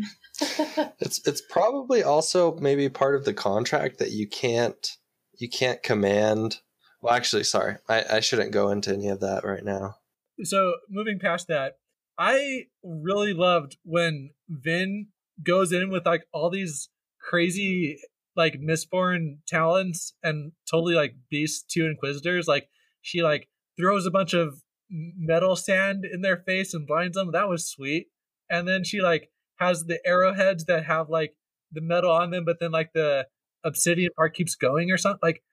it's 0.99 1.21
it's 1.27 1.41
probably 1.47 2.01
also 2.01 2.55
maybe 2.57 2.89
part 2.89 3.15
of 3.15 3.23
the 3.23 3.33
contract 3.35 3.99
that 3.99 4.09
you 4.09 4.27
can't 4.27 4.97
you 5.37 5.47
can't 5.47 5.83
command. 5.83 6.61
Well, 7.03 7.13
actually, 7.13 7.43
sorry, 7.43 7.75
I, 7.87 8.03
I 8.13 8.19
shouldn't 8.19 8.51
go 8.51 8.69
into 8.69 8.91
any 8.91 9.09
of 9.09 9.19
that 9.19 9.43
right 9.43 9.63
now. 9.63 9.97
So, 10.43 10.73
moving 10.89 11.19
past 11.19 11.47
that, 11.49 11.73
I 12.17 12.63
really 12.83 13.33
loved 13.33 13.77
when 13.83 14.31
Vin 14.49 15.09
goes 15.43 15.71
in 15.71 15.91
with 15.91 16.07
like 16.07 16.23
all 16.33 16.49
these 16.49 16.89
crazy 17.21 17.99
like 18.35 18.59
Mistborn 18.59 19.37
talents 19.47 20.15
and 20.23 20.53
totally 20.67 20.95
like 20.95 21.13
beasts 21.29 21.63
two 21.63 21.85
inquisitors 21.85 22.47
like 22.47 22.69
she 23.03 23.21
like 23.21 23.47
throws 23.79 24.07
a 24.07 24.11
bunch 24.11 24.33
of 24.33 24.63
metal 24.89 25.55
sand 25.55 26.05
in 26.11 26.21
their 26.21 26.37
face 26.37 26.73
and 26.73 26.87
blinds 26.87 27.15
them 27.15 27.31
that 27.31 27.47
was 27.47 27.69
sweet 27.69 28.07
and 28.49 28.67
then 28.67 28.83
she 28.83 28.99
like 29.01 29.29
has 29.59 29.85
the 29.85 29.99
arrowheads 30.05 30.65
that 30.65 30.85
have 30.85 31.09
like 31.09 31.35
the 31.71 31.81
metal 31.81 32.11
on 32.11 32.31
them 32.31 32.43
but 32.45 32.59
then 32.59 32.71
like 32.71 32.91
the 32.93 33.25
obsidian 33.63 34.09
part 34.15 34.33
keeps 34.35 34.55
going 34.55 34.89
or 34.91 34.97
something 34.97 35.19
like 35.21 35.43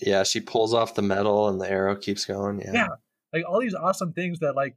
yeah, 0.00 0.24
she 0.24 0.40
pulls 0.40 0.74
off 0.74 0.94
the 0.96 1.02
metal 1.02 1.48
and 1.48 1.60
the 1.60 1.70
arrow 1.70 1.94
keeps 1.94 2.24
going. 2.24 2.60
Yeah. 2.60 2.72
Yeah. 2.72 2.88
like 3.32 3.44
all 3.48 3.60
these 3.60 3.74
awesome 3.74 4.12
things 4.12 4.40
that 4.40 4.54
like 4.56 4.76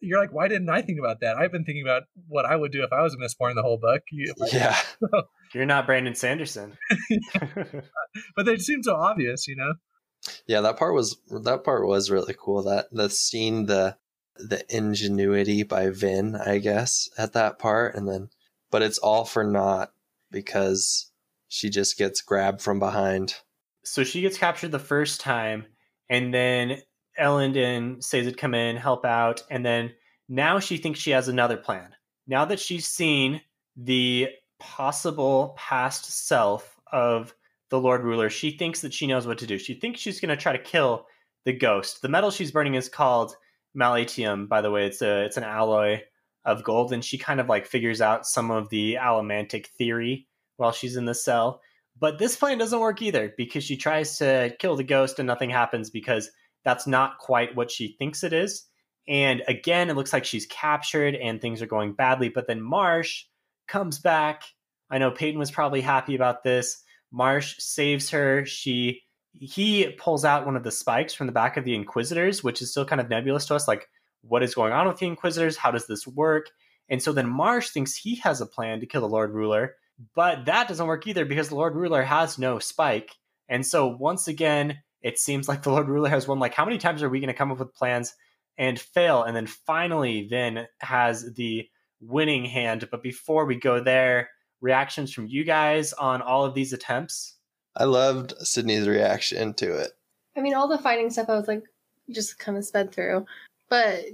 you're 0.00 0.20
like 0.20 0.32
why 0.32 0.48
didn't 0.48 0.68
i 0.70 0.82
think 0.82 0.98
about 0.98 1.20
that 1.20 1.36
i've 1.36 1.52
been 1.52 1.64
thinking 1.64 1.82
about 1.84 2.02
what 2.26 2.44
i 2.44 2.54
would 2.56 2.72
do 2.72 2.82
if 2.82 2.92
i 2.92 3.00
was 3.02 3.14
a 3.14 3.16
Mistborn 3.16 3.54
the 3.54 3.62
whole 3.62 3.78
book 3.78 4.02
You- 4.10 4.34
Yeah. 4.52 4.76
You're 5.54 5.66
not 5.66 5.86
Brandon 5.86 6.14
Sanderson. 6.14 6.76
but 8.36 8.44
they 8.44 8.56
seem 8.58 8.82
so 8.82 8.94
obvious 8.94 9.46
you 9.48 9.56
know 9.56 9.72
Yeah, 10.46 10.60
that 10.62 10.78
part 10.78 10.94
was 10.94 11.16
that 11.30 11.64
part 11.64 11.86
was 11.86 12.10
really 12.10 12.34
cool. 12.38 12.62
That 12.62 12.86
that 12.92 13.12
scene, 13.12 13.66
the 13.66 13.96
the 14.36 14.64
ingenuity 14.74 15.62
by 15.64 15.90
Vin, 15.90 16.36
I 16.36 16.58
guess, 16.58 17.08
at 17.18 17.32
that 17.32 17.58
part, 17.58 17.94
and 17.96 18.08
then, 18.08 18.30
but 18.70 18.82
it's 18.82 18.98
all 18.98 19.24
for 19.24 19.42
naught 19.42 19.92
because 20.30 21.10
she 21.48 21.70
just 21.70 21.98
gets 21.98 22.20
grabbed 22.20 22.62
from 22.62 22.78
behind. 22.78 23.34
so 23.84 24.04
she 24.04 24.20
gets 24.20 24.38
captured 24.38 24.70
the 24.70 24.78
first 24.78 25.20
time, 25.20 25.64
and 26.08 26.32
then 26.32 26.82
Elend 27.18 27.56
and 27.56 28.04
Sazed 28.04 28.36
come 28.36 28.54
in, 28.54 28.76
help 28.76 29.04
out, 29.04 29.42
and 29.50 29.64
then 29.64 29.92
now 30.28 30.58
she 30.60 30.76
thinks 30.76 31.00
she 31.00 31.10
has 31.10 31.28
another 31.28 31.56
plan. 31.56 31.94
Now 32.26 32.44
that 32.44 32.60
she's 32.60 32.86
seen 32.86 33.40
the 33.76 34.28
possible 34.60 35.54
past 35.56 36.26
self 36.26 36.78
of 36.92 37.34
the 37.70 37.80
Lord 37.80 38.02
Ruler, 38.02 38.30
she 38.30 38.50
thinks 38.50 38.80
that 38.80 38.94
she 38.94 39.06
knows 39.06 39.26
what 39.26 39.38
to 39.38 39.46
do. 39.46 39.58
She 39.58 39.74
thinks 39.74 40.00
she's 40.00 40.20
going 40.20 40.30
to 40.30 40.42
try 40.42 40.52
to 40.52 40.62
kill 40.62 41.06
the 41.44 41.52
ghost. 41.52 42.02
The 42.02 42.08
metal 42.08 42.30
she's 42.30 42.50
burning 42.50 42.74
is 42.74 42.88
called 42.88 43.34
malatium. 43.76 44.48
By 44.48 44.60
the 44.60 44.70
way, 44.70 44.86
it's 44.86 45.02
a 45.02 45.24
it's 45.24 45.36
an 45.36 45.44
alloy 45.44 46.00
of 46.44 46.64
gold, 46.64 46.92
and 46.92 47.04
she 47.04 47.18
kind 47.18 47.40
of 47.40 47.48
like 47.48 47.66
figures 47.66 48.00
out 48.00 48.26
some 48.26 48.50
of 48.50 48.68
the 48.70 48.94
allomantic 48.94 49.66
theory 49.66 50.26
while 50.56 50.72
she's 50.72 50.96
in 50.96 51.04
the 51.04 51.14
cell. 51.14 51.60
But 52.00 52.18
this 52.18 52.36
plan 52.36 52.58
doesn't 52.58 52.78
work 52.78 53.02
either 53.02 53.34
because 53.36 53.64
she 53.64 53.76
tries 53.76 54.18
to 54.18 54.54
kill 54.58 54.76
the 54.76 54.84
ghost 54.84 55.18
and 55.18 55.26
nothing 55.26 55.50
happens 55.50 55.90
because 55.90 56.30
that's 56.64 56.86
not 56.86 57.18
quite 57.18 57.56
what 57.56 57.70
she 57.70 57.96
thinks 57.98 58.22
it 58.22 58.32
is. 58.32 58.64
And 59.08 59.42
again, 59.48 59.88
it 59.88 59.96
looks 59.96 60.12
like 60.12 60.24
she's 60.24 60.46
captured 60.46 61.14
and 61.14 61.40
things 61.40 61.62
are 61.62 61.66
going 61.66 61.94
badly. 61.94 62.28
But 62.28 62.46
then 62.46 62.60
Marsh 62.60 63.24
comes 63.66 63.98
back. 63.98 64.44
I 64.90 64.98
know 64.98 65.10
Peyton 65.10 65.38
was 65.38 65.50
probably 65.50 65.80
happy 65.80 66.14
about 66.14 66.44
this. 66.44 66.82
Marsh 67.10 67.56
saves 67.58 68.10
her. 68.10 68.44
She 68.44 69.02
he 69.32 69.90
pulls 69.92 70.24
out 70.24 70.46
one 70.46 70.56
of 70.56 70.64
the 70.64 70.72
spikes 70.72 71.14
from 71.14 71.26
the 71.26 71.32
back 71.32 71.56
of 71.56 71.64
the 71.64 71.74
Inquisitors, 71.74 72.42
which 72.42 72.60
is 72.60 72.70
still 72.70 72.84
kind 72.84 73.00
of 73.00 73.08
nebulous 73.08 73.46
to 73.46 73.54
us. 73.54 73.68
Like, 73.68 73.88
what 74.22 74.42
is 74.42 74.54
going 74.54 74.72
on 74.72 74.88
with 74.88 74.98
the 74.98 75.06
Inquisitors? 75.06 75.56
How 75.56 75.70
does 75.70 75.86
this 75.86 76.06
work? 76.06 76.50
And 76.88 77.02
so 77.02 77.12
then 77.12 77.28
Marsh 77.28 77.70
thinks 77.70 77.94
he 77.94 78.16
has 78.16 78.40
a 78.40 78.46
plan 78.46 78.80
to 78.80 78.86
kill 78.86 79.02
the 79.02 79.08
Lord 79.08 79.32
Ruler, 79.32 79.76
but 80.14 80.46
that 80.46 80.68
doesn't 80.68 80.86
work 80.86 81.06
either 81.06 81.24
because 81.24 81.48
the 81.50 81.54
Lord 81.54 81.74
Ruler 81.74 82.02
has 82.02 82.38
no 82.38 82.58
spike. 82.58 83.14
And 83.48 83.64
so 83.64 83.86
once 83.86 84.26
again, 84.28 84.78
it 85.02 85.18
seems 85.18 85.48
like 85.48 85.62
the 85.62 85.70
Lord 85.70 85.88
Ruler 85.88 86.08
has 86.08 86.26
won. 86.26 86.38
Like, 86.38 86.54
how 86.54 86.64
many 86.64 86.78
times 86.78 87.02
are 87.02 87.08
we 87.08 87.20
going 87.20 87.28
to 87.28 87.34
come 87.34 87.52
up 87.52 87.58
with 87.58 87.74
plans 87.74 88.14
and 88.56 88.78
fail? 88.78 89.22
And 89.22 89.36
then 89.36 89.46
finally, 89.46 90.26
then 90.28 90.66
has 90.80 91.34
the 91.34 91.68
winning 92.00 92.44
hand. 92.44 92.88
But 92.90 93.02
before 93.02 93.44
we 93.44 93.56
go 93.56 93.80
there, 93.80 94.30
reactions 94.60 95.12
from 95.12 95.26
you 95.26 95.44
guys 95.44 95.92
on 95.92 96.22
all 96.22 96.44
of 96.44 96.54
these 96.54 96.72
attempts? 96.72 97.36
I 97.76 97.84
loved 97.84 98.34
Sydney's 98.40 98.88
reaction 98.88 99.54
to 99.54 99.76
it. 99.78 99.92
I 100.36 100.40
mean, 100.40 100.54
all 100.54 100.68
the 100.68 100.78
fighting 100.78 101.10
stuff 101.10 101.28
I 101.28 101.36
was 101.36 101.48
like, 101.48 101.64
just 102.10 102.38
kind 102.38 102.58
of 102.58 102.64
sped 102.64 102.92
through. 102.92 103.26
But 103.68 104.04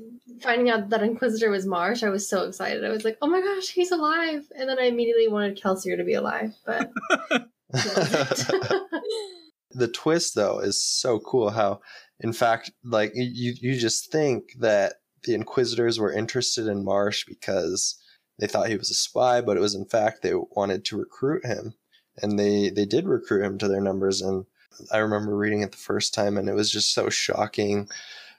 finding 0.40 0.68
out 0.68 0.90
that 0.90 1.02
Inquisitor 1.02 1.50
was 1.50 1.64
Marsh, 1.64 2.02
I 2.02 2.08
was 2.08 2.28
so 2.28 2.42
excited. 2.42 2.84
I 2.84 2.88
was 2.88 3.04
like, 3.04 3.16
oh 3.22 3.28
my 3.28 3.40
gosh, 3.40 3.68
he's 3.68 3.92
alive. 3.92 4.44
And 4.58 4.68
then 4.68 4.78
I 4.80 4.84
immediately 4.84 5.28
wanted 5.28 5.60
Kelsier 5.60 5.96
to 5.96 6.04
be 6.04 6.14
alive. 6.14 6.54
But 6.66 6.90
the 9.74 9.88
twist 9.88 10.34
though 10.34 10.60
is 10.60 10.80
so 10.80 11.18
cool 11.20 11.50
how 11.50 11.80
in 12.20 12.32
fact 12.32 12.70
like 12.84 13.12
you 13.14 13.54
you 13.60 13.76
just 13.78 14.12
think 14.12 14.52
that 14.60 14.94
the 15.24 15.34
inquisitors 15.34 15.98
were 15.98 16.12
interested 16.12 16.68
in 16.68 16.84
marsh 16.84 17.24
because 17.26 17.98
they 18.38 18.46
thought 18.46 18.68
he 18.68 18.76
was 18.76 18.90
a 18.90 18.94
spy 18.94 19.40
but 19.40 19.56
it 19.56 19.60
was 19.60 19.74
in 19.74 19.84
fact 19.84 20.22
they 20.22 20.34
wanted 20.34 20.84
to 20.84 20.98
recruit 20.98 21.44
him 21.44 21.74
and 22.22 22.38
they 22.38 22.70
they 22.70 22.84
did 22.84 23.06
recruit 23.06 23.44
him 23.44 23.58
to 23.58 23.68
their 23.68 23.80
numbers 23.80 24.20
and 24.20 24.46
i 24.92 24.98
remember 24.98 25.36
reading 25.36 25.62
it 25.62 25.70
the 25.70 25.78
first 25.78 26.14
time 26.14 26.36
and 26.36 26.48
it 26.48 26.54
was 26.54 26.70
just 26.70 26.92
so 26.92 27.08
shocking 27.08 27.88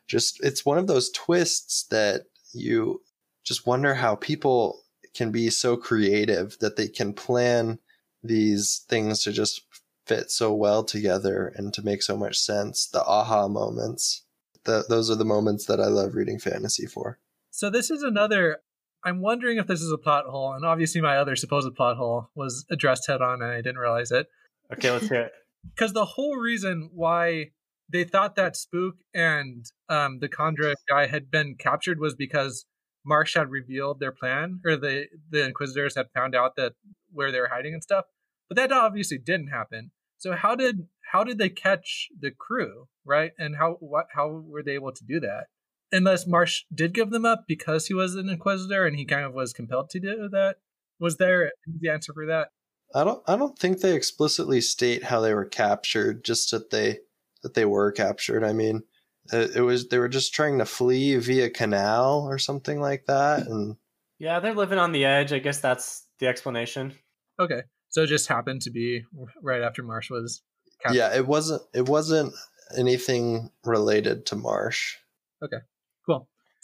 just 0.08 0.44
it's 0.44 0.66
one 0.66 0.78
of 0.78 0.88
those 0.88 1.10
twists 1.12 1.84
that 1.86 2.24
you 2.54 3.02
just 3.44 3.68
wonder 3.68 3.94
how 3.94 4.16
people 4.16 4.82
can 5.14 5.32
be 5.32 5.50
so 5.50 5.78
creative 5.78 6.58
that 6.60 6.76
they 6.76 6.88
can 6.88 7.14
plan 7.14 7.80
these 8.24 8.86
things 8.90 9.24
to 9.24 9.32
just 9.32 9.62
fit 10.06 10.30
so 10.30 10.54
well 10.54 10.84
together 10.84 11.52
and 11.56 11.74
to 11.74 11.84
make 11.84 12.04
so 12.04 12.18
much 12.18 12.38
sense. 12.38 12.88
The 12.88 13.04
aha 13.04 13.48
moments. 13.48 14.24
The, 14.66 14.84
those 14.90 15.10
are 15.12 15.16
the 15.16 15.26
moments 15.26 15.66
that 15.66 15.80
I 15.80 15.86
love 15.86 16.16
reading 16.16 16.40
fantasy 16.40 16.88
for. 16.88 17.20
so 17.52 17.70
this 17.70 17.92
is 17.92 18.02
another 18.02 18.62
i'm 19.06 19.22
wondering 19.22 19.58
if 19.58 19.68
this 19.68 19.82
is 19.82 19.92
a 19.92 19.98
plot 19.98 20.26
hole 20.26 20.54
and 20.54 20.66
obviously 20.66 21.00
my 21.00 21.18
other 21.18 21.36
supposed 21.36 21.74
plot 21.76 21.96
hole 21.98 22.30
was 22.36 22.66
addressed 22.70 23.08
head 23.08 23.22
on 23.22 23.42
and 23.42 23.52
i 23.52 23.58
didn't 23.58 23.78
realize 23.78 24.12
it 24.12 24.28
Okay, 24.74 24.92
let's 24.92 25.08
hear 25.08 25.22
it. 25.22 25.32
because 25.76 25.94
the 25.94 26.06
whole 26.06 26.36
reason 26.36 26.90
why 26.94 27.48
they 27.92 28.04
thought 28.04 28.36
that 28.36 28.56
spook 28.56 28.96
and 29.14 29.66
um, 29.90 30.20
the 30.20 30.30
Kandra 30.30 30.74
guy 30.88 31.08
had 31.08 31.32
been 31.32 31.56
captured 31.56 32.00
was 32.00 32.16
because 32.16 32.66
Marsh 33.06 33.36
had 33.36 33.50
revealed 33.50 34.00
their 34.00 34.12
plan, 34.12 34.60
or 34.66 34.76
the 34.76 35.06
the 35.30 35.46
Inquisitors 35.46 35.96
had 35.96 36.08
found 36.14 36.36
out 36.36 36.56
that 36.56 36.74
where 37.12 37.32
they 37.32 37.40
were 37.40 37.50
hiding 37.50 37.74
and 37.74 37.84
stuff. 37.84 38.06
But 38.50 38.58
that 38.58 38.72
obviously 38.72 39.18
didn't 39.18 39.48
happen. 39.48 39.92
So 40.18 40.34
how 40.34 40.56
did 40.56 40.88
how 41.12 41.24
did 41.24 41.38
they 41.38 41.50
catch 41.50 42.10
the 42.20 42.32
crew, 42.32 42.88
right? 43.06 43.32
And 43.38 43.56
how 43.56 43.78
what 43.80 44.08
how 44.14 44.28
were 44.30 44.64
they 44.64 44.74
able 44.74 44.92
to 44.92 45.04
do 45.04 45.20
that? 45.20 45.46
Unless 45.92 46.28
Marsh 46.28 46.64
did 46.74 46.94
give 46.94 47.12
them 47.12 47.26
up 47.26 47.46
because 47.48 47.88
he 47.88 47.94
was 47.94 48.16
an 48.16 48.28
Inquisitor 48.30 48.86
and 48.86 48.98
he 48.98 49.06
kind 49.06 49.24
of 49.26 49.34
was 49.34 49.54
compelled 49.54 49.90
to 49.92 50.00
do 50.00 50.28
that. 50.32 50.58
Was 51.00 51.18
there 51.18 51.52
the 51.66 51.90
answer 51.90 52.14
for 52.14 52.26
that? 52.26 52.50
I 52.94 53.04
don't 53.04 53.22
I 53.28 53.36
don't 53.36 53.58
think 53.58 53.80
they 53.80 53.96
explicitly 53.96 54.62
state 54.62 55.04
how 55.04 55.20
they 55.22 55.34
were 55.34 55.46
captured, 55.46 56.24
just 56.24 56.52
that 56.52 56.70
they 56.70 57.00
that 57.44 57.54
they 57.54 57.66
were 57.66 57.92
captured. 57.92 58.44
I 58.44 58.54
mean, 58.54 58.84
it, 59.32 59.58
it 59.58 59.62
was 59.62 59.88
they 59.90 60.00
were 60.00 60.10
just 60.10 60.34
trying 60.34 60.60
to 60.60 60.66
flee 60.66 61.16
via 61.18 61.50
canal 61.50 62.26
or 62.28 62.38
something 62.38 62.80
like 62.80 63.06
that 63.08 63.48
and 63.48 63.78
Yeah, 64.20 64.40
they're 64.40 64.54
living 64.54 64.80
on 64.80 64.92
the 64.92 65.06
edge. 65.06 65.34
I 65.34 65.40
guess 65.40 65.60
that's 65.60 66.08
the 66.20 66.28
explanation. 66.28 66.94
Okay, 67.40 67.64
so 67.90 68.04
it 68.04 68.08
just 68.08 68.28
happened 68.28 68.62
to 68.64 68.72
be 68.72 69.04
right 69.42 69.62
after 69.62 69.84
Marsh 69.84 70.10
was 70.10 70.42
captured. 70.82 70.98
yeah, 70.98 71.16
it 71.16 71.28
wasn't 71.28 71.62
it 71.74 71.88
wasn't 71.88 72.34
anything 72.78 73.52
related 73.64 74.26
to 74.28 74.36
Marsh. 74.36 74.96
Cool. 75.44 75.62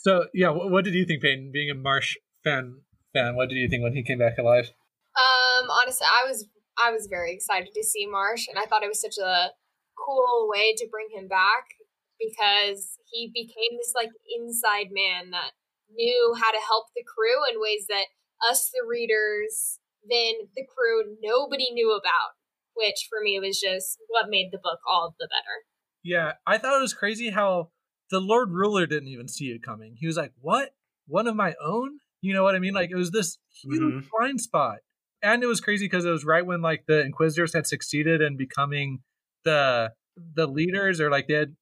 So 0.02 0.26
yeah, 0.34 0.50
what, 0.50 0.70
what 0.70 0.84
did 0.84 0.94
you 0.94 1.06
think, 1.06 1.22
Peyton, 1.22 1.50
being 1.52 1.70
a 1.70 1.74
Marsh 1.74 2.16
fan 2.42 2.82
fan, 3.14 3.36
what 3.36 3.48
did 3.48 3.56
you 3.56 3.68
think 3.68 3.84
when 3.84 3.94
he 3.94 4.02
came 4.02 4.18
back 4.18 4.36
alive? 4.36 4.70
Um, 5.14 5.70
honestly, 5.70 6.06
I 6.10 6.26
was 6.28 6.46
I 6.76 6.90
was 6.90 7.06
very 7.06 7.32
excited 7.32 7.70
to 7.74 7.84
see 7.84 8.06
Marsh, 8.06 8.48
and 8.48 8.58
I 8.58 8.66
thought 8.66 8.82
it 8.82 8.88
was 8.88 9.00
such 9.00 9.18
a 9.22 9.50
cool 9.94 10.48
way 10.50 10.74
to 10.76 10.88
bring 10.90 11.06
him 11.14 11.28
back 11.28 11.78
because 12.18 12.98
he 13.10 13.30
became 13.32 13.78
this 13.78 13.92
like 13.94 14.10
inside 14.36 14.90
man 14.90 15.30
that 15.30 15.52
knew 15.94 16.34
how 16.34 16.50
to 16.50 16.58
help 16.58 16.86
the 16.96 17.04
crew 17.06 17.46
in 17.48 17.60
ways 17.60 17.86
that 17.88 18.06
us, 18.50 18.70
the 18.74 18.82
readers, 18.88 19.78
then 20.02 20.50
the 20.56 20.66
crew, 20.66 21.16
nobody 21.22 21.70
knew 21.70 21.92
about. 21.94 22.34
Which 22.74 23.06
for 23.08 23.22
me 23.22 23.38
was 23.38 23.60
just 23.60 23.98
what 24.08 24.30
made 24.30 24.48
the 24.50 24.58
book 24.58 24.80
all 24.90 25.14
the 25.20 25.28
better. 25.28 25.62
Yeah, 26.02 26.32
I 26.46 26.58
thought 26.58 26.78
it 26.78 26.80
was 26.80 26.94
crazy 26.94 27.30
how 27.30 27.70
the 28.12 28.20
Lord 28.20 28.50
Ruler 28.52 28.86
didn't 28.86 29.08
even 29.08 29.26
see 29.26 29.46
it 29.46 29.64
coming. 29.64 29.96
He 29.98 30.06
was 30.06 30.16
like, 30.16 30.32
"What? 30.40 30.70
One 31.08 31.26
of 31.26 31.34
my 31.34 31.54
own?" 31.60 31.98
You 32.20 32.32
know 32.34 32.44
what 32.44 32.54
I 32.54 32.60
mean? 32.60 32.74
Like 32.74 32.90
it 32.90 32.94
was 32.96 33.10
this 33.10 33.38
huge 33.62 33.80
Mhm. 33.80 34.08
blind 34.16 34.40
spot, 34.40 34.78
and 35.22 35.42
it 35.42 35.46
was 35.46 35.60
crazy 35.60 35.86
because 35.86 36.04
it 36.04 36.10
was 36.10 36.24
right 36.24 36.46
when 36.46 36.62
like 36.62 36.84
the 36.86 37.00
Inquisitors 37.04 37.52
had 37.54 37.66
succeeded 37.66 38.20
in 38.22 38.36
becoming 38.36 39.02
the 39.44 39.92
the 40.36 40.46
leaders, 40.46 41.00
or 41.00 41.10
like 41.10 41.26
they 41.26 41.34
had 41.34 41.56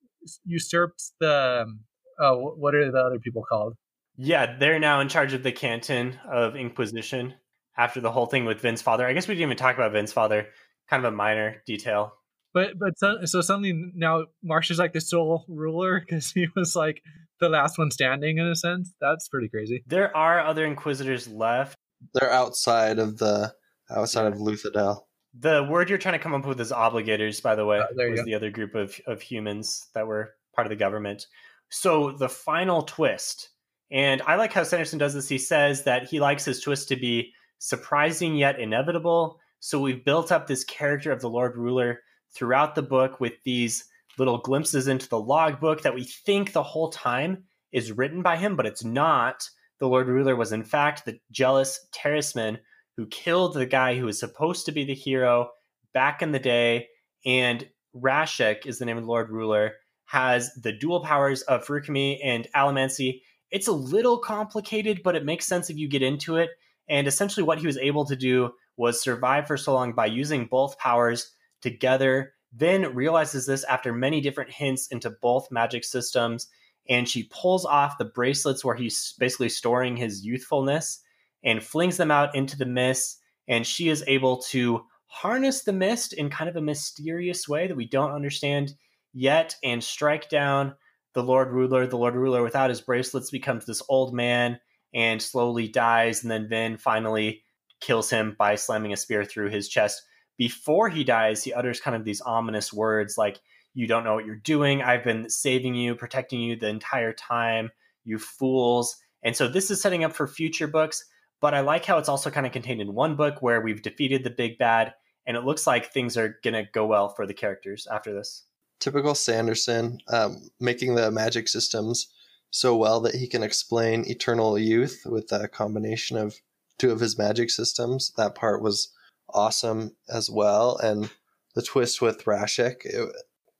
usurped 0.45 1.13
the 1.21 1.63
um, 1.63 1.81
oh, 2.19 2.55
what 2.57 2.75
are 2.75 2.91
the 2.91 2.99
other 2.99 3.19
people 3.19 3.43
called? 3.49 3.75
Yeah, 4.17 4.59
they're 4.59 4.79
now 4.79 5.01
in 5.01 5.09
charge 5.09 5.33
of 5.33 5.43
the 5.43 5.53
canton 5.53 6.19
of 6.31 6.57
Inquisition 6.57 7.35
after 7.79 8.01
the 8.01 8.11
whole 8.13 8.27
thing 8.27 8.45
with 8.45 8.61
Vin's 8.61 8.83
father. 8.83 9.07
I 9.07 9.13
guess 9.15 9.27
we 9.29 9.35
didn't 9.35 9.47
even 9.49 9.57
talk 9.57 9.77
about 9.77 9.93
Vin's 9.93 10.13
father. 10.13 10.49
Kind 10.91 11.05
of 11.07 11.13
a 11.13 11.17
minor 11.17 11.63
detail. 11.67 12.13
But 12.53 12.79
but 12.79 12.99
so, 12.99 13.25
so 13.25 13.41
suddenly 13.41 13.93
now 13.95 14.25
Marsh 14.43 14.71
is 14.71 14.79
like 14.79 14.93
the 14.93 15.01
sole 15.01 15.45
ruler 15.49 16.01
because 16.01 16.31
he 16.33 16.49
was 16.57 16.75
like 16.75 17.03
the 17.39 17.49
last 17.49 17.79
one 17.79 17.91
standing 17.91 18.39
in 18.39 18.47
a 18.47 18.57
sense. 18.57 18.93
That's 19.01 19.29
pretty 19.29 19.49
crazy. 19.49 19.83
There 19.87 20.15
are 20.17 20.41
other 20.41 20.67
Inquisitors 20.67 21.29
left. 21.29 21.77
They're 22.15 22.31
outside 22.31 22.99
of 22.99 23.19
the 23.19 23.53
outside 23.91 24.27
of 24.27 24.35
Luthadel. 24.35 25.03
The 25.39 25.65
word 25.71 25.89
you're 25.89 25.99
trying 25.99 26.15
to 26.15 26.19
come 26.19 26.35
up 26.35 26.45
with 26.45 26.61
is 26.61 26.73
obligators, 26.73 27.41
by 27.41 27.55
the 27.55 27.65
way, 27.65 27.79
Uh, 27.79 27.87
there 27.95 28.11
was 28.11 28.21
go. 28.21 28.25
the 28.25 28.35
other 28.35 28.51
group 28.51 28.75
of, 28.75 29.01
of 29.07 29.23
humans 29.23 29.87
that 29.95 30.07
were 30.07 30.35
part 30.57 30.67
of 30.67 30.71
the 30.71 30.77
government. 30.77 31.27
So 31.69 32.11
the 32.11 32.29
final 32.29 32.83
twist, 32.83 33.51
and 33.93 34.23
I 34.23 34.35
like 34.35 34.53
how 34.53 34.65
Sanderson 34.65 34.99
does 34.99 35.15
this. 35.15 35.29
He 35.29 35.39
says 35.39 35.85
that 35.85 36.09
he 36.09 36.19
likes 36.19 36.45
his 36.45 36.61
twist 36.61 36.89
to 36.89 36.97
be 36.97 37.33
surprising 37.59 38.35
yet 38.35 38.59
inevitable. 38.59 39.39
So 39.61 39.79
we've 39.81 40.05
built 40.05 40.33
up 40.33 40.47
this 40.49 40.65
character 40.65 41.13
of 41.13 41.21
the 41.21 41.31
Lord 41.31 41.57
Ruler 41.57 42.01
throughout 42.35 42.75
the 42.75 42.83
book 42.83 43.21
with 43.21 43.35
these 43.45 43.85
little 44.19 44.39
glimpses 44.39 44.89
into 44.89 45.09
the 45.09 45.21
logbook 45.21 45.83
that 45.83 45.95
we 45.95 46.05
think 46.05 46.53
the 46.53 46.63
whole 46.63 46.91
time 46.91 47.45
is 47.73 47.93
written 47.93 48.23
by 48.23 48.37
him, 48.37 48.57
but 48.57 48.67
it's 48.67 48.85
not. 48.85 49.49
The 49.79 49.89
Lord 49.89 50.09
Ruler 50.09 50.37
was, 50.37 50.53
in 50.53 50.65
fact, 50.65 51.05
the 51.05 51.19
jealous 51.31 51.87
Terrisman 51.95 52.59
who 52.97 53.07
killed 53.07 53.55
the 53.55 53.67
guy 53.67 53.97
who 53.97 54.05
was 54.07 54.19
supposed 54.19 54.67
to 54.67 54.73
be 54.73 54.85
the 54.85 54.95
hero 54.95 55.51
back 55.95 56.23
in 56.23 56.33
the 56.33 56.39
day. 56.39 56.89
And 57.25 57.67
Rashek 57.97 58.67
is 58.67 58.79
the 58.79 58.85
name 58.85 58.99
of 58.99 59.05
the 59.05 59.09
Lord 59.09 59.31
Ruler, 59.31 59.73
has 60.07 60.53
the 60.55 60.73
dual 60.73 61.03
powers 61.03 61.43
of 61.43 61.65
Feruchemy 61.65 62.19
and 62.23 62.47
Allomancy. 62.55 63.23
It's 63.51 63.69
a 63.69 63.73
little 63.73 64.19
complicated, 64.19 65.03
but 65.03 65.17
it 65.17 65.25
makes 65.25 65.47
sense 65.47 65.71
if 65.71 65.77
you 65.77 65.89
get 65.89 66.03
into 66.03 66.37
it. 66.37 66.51
And 66.89 67.07
essentially, 67.07 67.45
what 67.45 67.59
he 67.59 67.67
was 67.67 67.79
able 67.79 68.05
to 68.07 68.17
do 68.17 68.51
was 68.77 69.01
survive 69.01 69.47
for 69.47 69.57
so 69.57 69.75
long 69.75 69.93
by 69.93 70.07
using 70.07 70.47
both 70.47 70.79
powers 70.79 71.33
together. 71.63 72.35
Then 72.53 72.95
realizes 72.95 73.47
this 73.47 73.65
after 73.65 73.93
many 73.93 74.21
different 74.21 74.51
hints 74.51 74.89
into 74.89 75.11
both 75.11 75.51
magic 75.51 75.85
systems. 75.85 76.49
And 76.89 77.09
she 77.09 77.31
pulls 77.31 77.65
off 77.65 77.99
the 77.99 78.05
bracelets 78.05 78.65
where 78.65 78.75
he's 78.75 79.15
basically 79.19 79.49
storing 79.49 79.97
his 79.97 80.25
youthfulness 80.25 81.01
and 81.45 81.63
flings 81.63 81.97
them 81.97 82.11
out 82.11 82.35
into 82.35 82.57
the 82.57 82.67
mist. 82.67 83.19
And 83.47 83.67
she 83.67 83.89
is 83.89 84.05
able 84.07 84.39
to 84.51 84.85
harness 85.07 85.63
the 85.63 85.73
mist 85.73 86.13
in 86.13 86.31
kind 86.31 86.49
of 86.49 86.57
a 86.57 86.61
mysterious 86.61 87.49
way 87.49 87.67
that 87.67 87.77
we 87.77 87.87
don't 87.87 88.13
understand 88.13 88.75
yet 89.13 89.57
and 89.63 89.83
strike 89.83 90.29
down 90.29 90.75
the 91.15 91.23
Lord 91.23 91.51
Ruler. 91.51 91.87
The 91.87 91.99
Lord 91.99 92.15
Ruler, 92.15 92.43
without 92.43 92.71
his 92.71 92.81
bracelets, 92.81 93.31
becomes 93.31 93.67
this 93.67 93.83
old 93.89 94.15
man 94.15 94.59
and 94.95 95.21
slowly 95.21 95.69
dies. 95.69 96.23
And 96.23 96.31
then 96.31 96.49
Vin 96.49 96.77
finally 96.77 97.43
kills 97.81 98.11
him 98.11 98.37
by 98.39 98.55
slamming 98.55 98.93
a 98.93 98.97
spear 98.97 99.25
through 99.25 99.51
his 99.51 99.69
chest. 99.69 100.03
Before 100.41 100.89
he 100.89 101.05
dies, 101.05 101.45
he 101.45 101.53
utters 101.53 101.83
kind 101.83 101.95
of 101.95 102.07
these 102.07 102.23
ominous 102.23 102.73
words 102.73 103.19
like, 103.19 103.41
You 103.75 103.87
don't 103.87 104.05
know 104.05 104.15
what 104.15 104.25
you're 104.25 104.37
doing. 104.37 104.81
I've 104.81 105.05
been 105.05 105.29
saving 105.29 105.75
you, 105.75 105.95
protecting 105.95 106.41
you 106.41 106.57
the 106.57 106.69
entire 106.69 107.13
time, 107.13 107.71
you 108.05 108.19
fools. 108.19 108.97
And 109.23 109.37
so 109.37 109.49
this 109.49 109.71
is 109.71 109.83
setting 109.83 110.03
up 110.03 110.15
for 110.15 110.27
future 110.27 110.67
books. 110.67 111.05
But 111.43 111.53
I 111.53 111.61
like 111.61 111.85
how 111.85 111.99
it's 111.99 112.09
also 112.09 112.31
kind 112.31 112.47
of 112.47 112.53
contained 112.53 112.81
in 112.81 112.95
one 112.95 113.17
book 113.17 113.43
where 113.43 113.61
we've 113.61 113.83
defeated 113.83 114.25
the 114.25 114.31
big 114.31 114.57
bad, 114.57 114.95
and 115.27 115.37
it 115.37 115.45
looks 115.45 115.67
like 115.67 115.93
things 115.93 116.17
are 116.17 116.39
going 116.43 116.55
to 116.55 116.71
go 116.73 116.87
well 116.87 117.11
for 117.11 117.27
the 117.27 117.35
characters 117.35 117.87
after 117.93 118.15
this. 118.15 118.45
Typical 118.79 119.15
Sanderson, 119.15 119.99
um, 120.09 120.49
making 120.59 120.95
the 120.95 121.11
magic 121.11 121.49
systems 121.49 122.09
so 122.51 122.75
well 122.75 122.99
that 123.01 123.15
he 123.15 123.29
can 123.29 123.43
explain 123.43 124.09
eternal 124.09 124.59
youth 124.59 125.03
with 125.05 125.31
a 125.33 125.49
combination 125.49 126.17
of 126.17 126.41
two 126.79 126.93
of 126.93 127.01
his 127.01 127.19
magic 127.19 127.51
systems. 127.51 128.15
That 128.17 128.35
part 128.35 128.63
was 128.63 128.91
awesome 129.35 129.97
as 130.09 130.31
well, 130.31 130.77
and 130.79 131.11
the 131.55 131.63
twist 131.63 132.01
with 132.01 132.25
Rashek, 132.25 132.85
it, 132.85 133.13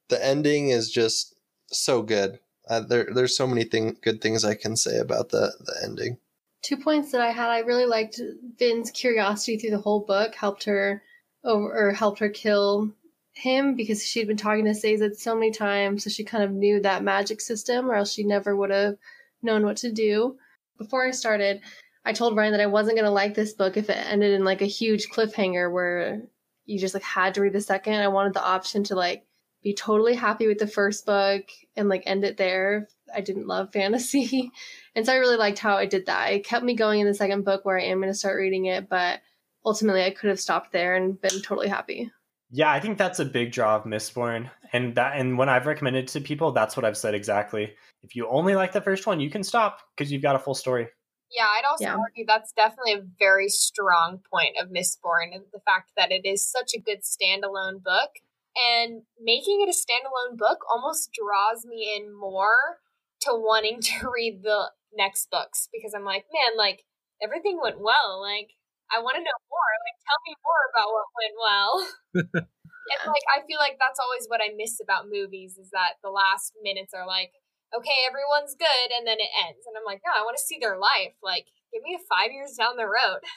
the 0.09 0.25
ending 0.25 0.71
is 0.71 0.91
just 0.91 1.35
so 1.69 2.03
good. 2.03 2.39
Uh, 2.69 2.81
there, 2.81 3.09
there's 3.13 3.37
so 3.37 3.47
many 3.47 3.65
thing, 3.65 3.97
good 4.03 4.21
things 4.21 4.45
I 4.45 4.55
can 4.55 4.77
say 4.77 4.99
about 4.99 5.31
the 5.31 5.53
the 5.61 5.81
ending. 5.83 6.19
Two 6.63 6.77
points 6.77 7.11
that 7.13 7.21
I 7.21 7.31
had. 7.31 7.49
I 7.49 7.61
really 7.61 7.87
liked 7.87 8.21
Vin's 8.59 8.91
curiosity 8.91 9.57
through 9.57 9.71
the 9.71 9.79
whole 9.79 10.01
book 10.01 10.35
helped 10.35 10.65
her 10.65 11.03
over 11.43 11.89
or 11.89 11.93
helped 11.93 12.19
her 12.19 12.29
kill 12.29 12.93
him 13.33 13.75
because 13.75 14.05
she'd 14.05 14.27
been 14.27 14.37
talking 14.37 14.65
to 14.67 14.75
Sazed 14.75 15.17
so 15.17 15.35
many 15.35 15.51
times, 15.51 16.05
so 16.05 16.11
she 16.11 16.25
kind 16.25 16.45
of 16.45 16.53
knew 16.53 16.81
that 16.81 17.03
magic 17.03 17.41
system, 17.41 17.91
or 17.91 17.95
else 17.95 18.13
she 18.13 18.25
never 18.25 18.55
would 18.55 18.71
have 18.71 18.97
known 19.43 19.65
what 19.65 19.79
to 19.79 19.91
do. 19.91 20.37
Before 20.77 21.07
I 21.07 21.11
started, 21.11 21.61
I 22.05 22.13
told 22.13 22.37
Ryan 22.37 22.53
that 22.53 22.61
I 22.61 22.67
wasn't 22.67 22.97
gonna 22.97 23.11
like 23.11 23.35
this 23.35 23.53
book 23.53 23.77
if 23.77 23.91
it 23.91 23.97
ended 23.97 24.33
in 24.33 24.45
like 24.45 24.63
a 24.63 24.67
huge 24.67 25.09
cliffhanger 25.11 25.73
where 25.73 26.23
you 26.65 26.79
just 26.79 26.95
like 26.95 27.03
had 27.03 27.35
to 27.35 27.41
read 27.41 27.53
the 27.53 27.61
second. 27.61 27.95
I 27.95 28.09
wanted 28.09 28.35
the 28.35 28.45
option 28.45 28.85
to 28.85 28.95
like 28.95 29.25
be 29.63 29.75
totally 29.75 30.15
happy 30.15 30.47
with 30.47 30.59
the 30.59 30.67
first 30.67 31.05
book 31.05 31.43
and 31.77 31.89
like 31.89 32.05
end 32.07 32.25
it 32.25 32.37
there. 32.37 32.89
I 33.15 33.21
didn't 33.21 33.47
love 33.47 33.73
fantasy. 33.73 34.51
And 34.95 35.05
so 35.05 35.13
I 35.13 35.17
really 35.17 35.37
liked 35.37 35.59
how 35.59 35.77
it 35.79 35.91
did 35.91 36.07
that. 36.07 36.33
It 36.33 36.45
kept 36.45 36.65
me 36.65 36.75
going 36.75 37.01
in 37.01 37.07
the 37.07 37.15
second 37.15 37.45
book 37.45 37.65
where 37.65 37.79
I 37.79 37.85
am 37.85 38.01
going 38.01 38.13
to 38.13 38.19
start 38.19 38.39
reading 38.39 38.67
it, 38.67 38.89
but 38.89 39.21
ultimately 39.65 40.05
I 40.05 40.11
could 40.11 40.31
have 40.31 40.41
stopped 40.41 40.73
there 40.73 40.97
and 40.97 41.21
been 41.21 41.43
totally 41.43 41.69
happy. 41.69 42.11
Yeah, 42.53 42.73
I 42.73 42.81
think 42.81 42.99
that's 42.99 43.21
a 43.21 43.25
big 43.25 43.53
draw 43.53 43.77
of 43.77 43.85
Mistborn, 43.85 44.51
and 44.73 44.97
that 44.97 45.17
and 45.17 45.39
when 45.39 45.49
I've 45.49 45.67
recommended 45.67 46.09
to 46.09 46.21
people, 46.21 46.51
that's 46.51 46.77
what 46.77 46.85
I've 46.85 46.97
said 46.97 47.15
exactly. 47.15 47.75
If 48.03 48.17
you 48.17 48.27
only 48.29 48.57
like 48.57 48.73
the 48.73 48.81
first 48.81 49.07
one, 49.07 49.21
you 49.21 49.31
can 49.31 49.45
stop 49.45 49.79
because 49.95 50.11
you've 50.11 50.23
got 50.23 50.35
a 50.35 50.41
full 50.41 50.55
story. 50.55 50.89
Yeah, 51.31 51.47
I'd 51.47 51.65
also 51.65 51.85
Yeah. 51.85 51.97
argue 51.97 52.27
that's 52.27 52.53
definitely 52.53 52.93
a 52.95 53.07
very 53.19 53.49
strong 53.49 54.19
point 54.31 54.57
of 54.61 54.69
Mistborn, 54.69 55.35
and 55.35 55.45
the 55.53 55.61
fact 55.61 55.93
that 55.97 56.11
it 56.11 56.27
is 56.27 56.49
such 56.49 56.75
a 56.75 56.81
good 56.81 57.03
standalone 57.03 57.83
book. 57.83 58.11
And 58.57 59.03
making 59.19 59.61
it 59.63 59.69
a 59.69 59.73
standalone 59.73 60.37
book 60.37 60.59
almost 60.69 61.13
draws 61.13 61.65
me 61.65 61.95
in 61.97 62.13
more 62.13 62.81
to 63.21 63.31
wanting 63.33 63.81
to 63.93 64.11
read 64.11 64.43
the 64.43 64.73
next 64.93 65.31
books 65.31 65.69
because 65.73 65.95
I'm 65.95 66.05
like, 66.05 66.27
man, 66.33 66.57
like 66.57 66.85
everything 67.23 67.61
went 67.63 67.79
well. 67.79 68.21
Like 68.21 68.57
I 68.91 69.01
want 69.01 69.15
to 69.17 69.23
know 69.23 69.39
more. 69.51 69.73
Like 69.87 69.99
tell 70.03 70.21
me 70.27 70.35
more 70.43 70.63
about 70.75 70.91
what 70.91 71.15
went 71.15 71.37
well. 71.39 71.73
And 72.91 73.07
like 73.07 73.27
I 73.31 73.47
feel 73.47 73.63
like 73.63 73.79
that's 73.79 74.03
always 74.03 74.27
what 74.27 74.43
I 74.43 74.51
miss 74.57 74.81
about 74.83 75.07
movies 75.07 75.55
is 75.57 75.71
that 75.71 76.03
the 76.03 76.11
last 76.11 76.59
minutes 76.63 76.91
are 76.93 77.07
like, 77.07 77.31
okay, 77.77 77.99
everyone's 78.09 78.55
good, 78.59 78.89
and 78.97 79.07
then 79.07 79.19
it 79.19 79.31
ends, 79.47 79.67
and 79.67 79.77
I'm 79.77 79.85
like, 79.85 80.01
no, 80.05 80.13
I 80.13 80.25
want 80.25 80.37
to 80.37 80.43
see 80.43 80.59
their 80.61 80.79
life. 80.79 81.15
Like, 81.23 81.47
give 81.73 81.83
me 81.83 81.97
a 81.97 82.03
five 82.09 82.33
years 82.33 82.57
down 82.59 82.77
the 82.77 82.87
road. 82.87 83.21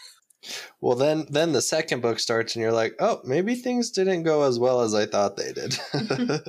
Well, 0.81 0.97
then 0.97 1.25
then 1.29 1.53
the 1.53 1.61
second 1.61 2.01
book 2.01 2.19
starts, 2.19 2.53
and 2.53 2.61
you're 2.61 2.73
like, 2.73 2.95
oh, 2.99 3.21
maybe 3.23 3.55
things 3.55 3.91
didn't 3.91 4.23
go 4.23 4.43
as 4.43 4.59
well 4.59 4.81
as 4.81 4.93
I 4.93 5.05
thought 5.05 5.38
they 5.38 5.53
did. 5.53 5.79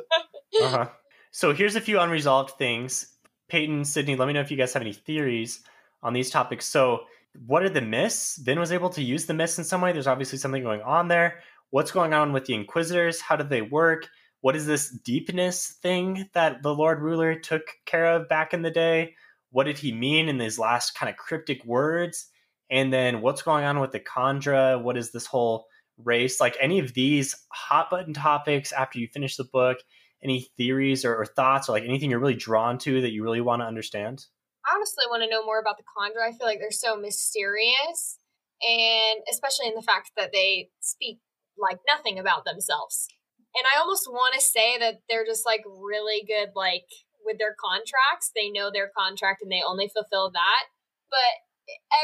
Uh-huh. 0.63 0.89
So 1.33 1.53
here's 1.53 1.75
a 1.75 1.81
few 1.81 1.99
unresolved 1.99 2.59
things. 2.59 3.15
Peyton, 3.49 3.85
Sydney, 3.85 4.15
let 4.15 4.27
me 4.29 4.35
know 4.35 4.41
if 4.41 4.53
you 4.53 4.57
guys 4.57 4.73
have 4.73 4.83
any 4.83 4.93
theories 4.93 5.63
on 6.01 6.13
these 6.13 6.31
topics. 6.31 6.65
So, 6.65 7.01
what 7.47 7.65
are 7.65 7.69
the 7.69 7.81
mists? 7.81 8.39
Vin 8.39 8.61
was 8.61 8.71
able 8.71 8.91
to 8.91 9.03
use 9.03 9.27
the 9.27 9.35
mists 9.35 9.59
in 9.59 9.65
some 9.65 9.81
way. 9.81 9.93
There's 9.93 10.07
obviously 10.07 10.39
something 10.39 10.63
going 10.63 10.83
on 10.83 11.09
there. 11.09 11.41
What's 11.71 11.91
going 11.91 12.15
on 12.15 12.33
with 12.33 12.45
the 12.45 12.55
Inquisitors? 12.55 13.21
How 13.21 13.35
did 13.35 13.51
they 13.51 13.63
work? 13.63 14.09
What 14.45 14.57
is 14.57 14.67
this 14.67 14.91
deepness 14.91 15.79
thing 15.81 16.29
that 16.35 16.63
the 16.63 16.75
Lord 16.75 17.01
Ruler 17.01 17.35
took 17.35 17.63
care 17.87 18.05
of 18.05 18.29
back 18.29 18.53
in 18.53 18.61
the 18.61 18.71
day? 18.71 19.15
What 19.53 19.65
did 19.65 19.79
he 19.79 19.91
mean 19.91 20.29
in 20.29 20.37
these 20.37 20.59
last 20.59 20.95
kind 20.95 21.09
of 21.09 21.17
cryptic 21.17 21.65
words? 21.65 22.27
And 22.71 22.93
then 22.93 23.23
what's 23.23 23.41
going 23.41 23.65
on 23.65 23.81
with 23.81 23.93
the 23.93 24.01
Kandra? 24.01 24.79
What 24.83 24.99
is 24.99 25.13
this 25.13 25.25
whole 25.25 25.65
race? 25.97 26.43
Like 26.43 26.59
any 26.61 26.79
of 26.79 26.93
these 26.93 27.35
hot 27.55 27.89
button 27.89 28.13
topics 28.13 28.71
after 28.71 28.99
you 28.99 29.09
finish 29.09 29.37
the 29.37 29.45
book, 29.45 29.79
any 30.23 30.47
theories 30.59 31.07
or, 31.07 31.17
or 31.17 31.25
thoughts 31.25 31.71
or 31.71 31.73
like 31.73 31.85
anything 31.85 32.11
you're 32.11 32.21
really 32.21 32.35
drawn 32.35 32.77
to 32.81 33.01
that 33.01 33.13
you 33.13 33.23
really 33.23 33.41
want 33.41 33.63
to 33.63 33.67
understand? 33.67 34.27
I 34.67 34.75
honestly 34.75 35.07
want 35.09 35.23
to 35.23 35.31
know 35.31 35.43
more 35.43 35.59
about 35.59 35.79
the 35.79 35.85
Kandra. 35.85 36.23
I 36.23 36.33
feel 36.33 36.47
like 36.47 36.59
they're 36.59 36.71
so 36.71 36.99
mysterious, 36.99 38.19
and 38.61 39.23
especially 39.33 39.69
in 39.69 39.75
the 39.75 39.81
fact 39.81 40.11
that 40.19 40.33
they 40.35 40.69
speak 40.81 41.21
like 41.57 41.79
nothing 41.89 42.19
about 42.19 42.45
themselves. 42.45 43.09
And 43.55 43.65
I 43.67 43.79
almost 43.81 44.09
want 44.11 44.35
to 44.35 44.41
say 44.41 44.79
that 44.79 45.03
they're 45.09 45.25
just 45.25 45.47
like 45.47 45.63
really 45.67 46.25
good, 46.27 46.51
like 46.55 46.87
with 47.25 47.39
their 47.39 47.55
contracts. 47.55 48.31
They 48.35 48.51
know 48.51 48.71
their 48.73 48.91
contract 48.97 49.43
and 49.43 49.51
they 49.51 49.63
only 49.67 49.89
fulfill 49.89 50.31
that. 50.31 50.65
But 51.11 51.45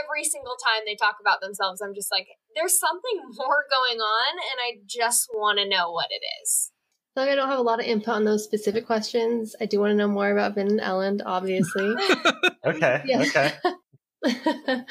every 0.03 0.25
single 0.25 0.57
time 0.57 0.83
they 0.87 0.95
talk 0.95 1.17
about 1.21 1.41
themselves, 1.41 1.81
I'm 1.81 1.95
just 1.95 2.11
like, 2.11 2.29
there's 2.55 2.79
something 2.79 3.21
more 3.37 3.65
going 3.71 4.01
on, 4.01 4.33
and 4.39 4.59
I 4.63 4.81
just 4.87 5.29
want 5.33 5.59
to 5.59 5.69
know 5.69 5.91
what 5.91 6.09
it 6.11 6.25
is. 6.43 6.73
I 7.17 7.21
feel 7.21 7.27
like 7.27 7.33
I 7.33 7.37
don't 7.37 7.49
have 7.49 7.59
a 7.59 7.63
lot 7.63 7.81
of 7.81 7.87
input 7.87 8.15
on 8.15 8.25
those 8.25 8.45
specific 8.45 8.87
questions. 8.87 9.57
I 9.61 9.67
do 9.67 9.81
want 9.81 9.91
to 9.91 9.97
know 9.97 10.09
more 10.09 10.31
about 10.31 10.55
Vin 10.55 10.69
and 10.69 10.81
Elend, 10.81 11.23
obviously. 11.25 11.95
Okay. 12.63 13.03
Yeah. 13.07 13.23
Okay. 13.23 14.85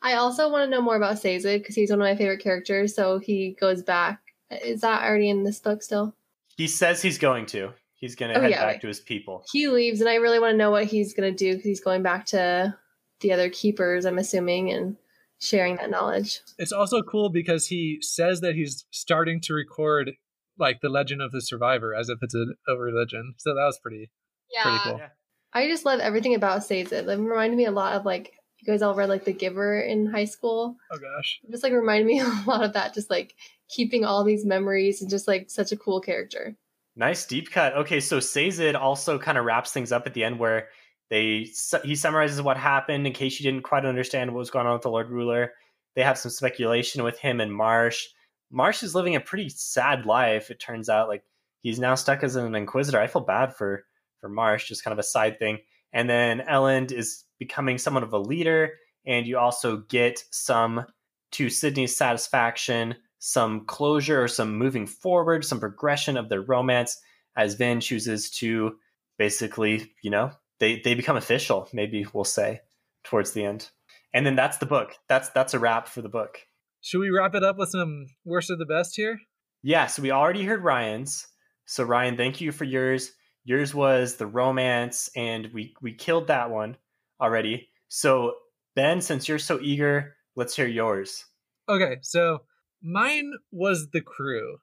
I 0.00 0.14
also 0.14 0.48
want 0.48 0.64
to 0.64 0.70
know 0.70 0.80
more 0.80 0.94
about 0.94 1.18
Sazed 1.18 1.44
because 1.44 1.74
he's 1.74 1.90
one 1.90 2.00
of 2.00 2.04
my 2.04 2.14
favorite 2.14 2.40
characters. 2.40 2.94
So 2.94 3.18
he 3.18 3.56
goes 3.60 3.82
back. 3.82 4.20
Is 4.50 4.80
that 4.82 5.02
already 5.02 5.30
in 5.30 5.44
this 5.44 5.60
book 5.60 5.82
still? 5.82 6.14
He 6.56 6.66
says 6.66 7.00
he's 7.02 7.18
going 7.18 7.46
to. 7.46 7.72
He's 7.94 8.14
going 8.16 8.32
to 8.32 8.38
Oh, 8.38 8.42
head 8.42 8.50
yeah, 8.50 8.58
back 8.60 8.66
right. 8.66 8.80
to 8.80 8.88
his 8.88 9.00
people. 9.00 9.44
He 9.52 9.68
leaves, 9.68 10.00
and 10.00 10.08
I 10.08 10.14
really 10.16 10.38
want 10.40 10.52
to 10.54 10.56
know 10.56 10.70
what 10.70 10.86
he's 10.86 11.12
going 11.14 11.30
to 11.30 11.36
do 11.36 11.52
because 11.52 11.64
he's 11.66 11.80
going 11.80 12.02
back 12.02 12.26
to 12.26 12.74
the 13.20 13.32
other 13.32 13.50
keepers, 13.50 14.06
I'm 14.06 14.18
assuming, 14.18 14.70
and 14.70 14.96
sharing 15.38 15.76
that 15.76 15.90
knowledge. 15.90 16.40
It's 16.58 16.72
also 16.72 17.02
cool 17.02 17.28
because 17.30 17.66
he 17.66 17.98
says 18.00 18.40
that 18.40 18.54
he's 18.54 18.84
starting 18.90 19.40
to 19.42 19.54
record 19.54 20.12
like 20.58 20.80
the 20.80 20.88
Legend 20.88 21.22
of 21.22 21.30
the 21.32 21.40
Survivor 21.40 21.94
as 21.94 22.08
if 22.08 22.18
it's 22.22 22.34
a, 22.34 22.44
a 22.68 22.76
religion. 22.76 23.34
So 23.38 23.54
that 23.54 23.64
was 23.64 23.78
pretty 23.82 24.10
Yeah. 24.52 24.62
pretty 24.62 24.78
cool. 24.84 24.98
Yeah. 24.98 25.08
I 25.52 25.68
just 25.68 25.84
love 25.84 26.00
everything 26.00 26.34
about 26.34 26.64
Sazed. 26.64 26.92
It 26.92 27.06
reminded 27.06 27.56
me 27.56 27.64
a 27.66 27.70
lot 27.70 27.94
of 27.96 28.04
like 28.04 28.32
you 28.60 28.72
guys 28.72 28.82
all 28.82 28.94
read 28.94 29.08
like 29.08 29.24
The 29.24 29.32
Giver 29.32 29.80
in 29.80 30.06
high 30.06 30.24
school. 30.24 30.76
Oh 30.92 30.98
gosh. 30.98 31.40
It 31.42 31.50
just 31.50 31.62
like 31.62 31.72
reminded 31.72 32.06
me 32.06 32.20
a 32.24 32.42
lot 32.46 32.64
of 32.64 32.72
that, 32.74 32.94
just 32.94 33.10
like 33.10 33.34
keeping 33.68 34.04
all 34.04 34.24
these 34.24 34.44
memories 34.44 35.00
and 35.00 35.10
just 35.10 35.28
like 35.28 35.50
such 35.50 35.72
a 35.72 35.76
cool 35.76 36.00
character. 36.00 36.56
Nice 36.96 37.24
deep 37.24 37.50
cut. 37.50 37.74
Okay, 37.74 38.00
so 38.00 38.20
Sazed 38.20 38.74
also 38.74 39.18
kind 39.18 39.38
of 39.38 39.44
wraps 39.44 39.72
things 39.72 39.92
up 39.92 40.06
at 40.06 40.14
the 40.14 40.24
end 40.24 40.38
where 40.38 40.68
they 41.08 41.48
he 41.82 41.94
summarizes 41.94 42.42
what 42.42 42.56
happened 42.56 43.06
in 43.06 43.12
case 43.12 43.38
you 43.38 43.50
didn't 43.50 43.64
quite 43.64 43.84
understand 43.84 44.30
what 44.30 44.38
was 44.38 44.50
going 44.50 44.66
on 44.66 44.74
with 44.74 44.82
the 44.82 44.90
Lord 44.90 45.10
Ruler. 45.10 45.52
They 45.96 46.02
have 46.02 46.18
some 46.18 46.30
speculation 46.30 47.02
with 47.02 47.18
him 47.18 47.40
and 47.40 47.52
Marsh. 47.52 48.06
Marsh 48.50 48.82
is 48.82 48.94
living 48.94 49.16
a 49.16 49.20
pretty 49.20 49.48
sad 49.48 50.06
life. 50.06 50.50
It 50.50 50.60
turns 50.60 50.88
out 50.88 51.08
like 51.08 51.22
he's 51.62 51.80
now 51.80 51.94
stuck 51.94 52.22
as 52.22 52.36
an 52.36 52.54
inquisitor. 52.54 53.00
I 53.00 53.06
feel 53.06 53.22
bad 53.22 53.54
for 53.56 53.84
for 54.20 54.28
Marsh, 54.28 54.68
just 54.68 54.84
kind 54.84 54.92
of 54.92 54.98
a 54.98 55.04
side 55.04 55.38
thing. 55.38 55.58
And 55.92 56.08
then 56.08 56.40
Elend 56.40 56.92
is 56.92 57.24
becoming 57.40 57.78
somewhat 57.78 58.04
of 58.04 58.12
a 58.12 58.18
leader, 58.18 58.74
and 59.04 59.26
you 59.26 59.38
also 59.38 59.78
get 59.78 60.22
some 60.30 60.84
to 61.32 61.48
Sydney's 61.50 61.96
satisfaction, 61.96 62.94
some 63.18 63.64
closure 63.66 64.22
or 64.22 64.28
some 64.28 64.56
moving 64.56 64.86
forward, 64.86 65.44
some 65.44 65.58
progression 65.58 66.16
of 66.16 66.28
their 66.28 66.42
romance 66.42 67.00
as 67.36 67.54
Vin 67.54 67.80
chooses 67.80 68.30
to 68.30 68.76
basically, 69.18 69.92
you 70.02 70.10
know, 70.10 70.30
they 70.60 70.80
they 70.80 70.94
become 70.94 71.16
official, 71.16 71.68
maybe 71.72 72.06
we'll 72.12 72.24
say, 72.24 72.60
towards 73.02 73.32
the 73.32 73.44
end. 73.44 73.68
And 74.12 74.26
then 74.26 74.36
that's 74.36 74.58
the 74.58 74.66
book. 74.66 74.94
That's 75.08 75.30
that's 75.30 75.54
a 75.54 75.58
wrap 75.58 75.88
for 75.88 76.02
the 76.02 76.08
book. 76.08 76.38
Should 76.82 77.00
we 77.00 77.10
wrap 77.10 77.34
it 77.34 77.44
up 77.44 77.56
with 77.56 77.70
some 77.70 78.06
worst 78.24 78.50
of 78.50 78.58
the 78.58 78.66
best 78.66 78.96
here? 78.96 79.20
Yeah, 79.62 79.86
so 79.86 80.02
we 80.02 80.10
already 80.10 80.44
heard 80.44 80.64
Ryan's. 80.64 81.26
So 81.66 81.84
Ryan, 81.84 82.16
thank 82.16 82.40
you 82.40 82.52
for 82.52 82.64
yours. 82.64 83.12
Yours 83.44 83.74
was 83.74 84.16
the 84.16 84.26
romance, 84.26 85.10
and 85.16 85.48
we 85.54 85.74
we 85.80 85.94
killed 85.94 86.26
that 86.26 86.50
one 86.50 86.76
already. 87.20 87.68
So 87.88 88.34
Ben, 88.76 89.00
since 89.00 89.28
you're 89.28 89.38
so 89.38 89.58
eager, 89.60 90.14
let's 90.36 90.56
hear 90.56 90.66
yours. 90.66 91.24
Okay, 91.68 91.98
so 92.02 92.40
mine 92.82 93.32
was 93.50 93.88
the 93.92 94.00
crew. 94.00 94.58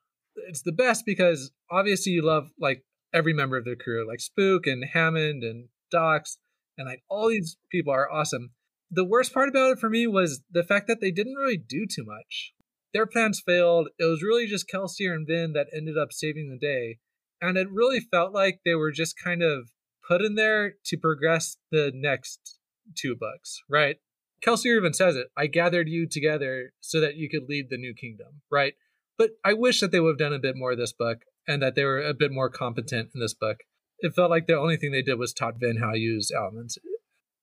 It's 0.48 0.62
the 0.62 0.72
best 0.72 1.04
because 1.06 1.52
obviously 1.72 2.14
you 2.14 2.26
love 2.26 2.50
like 2.60 2.84
every 3.14 3.34
member 3.34 3.58
of 3.58 3.66
the 3.66 3.76
crew, 3.76 4.08
like 4.08 4.20
Spook 4.20 4.68
and 4.68 4.84
Hammond 4.94 5.44
and 5.44 5.70
Dox, 5.92 6.38
and 6.78 6.88
like 6.88 7.04
all 7.10 7.30
these 7.30 7.58
people 7.72 7.94
are 7.94 8.12
awesome. 8.12 8.52
The 8.90 9.06
worst 9.06 9.34
part 9.34 9.50
about 9.50 9.72
it 9.72 9.80
for 9.80 9.90
me 9.90 10.08
was 10.08 10.42
the 10.50 10.64
fact 10.64 10.88
that 10.88 11.02
they 11.02 11.12
didn't 11.12 11.36
really 11.36 11.58
do 11.58 11.86
too 11.86 12.06
much. 12.06 12.54
Their 12.94 13.06
plans 13.06 13.42
failed. 13.46 13.90
It 14.00 14.06
was 14.06 14.24
really 14.24 14.48
just 14.48 14.70
Kelsier 14.74 15.14
and 15.14 15.28
Vin 15.28 15.54
that 15.54 15.68
ended 15.76 15.98
up 15.98 16.14
saving 16.14 16.50
the 16.50 16.58
day. 16.58 17.00
And 17.42 17.58
it 17.58 17.70
really 17.70 18.00
felt 18.00 18.34
like 18.34 18.62
they 18.64 18.76
were 18.76 18.92
just 18.92 19.16
kind 19.22 19.44
of 19.44 19.70
put 20.08 20.22
in 20.22 20.36
there 20.36 20.76
to 20.86 20.98
progress 20.98 21.58
the 21.72 21.92
next 21.94 22.60
two 22.96 23.16
books, 23.16 23.62
right? 23.70 23.98
Kelsier 24.46 24.78
even 24.78 24.94
says 24.94 25.16
it. 25.16 25.28
I 25.36 25.48
gathered 25.48 25.90
you 25.90 26.08
together 26.08 26.74
so 26.80 27.00
that 27.00 27.16
you 27.16 27.30
could 27.30 27.50
lead 27.50 27.70
the 27.70 27.78
new 27.78 27.94
kingdom, 27.94 28.42
right? 28.52 28.74
But 29.18 29.32
I 29.44 29.54
wish 29.54 29.80
that 29.80 29.92
they 29.92 30.00
would 30.00 30.12
have 30.12 30.18
done 30.20 30.34
a 30.34 30.40
bit 30.40 30.56
more 30.56 30.74
of 30.74 30.78
this 30.78 30.94
book 30.94 31.20
and 31.48 31.62
that 31.62 31.76
they 31.76 31.84
were 31.84 32.02
a 32.02 32.14
bit 32.14 32.32
more 32.32 32.50
competent 32.50 33.10
in 33.16 33.20
this 33.20 33.34
book. 33.34 33.58
It 34.00 34.14
felt 34.14 34.30
like 34.30 34.46
the 34.46 34.58
only 34.58 34.78
thing 34.78 34.92
they 34.92 35.02
did 35.02 35.18
was 35.18 35.34
taught 35.34 35.60
Vin 35.60 35.78
how 35.78 35.92
to 35.92 35.98
use 35.98 36.32
elements. 36.36 36.78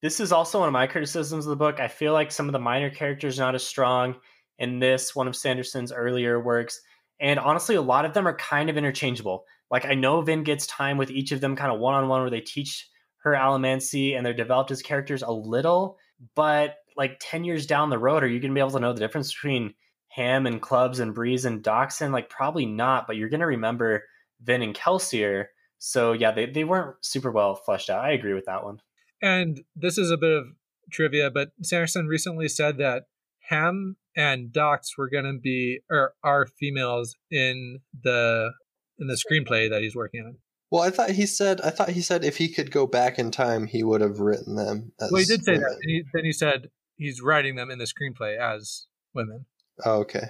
This 0.01 0.19
is 0.19 0.31
also 0.31 0.59
one 0.59 0.69
of 0.69 0.73
my 0.73 0.87
criticisms 0.87 1.45
of 1.45 1.49
the 1.49 1.55
book. 1.55 1.79
I 1.79 1.87
feel 1.87 2.13
like 2.13 2.31
some 2.31 2.47
of 2.47 2.53
the 2.53 2.59
minor 2.59 2.89
characters 2.89 3.39
are 3.39 3.43
not 3.43 3.55
as 3.55 3.63
strong 3.65 4.15
in 4.57 4.79
this, 4.79 5.15
one 5.15 5.27
of 5.27 5.35
Sanderson's 5.35 5.91
earlier 5.91 6.39
works. 6.39 6.79
And 7.19 7.39
honestly, 7.39 7.75
a 7.75 7.81
lot 7.81 8.05
of 8.05 8.13
them 8.13 8.27
are 8.27 8.35
kind 8.37 8.69
of 8.69 8.77
interchangeable. 8.77 9.45
Like, 9.71 9.85
I 9.85 9.93
know 9.93 10.21
Vin 10.21 10.43
gets 10.43 10.67
time 10.67 10.97
with 10.97 11.09
each 11.09 11.31
of 11.31 11.41
them 11.41 11.55
kind 11.55 11.71
of 11.71 11.79
one 11.79 11.95
on 11.95 12.07
one 12.07 12.21
where 12.21 12.29
they 12.29 12.41
teach 12.41 12.87
her 13.23 13.31
allomancy 13.31 14.15
and 14.15 14.25
they're 14.25 14.33
developed 14.33 14.71
as 14.71 14.81
characters 14.81 15.23
a 15.23 15.31
little, 15.31 15.97
but 16.35 16.75
like 16.95 17.17
10 17.19 17.43
years 17.43 17.65
down 17.65 17.89
the 17.89 17.97
road, 17.97 18.23
are 18.23 18.27
you 18.27 18.39
going 18.39 18.51
to 18.51 18.55
be 18.55 18.59
able 18.59 18.71
to 18.71 18.79
know 18.79 18.93
the 18.93 18.99
difference 18.99 19.33
between 19.33 19.73
Ham 20.09 20.45
and 20.45 20.61
Clubs 20.61 20.99
and 20.99 21.13
Breeze 21.13 21.45
and 21.45 21.63
Dockson? 21.63 22.11
Like, 22.11 22.29
probably 22.29 22.65
not, 22.65 23.07
but 23.07 23.17
you're 23.17 23.29
going 23.29 23.39
to 23.39 23.47
remember 23.47 24.03
Vin 24.41 24.61
and 24.61 24.75
Kelsier. 24.75 25.45
So, 25.79 26.13
yeah, 26.13 26.31
they, 26.31 26.45
they 26.45 26.63
weren't 26.63 26.95
super 27.01 27.31
well 27.31 27.55
fleshed 27.55 27.89
out. 27.89 28.05
I 28.05 28.11
agree 28.11 28.33
with 28.33 28.45
that 28.45 28.63
one. 28.63 28.79
And 29.21 29.61
this 29.75 29.97
is 29.97 30.11
a 30.11 30.17
bit 30.17 30.31
of 30.31 30.45
trivia, 30.91 31.31
but 31.31 31.49
Sanderson 31.63 32.07
recently 32.07 32.47
said 32.47 32.77
that 32.77 33.03
Ham 33.49 33.97
and 34.15 34.51
Dox 34.51 34.97
were 34.97 35.09
going 35.09 35.25
to 35.25 35.39
be 35.39 35.79
or 35.89 36.13
are 36.23 36.45
females 36.45 37.15
in 37.29 37.79
the 38.03 38.51
in 38.99 39.07
the 39.07 39.15
screenplay 39.15 39.69
that 39.69 39.81
he's 39.81 39.95
working 39.95 40.21
on. 40.25 40.37
Well, 40.71 40.81
I 40.83 40.89
thought 40.89 41.11
he 41.11 41.25
said. 41.25 41.61
I 41.61 41.69
thought 41.69 41.89
he 41.89 42.01
said 42.01 42.23
if 42.25 42.37
he 42.37 42.49
could 42.49 42.71
go 42.71 42.87
back 42.87 43.19
in 43.19 43.31
time, 43.31 43.67
he 43.67 43.83
would 43.83 44.01
have 44.01 44.19
written 44.19 44.55
them. 44.55 44.91
As 44.99 45.11
Well, 45.11 45.19
he 45.19 45.25
did 45.25 45.43
say 45.43 45.53
that. 45.53 45.59
women. 45.61 45.77
And 45.81 45.91
he, 45.91 46.03
then 46.13 46.25
he 46.25 46.31
said 46.33 46.69
he's 46.97 47.21
writing 47.21 47.55
them 47.55 47.69
in 47.69 47.77
the 47.79 47.85
screenplay 47.85 48.37
as 48.37 48.87
women. 49.13 49.45
Oh, 49.85 49.99
okay. 50.01 50.23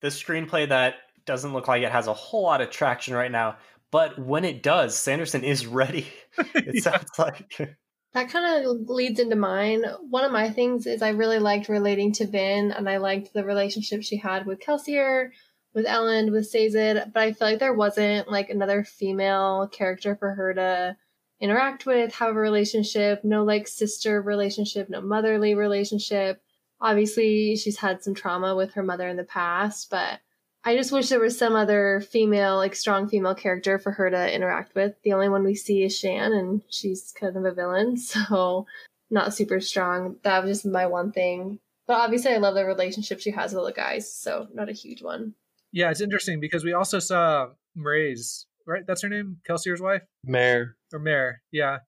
the 0.00 0.08
screenplay 0.08 0.68
that 0.68 0.94
doesn't 1.26 1.52
look 1.52 1.68
like 1.68 1.82
it 1.82 1.92
has 1.92 2.06
a 2.08 2.12
whole 2.14 2.42
lot 2.44 2.60
of 2.60 2.70
traction 2.70 3.14
right 3.14 3.30
now. 3.30 3.56
But 3.90 4.18
when 4.18 4.44
it 4.44 4.62
does, 4.62 4.96
Sanderson 4.96 5.44
is 5.44 5.66
ready. 5.66 6.06
It 6.54 6.74
Yeah. 6.76 6.80
sounds 6.82 7.10
like. 7.18 7.76
That 8.14 8.28
kind 8.28 8.66
of 8.66 8.76
leads 8.90 9.18
into 9.20 9.36
mine. 9.36 9.84
One 10.10 10.22
of 10.24 10.32
my 10.32 10.50
things 10.50 10.86
is 10.86 11.00
I 11.00 11.08
really 11.10 11.38
liked 11.38 11.70
relating 11.70 12.12
to 12.14 12.26
Vin, 12.26 12.70
and 12.70 12.86
I 12.86 12.98
liked 12.98 13.32
the 13.32 13.42
relationship 13.42 14.02
she 14.02 14.18
had 14.18 14.44
with 14.44 14.60
Kelsier, 14.60 15.30
with 15.74 15.86
Elend, 15.86 16.32
with 16.32 16.46
Sazed, 16.46 17.12
but 17.12 17.22
I 17.22 17.32
feel 17.32 17.48
like 17.48 17.58
there 17.58 17.72
wasn't 17.72 18.30
like 18.30 18.50
another 18.50 18.84
female 18.84 19.68
character 19.72 20.16
for 20.16 20.34
her 20.34 20.54
to 20.54 20.96
interact 21.40 21.86
with, 21.86 22.14
have 22.14 22.30
a 22.30 22.38
relationship, 22.38 23.24
no 23.24 23.42
like 23.42 23.66
sister 23.66 24.22
relationship, 24.22 24.88
no 24.88 25.00
motherly 25.00 25.54
relationship. 25.54 26.40
Obviously, 26.80 27.56
she's 27.56 27.78
had 27.78 28.02
some 28.02 28.14
trauma 28.14 28.54
with 28.54 28.74
her 28.74 28.82
mother 28.82 29.08
in 29.08 29.16
the 29.16 29.24
past, 29.24 29.90
but 29.90 30.20
I 30.64 30.76
just 30.76 30.92
wish 30.92 31.08
there 31.08 31.20
was 31.20 31.36
some 31.36 31.56
other 31.56 32.00
female, 32.00 32.56
like 32.56 32.76
strong 32.76 33.08
female 33.08 33.34
character 33.34 33.78
for 33.78 33.90
her 33.92 34.08
to 34.10 34.32
interact 34.32 34.76
with. 34.76 34.94
The 35.02 35.12
only 35.12 35.28
one 35.28 35.42
we 35.42 35.56
see 35.56 35.82
is 35.82 35.98
Shan, 35.98 36.32
and 36.32 36.62
she's 36.70 37.12
kind 37.18 37.36
of 37.36 37.44
a 37.44 37.52
villain, 37.52 37.96
so 37.98 38.66
not 39.10 39.34
super 39.34 39.60
strong. 39.60 40.16
That 40.22 40.44
was 40.44 40.58
just 40.58 40.66
my 40.66 40.86
one 40.86 41.10
thing. 41.12 41.58
But 41.88 41.94
obviously, 41.94 42.32
I 42.32 42.38
love 42.38 42.54
the 42.54 42.64
relationship 42.64 43.20
she 43.20 43.32
has 43.32 43.52
with 43.52 43.64
the 43.64 43.72
guys, 43.72 44.12
so 44.12 44.46
not 44.54 44.68
a 44.68 44.72
huge 44.72 45.02
one. 45.02 45.34
Yeah, 45.72 45.90
it's 45.90 46.00
interesting 46.00 46.40
because 46.40 46.64
we 46.64 46.72
also 46.72 46.98
saw 46.98 47.48
Mraize, 47.76 48.44
right? 48.66 48.82
That's 48.86 49.02
her 49.02 49.08
name, 49.08 49.38
Kelsier's 49.48 49.80
wife 49.80 50.02
Mare 50.24 50.76
or 50.92 50.98
Mare. 50.98 51.42
Yeah, 51.50 51.78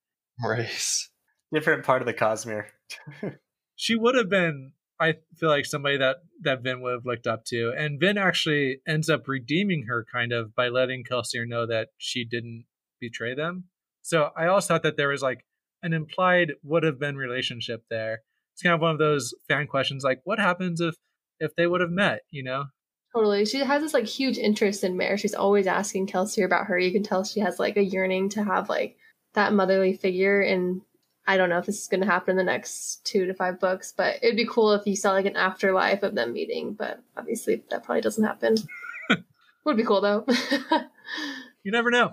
race. 0.43 1.11
Different 1.53 1.85
part 1.85 2.03
of 2.03 2.07
the 2.07 2.14
Cosmere. 2.14 2.66
she 3.76 3.97
would 3.97 4.14
have 4.14 4.28
been. 4.28 4.72
I 5.01 5.14
feel 5.39 5.49
like 5.49 5.66
somebody 5.66 5.99
that 5.99 6.18
that 6.43 6.62
Vin 6.62 6.80
would 6.80 6.93
have 6.93 7.07
looked 7.07 7.26
up 7.26 7.45
to, 7.47 7.72
and 7.76 8.01
Vin 8.01 8.16
actually 8.16 8.80
ends 8.87 9.11
up 9.11 9.28
redeeming 9.28 9.87
her 9.89 10.07
kind 10.12 10.32
of 10.32 10.55
by 10.55 10.68
letting 10.68 11.05
Kelsier 11.05 11.47
know 11.47 11.66
that 11.66 11.89
she 11.99 12.24
didn't 12.24 12.64
betray 13.01 13.35
them. 13.35 13.64
So 14.03 14.30
I 14.37 14.47
always 14.47 14.66
thought 14.66 14.82
that 14.85 14.97
there 14.97 15.09
was 15.09 15.22
like 15.22 15.45
an 15.82 15.93
implied 15.93 16.53
would 16.62 16.82
have 16.82 16.99
been 16.99 17.16
relationship 17.16 17.85
there. 17.91 18.22
It's 18.55 18.62
kind 18.62 18.74
of 18.74 18.80
one 18.80 18.93
of 18.93 18.99
those 18.99 19.35
fan 19.49 19.66
questions, 19.66 20.05
like 20.05 20.20
what 20.24 20.39
happens 20.39 20.80
if 20.80 20.95
if 21.41 21.55
they 21.57 21.66
would 21.66 21.80
have 21.80 21.91
met, 21.91 22.20
you 22.30 22.43
know? 22.45 22.66
Totally. 23.15 23.47
She 23.47 23.59
has 23.61 23.83
this 23.83 23.95
like 23.95 24.07
huge 24.07 24.39
interest 24.39 24.83
in 24.83 24.97
Mare. 24.97 25.17
She's 25.17 25.35
always 25.35 25.67
asking 25.67 26.09
Kelsier 26.09 26.45
about 26.45 26.67
her. 26.67 26.79
You 26.79 26.93
can 26.93 27.03
tell 27.03 27.25
she 27.25 27.41
has 27.41 27.59
like 27.59 27.77
a 27.77 27.85
yearning 27.85 28.29
to 28.31 28.43
have 28.43 28.69
like 28.69 28.97
that 29.35 29.53
motherly 29.53 29.95
figure. 29.95 30.41
And 30.41 30.83
I 31.27 31.37
don't 31.37 31.49
know 31.49 31.59
if 31.59 31.67
this 31.67 31.81
is 31.81 31.89
going 31.89 32.01
to 32.01 32.07
happen 32.07 32.33
in 32.33 32.37
the 32.37 32.45
next 32.45 33.05
two 33.05 33.27
to 33.27 33.35
five 33.35 33.61
books, 33.61 33.95
but 33.97 34.17
it'd 34.23 34.37
be 34.37 34.47
cool 34.47 34.73
if 34.73 34.87
you 34.87 34.97
saw 34.97 35.12
like 35.12 35.27
an 35.27 35.37
afterlife 35.37 36.03
of 36.03 36.15
them 36.17 36.33
meeting. 36.33 36.75
But 36.75 37.03
obviously, 37.17 37.62
that 37.71 37.85
probably 37.85 38.01
doesn't 38.01 38.25
happen. 38.25 38.57
Would 39.65 39.77
be 39.77 39.85
cool 39.85 40.01
though. 40.01 40.27
You 41.65 41.73
never 41.73 41.91
know. 41.91 42.12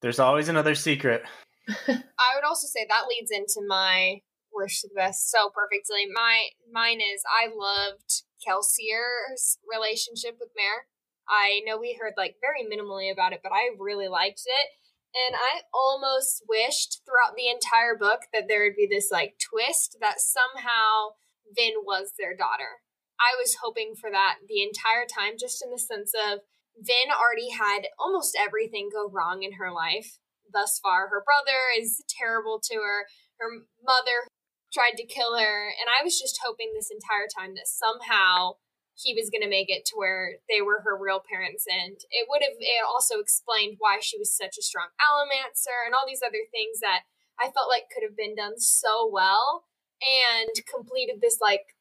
There's 0.00 0.20
always 0.20 0.48
another 0.48 0.76
secret. 0.76 1.22
I 1.68 2.34
would 2.34 2.44
also 2.46 2.68
say 2.68 2.86
that 2.88 3.08
leads 3.08 3.30
into 3.32 3.66
my 3.66 4.20
wish 4.52 4.80
for 4.80 4.88
the 4.88 4.94
best 4.94 5.30
so 5.30 5.50
perfectly. 5.50 6.06
My 6.12 6.48
mine 6.72 7.00
is 7.00 7.22
I 7.28 7.48
loved 7.48 8.22
Kelsier's 8.44 9.58
relationship 9.62 10.36
with 10.38 10.50
Mare. 10.56 10.86
I 11.28 11.62
know 11.64 11.78
we 11.78 11.98
heard 11.98 12.14
like 12.16 12.36
very 12.40 12.66
minimally 12.66 13.10
about 13.12 13.32
it, 13.32 13.40
but 13.42 13.52
I 13.52 13.70
really 13.78 14.08
liked 14.08 14.42
it. 14.44 14.68
And 15.14 15.36
I 15.36 15.62
almost 15.72 16.42
wished 16.48 17.02
throughout 17.04 17.36
the 17.36 17.48
entire 17.48 17.96
book 17.96 18.32
that 18.32 18.48
there 18.48 18.64
would 18.64 18.76
be 18.76 18.88
this 18.90 19.10
like 19.12 19.36
twist 19.38 19.98
that 20.00 20.20
somehow 20.20 21.20
Vin 21.54 21.84
was 21.84 22.12
their 22.18 22.34
daughter. 22.34 22.80
I 23.20 23.36
was 23.38 23.60
hoping 23.62 23.94
for 23.94 24.10
that 24.10 24.40
the 24.48 24.62
entire 24.62 25.06
time, 25.06 25.36
just 25.38 25.62
in 25.62 25.70
the 25.70 25.78
sense 25.78 26.12
of 26.16 26.40
Vin 26.80 27.12
already 27.12 27.50
had 27.50 27.92
almost 28.00 28.36
everything 28.38 28.88
go 28.90 29.08
wrong 29.08 29.42
in 29.42 29.60
her 29.60 29.70
life 29.70 30.18
thus 30.50 30.80
far. 30.82 31.08
Her 31.08 31.22
brother 31.22 31.70
is 31.76 32.02
terrible 32.08 32.60
to 32.64 32.76
her, 32.76 33.06
her 33.38 33.68
mother 33.84 34.26
tried 34.72 34.96
to 34.96 35.06
kill 35.06 35.38
her, 35.38 35.68
and 35.68 35.88
I 35.88 36.02
was 36.02 36.18
just 36.18 36.40
hoping 36.42 36.72
this 36.74 36.90
entire 36.90 37.28
time 37.28 37.54
that 37.54 37.68
somehow 37.68 38.56
he 38.94 39.14
was 39.14 39.30
going 39.30 39.42
to 39.42 39.50
make 39.50 39.70
it 39.70 39.84
to 39.86 39.96
where 39.96 40.38
they 40.48 40.60
were 40.60 40.84
her 40.84 40.96
real 40.96 41.20
parents 41.20 41.64
and 41.66 41.96
it 42.10 42.28
would 42.28 42.42
have 42.42 42.56
it 42.60 42.84
also 42.84 43.18
explained 43.18 43.76
why 43.78 43.98
she 44.00 44.18
was 44.18 44.36
such 44.36 44.58
a 44.58 44.62
strong 44.62 44.88
allomancer 45.00 45.80
and 45.84 45.94
all 45.94 46.04
these 46.06 46.22
other 46.24 46.44
things 46.52 46.80
that 46.80 47.08
i 47.40 47.48
felt 47.50 47.72
like 47.72 47.88
could 47.88 48.04
have 48.04 48.16
been 48.16 48.36
done 48.36 48.58
so 48.58 49.08
well 49.10 49.64
and 50.04 50.52
completed 50.68 51.20
this 51.20 51.38
like 51.40 51.72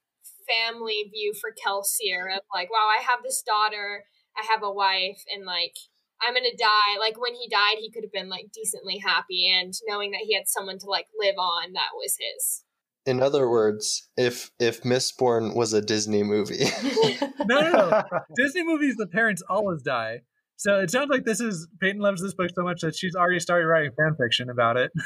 family 0.47 1.11
view 1.11 1.33
for 1.35 1.51
kelsier 1.51 2.31
of 2.31 2.43
like 2.53 2.71
wow 2.71 2.87
i 2.87 3.01
have 3.03 3.19
this 3.23 3.43
daughter 3.43 4.05
i 4.39 4.43
have 4.47 4.63
a 4.63 4.71
wife 4.71 5.21
and 5.27 5.45
like 5.45 5.75
i'm 6.21 6.33
gonna 6.33 6.55
die. 6.57 6.95
Like 6.99 7.19
when 7.19 7.35
he 7.35 7.49
died 7.49 7.79
he 7.79 7.91
could 7.91 8.03
have 8.03 8.15
been 8.15 8.29
like 8.29 8.53
decently 8.53 8.99
happy 8.99 9.51
and 9.51 9.73
knowing 9.87 10.11
that 10.11 10.23
he 10.23 10.35
had 10.35 10.47
someone 10.47 10.79
to 10.79 10.87
like 10.87 11.07
live 11.19 11.35
on 11.37 11.73
that 11.73 11.97
was 11.97 12.15
his 12.17 12.63
In 13.05 13.21
other 13.21 13.49
words, 13.49 14.09
if 14.15 14.51
if 14.59 14.83
Mistborn 14.83 15.55
was 15.55 15.73
a 15.73 15.81
Disney 15.81 16.23
movie, 16.23 16.65
No, 17.45 17.61
no, 17.61 17.71
no. 17.71 18.03
Disney 18.35 18.63
movies, 18.63 18.95
the 18.97 19.07
parents 19.07 19.41
always 19.49 19.81
die. 19.81 20.21
So 20.57 20.79
it 20.79 20.91
sounds 20.91 21.09
like 21.09 21.25
this 21.25 21.39
is 21.39 21.67
Peyton 21.79 22.01
loves 22.01 22.21
this 22.21 22.35
book 22.35 22.51
so 22.53 22.63
much 22.63 22.81
that 22.81 22.95
she's 22.95 23.15
already 23.15 23.39
started 23.39 23.65
writing 23.65 23.91
fan 23.97 24.15
fiction 24.19 24.49
about 24.49 24.77
it. 24.77 24.91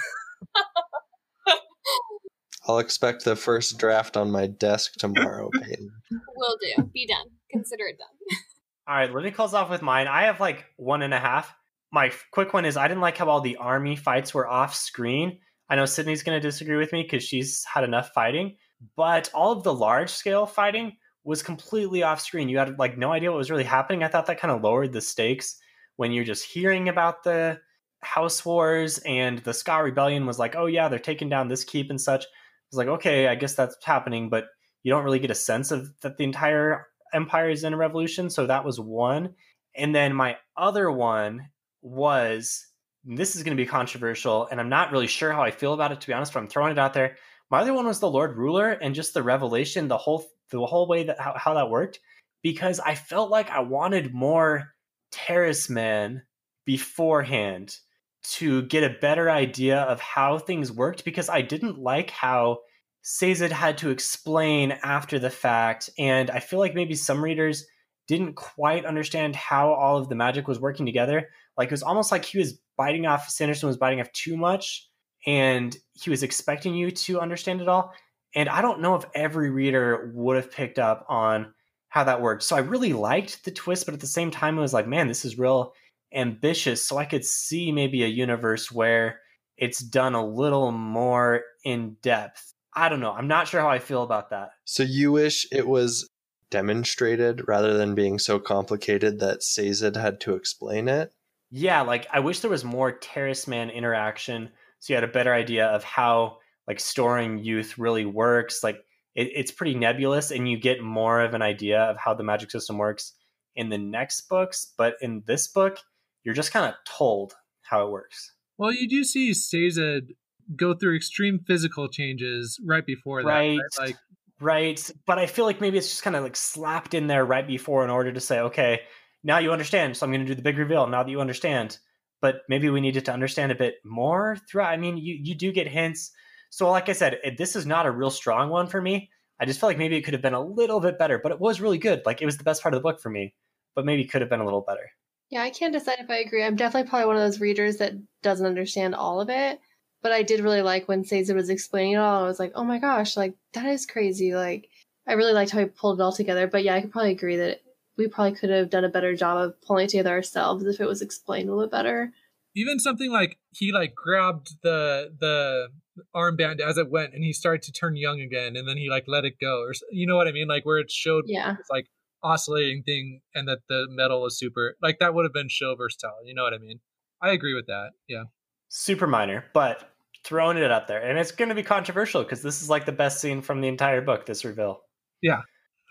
I'll 2.67 2.79
expect 2.79 3.23
the 3.23 3.35
first 3.35 3.77
draft 3.77 4.17
on 4.17 4.31
my 4.31 4.47
desk 4.47 4.93
tomorrow, 4.97 5.49
Peyton. 5.53 5.89
will 6.35 6.57
do 6.59 6.89
be 6.93 7.05
done 7.05 7.27
consider 7.51 7.85
it 7.85 7.97
done 7.97 8.39
All 8.87 8.95
right, 8.95 9.13
let 9.13 9.23
me 9.23 9.31
close 9.31 9.53
off 9.53 9.69
with 9.69 9.81
mine. 9.81 10.07
I 10.07 10.23
have 10.23 10.39
like 10.39 10.65
one 10.77 11.01
and 11.01 11.13
a 11.13 11.19
half. 11.19 11.53
My 11.91 12.11
quick 12.31 12.53
one 12.53 12.65
is 12.65 12.75
I 12.75 12.87
didn't 12.87 13.01
like 13.01 13.17
how 13.17 13.29
all 13.29 13.41
the 13.41 13.57
army 13.57 13.95
fights 13.95 14.33
were 14.33 14.47
off 14.47 14.75
screen. 14.75 15.39
I 15.69 15.75
know 15.75 15.85
Sydney's 15.85 16.23
going 16.23 16.39
to 16.39 16.47
disagree 16.47 16.77
with 16.77 16.91
me 16.93 17.03
because 17.03 17.23
she's 17.23 17.63
had 17.65 17.83
enough 17.83 18.11
fighting, 18.13 18.57
but 18.95 19.29
all 19.33 19.51
of 19.51 19.63
the 19.63 19.73
large 19.73 20.09
scale 20.09 20.45
fighting 20.45 20.97
was 21.23 21.41
completely 21.41 22.03
off 22.03 22.21
screen. 22.21 22.49
You 22.49 22.59
had 22.59 22.77
like 22.77 22.97
no 22.97 23.11
idea 23.11 23.31
what 23.31 23.37
was 23.37 23.49
really 23.49 23.63
happening. 23.63 24.03
I 24.03 24.07
thought 24.07 24.27
that 24.27 24.39
kind 24.39 24.51
of 24.51 24.61
lowered 24.61 24.93
the 24.93 25.01
stakes 25.01 25.59
when 25.95 26.11
you're 26.11 26.23
just 26.23 26.45
hearing 26.45 26.87
about 26.87 27.23
the 27.23 27.59
house 28.01 28.45
wars 28.45 28.99
and 28.99 29.39
the 29.39 29.51
Skaa 29.51 29.83
rebellion 29.83 30.25
was 30.25 30.37
like, 30.37 30.55
oh 30.55 30.67
yeah, 30.67 30.87
they're 30.87 30.99
taking 30.99 31.29
down 31.29 31.47
this 31.47 31.63
keep 31.63 31.89
and 31.89 31.99
such. 31.99 32.25
It's 32.69 32.77
like, 32.77 32.87
okay, 32.87 33.27
I 33.27 33.35
guess 33.35 33.55
that's 33.55 33.75
happening, 33.83 34.29
but 34.29 34.45
you 34.83 34.91
don't 34.91 35.03
really 35.03 35.19
get 35.19 35.31
a 35.31 35.35
sense 35.35 35.71
of 35.71 35.89
that 36.01 36.17
the 36.17 36.23
entire 36.23 36.85
empire 37.13 37.49
is 37.49 37.63
in 37.63 37.73
a 37.73 37.77
revolution. 37.77 38.29
So 38.29 38.45
that 38.45 38.65
was 38.65 38.79
one. 38.79 39.33
And 39.75 39.95
then 39.95 40.13
my 40.13 40.37
other 40.55 40.91
one 40.91 41.49
was 41.81 42.67
this 43.05 43.35
is 43.35 43.43
going 43.43 43.55
to 43.55 43.61
be 43.61 43.67
controversial, 43.67 44.47
and 44.49 44.59
I'm 44.59 44.69
not 44.69 44.91
really 44.91 45.07
sure 45.07 45.31
how 45.31 45.43
I 45.43 45.51
feel 45.51 45.73
about 45.73 45.91
it 45.91 46.01
to 46.01 46.07
be 46.07 46.13
honest, 46.13 46.33
but 46.33 46.39
I'm 46.39 46.47
throwing 46.47 46.71
it 46.71 46.79
out 46.79 46.93
there. 46.93 47.17
My 47.51 47.59
other 47.59 47.73
one 47.73 47.85
was 47.85 47.99
the 47.99 48.09
Lord 48.09 48.35
Ruler 48.35 48.71
and 48.71 48.95
just 48.95 49.13
the 49.13 49.21
revelation, 49.21 49.87
the 49.87 49.97
whole 49.97 50.25
the 50.51 50.65
whole 50.65 50.87
way 50.87 51.03
that 51.03 51.19
how, 51.19 51.33
how 51.37 51.53
that 51.53 51.69
worked, 51.69 51.99
because 52.41 52.79
I 52.79 52.95
felt 52.95 53.29
like 53.29 53.49
I 53.49 53.59
wanted 53.59 54.13
more 54.13 54.73
Terrisman 55.11 56.21
beforehand 56.65 57.77
to 58.23 58.63
get 58.63 58.83
a 58.83 58.97
better 58.99 59.29
idea 59.29 59.81
of 59.81 59.99
how 59.99 60.39
things 60.39 60.71
worked 60.71 61.05
because 61.05 61.29
I 61.29 61.41
didn't 61.41 61.77
like 61.77 62.09
how 62.09 62.59
Sazed 63.03 63.51
had 63.51 63.77
to 63.79 63.91
explain 63.91 64.71
after 64.83 65.19
the 65.19 65.29
fact, 65.29 65.91
and 65.99 66.31
I 66.31 66.39
feel 66.39 66.57
like 66.57 66.73
maybe 66.73 66.95
some 66.95 67.23
readers 67.23 67.67
didn't 68.07 68.33
quite 68.33 68.83
understand 68.83 69.35
how 69.35 69.73
all 69.73 69.97
of 69.97 70.09
the 70.09 70.15
magic 70.15 70.47
was 70.47 70.59
working 70.59 70.87
together. 70.87 71.29
Like 71.55 71.67
it 71.67 71.71
was 71.71 71.83
almost 71.83 72.11
like 72.11 72.25
he 72.25 72.39
was 72.39 72.59
biting 72.77 73.05
off 73.05 73.29
Sanderson 73.29 73.67
was 73.67 73.77
biting 73.77 73.99
off 73.99 74.11
too 74.11 74.37
much, 74.37 74.87
and 75.25 75.75
he 75.93 76.09
was 76.09 76.23
expecting 76.23 76.75
you 76.75 76.91
to 76.91 77.19
understand 77.19 77.61
it 77.61 77.67
all. 77.67 77.93
And 78.35 78.49
I 78.49 78.61
don't 78.61 78.81
know 78.81 78.95
if 78.95 79.05
every 79.15 79.49
reader 79.49 80.11
would 80.13 80.35
have 80.35 80.51
picked 80.51 80.77
up 80.77 81.05
on 81.07 81.53
how 81.89 82.03
that 82.03 82.21
worked. 82.21 82.43
So 82.43 82.55
I 82.55 82.59
really 82.59 82.93
liked 82.93 83.45
the 83.45 83.51
twist, 83.51 83.85
but 83.85 83.93
at 83.93 84.01
the 84.01 84.07
same 84.07 84.29
time, 84.29 84.57
it 84.57 84.61
was 84.61 84.73
like, 84.73 84.87
man, 84.87 85.07
this 85.07 85.23
is 85.23 85.39
real 85.39 85.73
ambitious. 86.13 86.85
So 86.85 86.97
I 86.97 87.05
could 87.05 87.25
see 87.25 87.71
maybe 87.71 88.03
a 88.03 88.07
universe 88.07 88.71
where 88.71 89.21
it's 89.57 89.79
done 89.79 90.15
a 90.15 90.25
little 90.25 90.71
more 90.71 91.43
in 91.63 91.95
depth. 92.01 92.53
I 92.73 92.89
don't 92.89 92.99
know. 92.99 93.13
I'm 93.13 93.29
not 93.29 93.47
sure 93.47 93.61
how 93.61 93.69
I 93.69 93.79
feel 93.79 94.03
about 94.03 94.31
that. 94.31 94.49
So 94.65 94.83
you 94.83 95.13
wish 95.13 95.47
it 95.51 95.65
was 95.67 96.09
demonstrated 96.49 97.47
rather 97.47 97.77
than 97.77 97.95
being 97.95 98.19
so 98.19 98.39
complicated 98.39 99.19
that 99.19 99.43
Sazed 99.43 99.95
had 99.95 100.19
to 100.21 100.35
explain 100.35 100.87
it? 100.87 101.13
Yeah, 101.51 101.81
like 101.81 102.07
I 102.11 102.19
wish 102.19 102.39
there 102.39 102.51
was 102.51 102.63
more 102.63 102.97
Terrisman 102.97 103.73
interaction 103.73 104.49
so 104.85 104.93
you 104.93 104.95
had 104.95 105.03
a 105.03 105.11
better 105.11 105.33
idea 105.33 105.65
of 105.65 105.83
how 105.83 106.37
like 106.67 106.79
storing 106.79 107.39
youth 107.39 107.79
really 107.79 108.05
works. 108.05 108.63
Like 108.63 108.77
it, 109.15 109.31
it's 109.33 109.51
pretty 109.51 109.73
nebulous 109.73 110.29
and 110.29 110.47
you 110.47 110.59
get 110.59 110.79
more 110.79 111.21
of 111.21 111.33
an 111.33 111.41
idea 111.41 111.79
of 111.79 111.97
how 111.97 112.13
the 112.13 112.23
magic 112.23 112.51
system 112.51 112.77
works 112.77 113.13
in 113.55 113.69
the 113.69 113.79
next 113.79 114.29
books. 114.29 114.73
But 114.77 114.93
in 115.01 115.23
this 115.25 115.47
book, 115.47 115.79
you're 116.23 116.35
just 116.35 116.51
kind 116.51 116.67
of 116.67 116.75
told 116.85 117.33
how 117.63 117.87
it 117.87 117.91
works. 117.91 118.31
Well, 118.59 118.71
you 118.71 118.87
do 118.87 119.03
see 119.03 119.33
Sazed 119.33 120.13
go 120.55 120.75
through 120.75 120.95
extreme 120.95 121.39
physical 121.47 121.89
changes 121.89 122.59
right 122.63 122.85
before 122.85 123.23
that. 123.23 123.27
Right. 123.27 123.59
Like 123.79 123.95
Right. 124.39 124.91
But 125.07 125.17
I 125.17 125.25
feel 125.25 125.45
like 125.45 125.61
maybe 125.61 125.79
it's 125.79 125.89
just 125.89 126.03
kind 126.03 126.15
of 126.15 126.21
like 126.21 126.35
slapped 126.35 126.93
in 126.93 127.07
there 127.07 127.25
right 127.25 127.47
before 127.47 127.83
in 127.83 127.89
order 127.89 128.11
to 128.11 128.19
say, 128.19 128.39
okay, 128.39 128.81
now 129.25 129.39
you 129.39 129.51
understand. 129.51 129.97
So 129.97 130.05
I'm 130.05 130.11
going 130.11 130.21
to 130.21 130.27
do 130.27 130.35
the 130.35 130.41
big 130.41 130.57
reveal 130.57 130.87
now 130.87 131.03
that 131.03 131.09
you 131.09 131.19
understand. 131.19 131.79
But 132.21 132.43
maybe 132.47 132.69
we 132.69 132.79
needed 132.79 133.05
to 133.05 133.13
understand 133.13 133.51
a 133.51 133.55
bit 133.55 133.75
more 133.83 134.37
throughout. 134.49 134.69
I 134.69 134.77
mean, 134.77 134.97
you, 134.97 135.17
you 135.21 135.35
do 135.35 135.51
get 135.51 135.67
hints. 135.67 136.11
So, 136.49 136.71
like 136.71 136.87
I 136.87 136.93
said, 136.93 137.17
this 137.37 137.55
is 137.55 137.65
not 137.65 137.85
a 137.85 137.91
real 137.91 138.09
strong 138.09 138.49
one 138.49 138.67
for 138.67 138.81
me. 138.81 139.09
I 139.39 139.45
just 139.45 139.59
feel 139.59 139.67
like 139.67 139.77
maybe 139.77 139.97
it 139.97 140.03
could 140.03 140.13
have 140.13 140.21
been 140.21 140.33
a 140.33 140.41
little 140.41 140.79
bit 140.79 140.97
better, 140.97 141.19
but 141.21 141.33
it 141.33 141.41
was 141.41 141.59
really 141.59 141.77
good. 141.77 142.03
Like 142.05 142.21
it 142.21 142.25
was 142.25 142.37
the 142.37 142.45
best 142.45 142.61
part 142.61 142.73
of 142.73 142.79
the 142.79 142.83
book 142.83 143.01
for 143.01 143.09
me, 143.09 143.33
but 143.75 143.85
maybe 143.85 144.05
could 144.05 144.21
have 144.21 144.29
been 144.29 144.39
a 144.39 144.45
little 144.45 144.61
better. 144.61 144.89
Yeah, 145.29 145.41
I 145.41 145.49
can't 145.49 145.73
decide 145.73 145.97
if 145.99 146.09
I 146.09 146.17
agree. 146.17 146.43
I'm 146.43 146.55
definitely 146.55 146.89
probably 146.89 147.07
one 147.07 147.17
of 147.17 147.23
those 147.23 147.41
readers 147.41 147.77
that 147.77 147.93
doesn't 148.21 148.45
understand 148.45 148.95
all 148.95 149.19
of 149.19 149.29
it. 149.29 149.59
But 150.01 150.11
I 150.11 150.21
did 150.21 150.39
really 150.39 150.61
like 150.61 150.87
when 150.87 151.03
Sazed 151.03 151.33
was 151.33 151.49
explaining 151.49 151.93
it 151.93 151.97
all. 151.97 152.23
I 152.23 152.27
was 152.27 152.39
like, 152.39 152.53
oh 152.55 152.63
my 152.63 152.77
gosh, 152.77 153.17
like 153.17 153.33
that 153.53 153.65
is 153.65 153.87
crazy. 153.87 154.35
Like 154.35 154.69
I 155.07 155.13
really 155.13 155.33
liked 155.33 155.51
how 155.51 155.59
he 155.59 155.65
pulled 155.65 155.99
it 155.99 156.03
all 156.03 156.13
together. 156.13 156.47
But 156.47 156.63
yeah, 156.63 156.75
I 156.75 156.81
could 156.81 156.91
probably 156.91 157.11
agree 157.11 157.37
that 157.37 157.61
we 157.97 158.07
probably 158.07 158.33
could 158.37 158.49
have 158.49 158.69
done 158.69 158.83
a 158.83 158.89
better 158.89 159.15
job 159.15 159.37
of 159.37 159.61
pulling 159.61 159.85
it 159.85 159.89
together 159.89 160.11
ourselves 160.11 160.65
if 160.65 160.79
it 160.79 160.85
was 160.87 161.01
explained 161.01 161.49
a 161.49 161.53
little 161.55 161.69
better. 161.69 162.11
even 162.55 162.79
something 162.79 163.11
like 163.11 163.37
he 163.51 163.71
like 163.71 163.93
grabbed 163.95 164.49
the 164.63 165.13
the 165.19 165.67
armband 166.15 166.59
as 166.59 166.77
it 166.77 166.89
went 166.91 167.13
and 167.13 167.23
he 167.23 167.31
started 167.31 167.61
to 167.61 167.71
turn 167.71 167.95
young 167.95 168.19
again 168.19 168.55
and 168.57 168.67
then 168.67 168.75
he 168.77 168.89
like 168.89 169.05
let 169.07 169.23
it 169.25 169.35
go 169.39 169.61
or 169.61 169.71
you 169.91 170.05
know 170.05 170.17
what 170.17 170.27
I 170.27 170.31
mean 170.33 170.47
like 170.47 170.65
where 170.65 170.77
it 170.79 170.91
showed 170.91 171.23
Yeah. 171.27 171.55
it's 171.59 171.69
like 171.69 171.87
oscillating 172.23 172.83
thing 172.83 173.21
and 173.33 173.47
that 173.47 173.59
the 173.69 173.85
metal 173.89 174.21
was 174.21 174.37
super 174.37 174.75
like 174.81 174.99
that 174.99 175.13
would 175.13 175.23
have 175.25 175.33
been 175.33 175.47
show 175.49 175.73
versatile 175.75 176.17
you 176.25 176.33
know 176.35 176.43
what 176.43 176.53
I 176.53 176.57
mean 176.57 176.79
I 177.21 177.31
agree 177.31 177.53
with 177.53 177.67
that 177.67 177.91
yeah 178.07 178.23
Super 178.67 179.07
minor, 179.07 179.45
but 179.53 179.91
throwing 180.25 180.57
it 180.57 180.69
up 180.71 180.87
there. 180.87 180.99
And 181.01 181.17
it's 181.19 181.31
going 181.31 181.47
to 181.49 181.55
be 181.55 181.63
controversial 181.63 182.23
because 182.23 182.41
this 182.41 182.61
is 182.61 182.69
like 182.69 182.85
the 182.85 182.91
best 182.91 183.21
scene 183.21 183.41
from 183.41 183.61
the 183.61 183.67
entire 183.69 184.01
book, 184.01 184.25
this 184.25 184.43
reveal. 184.43 184.81
Yeah 185.21 185.41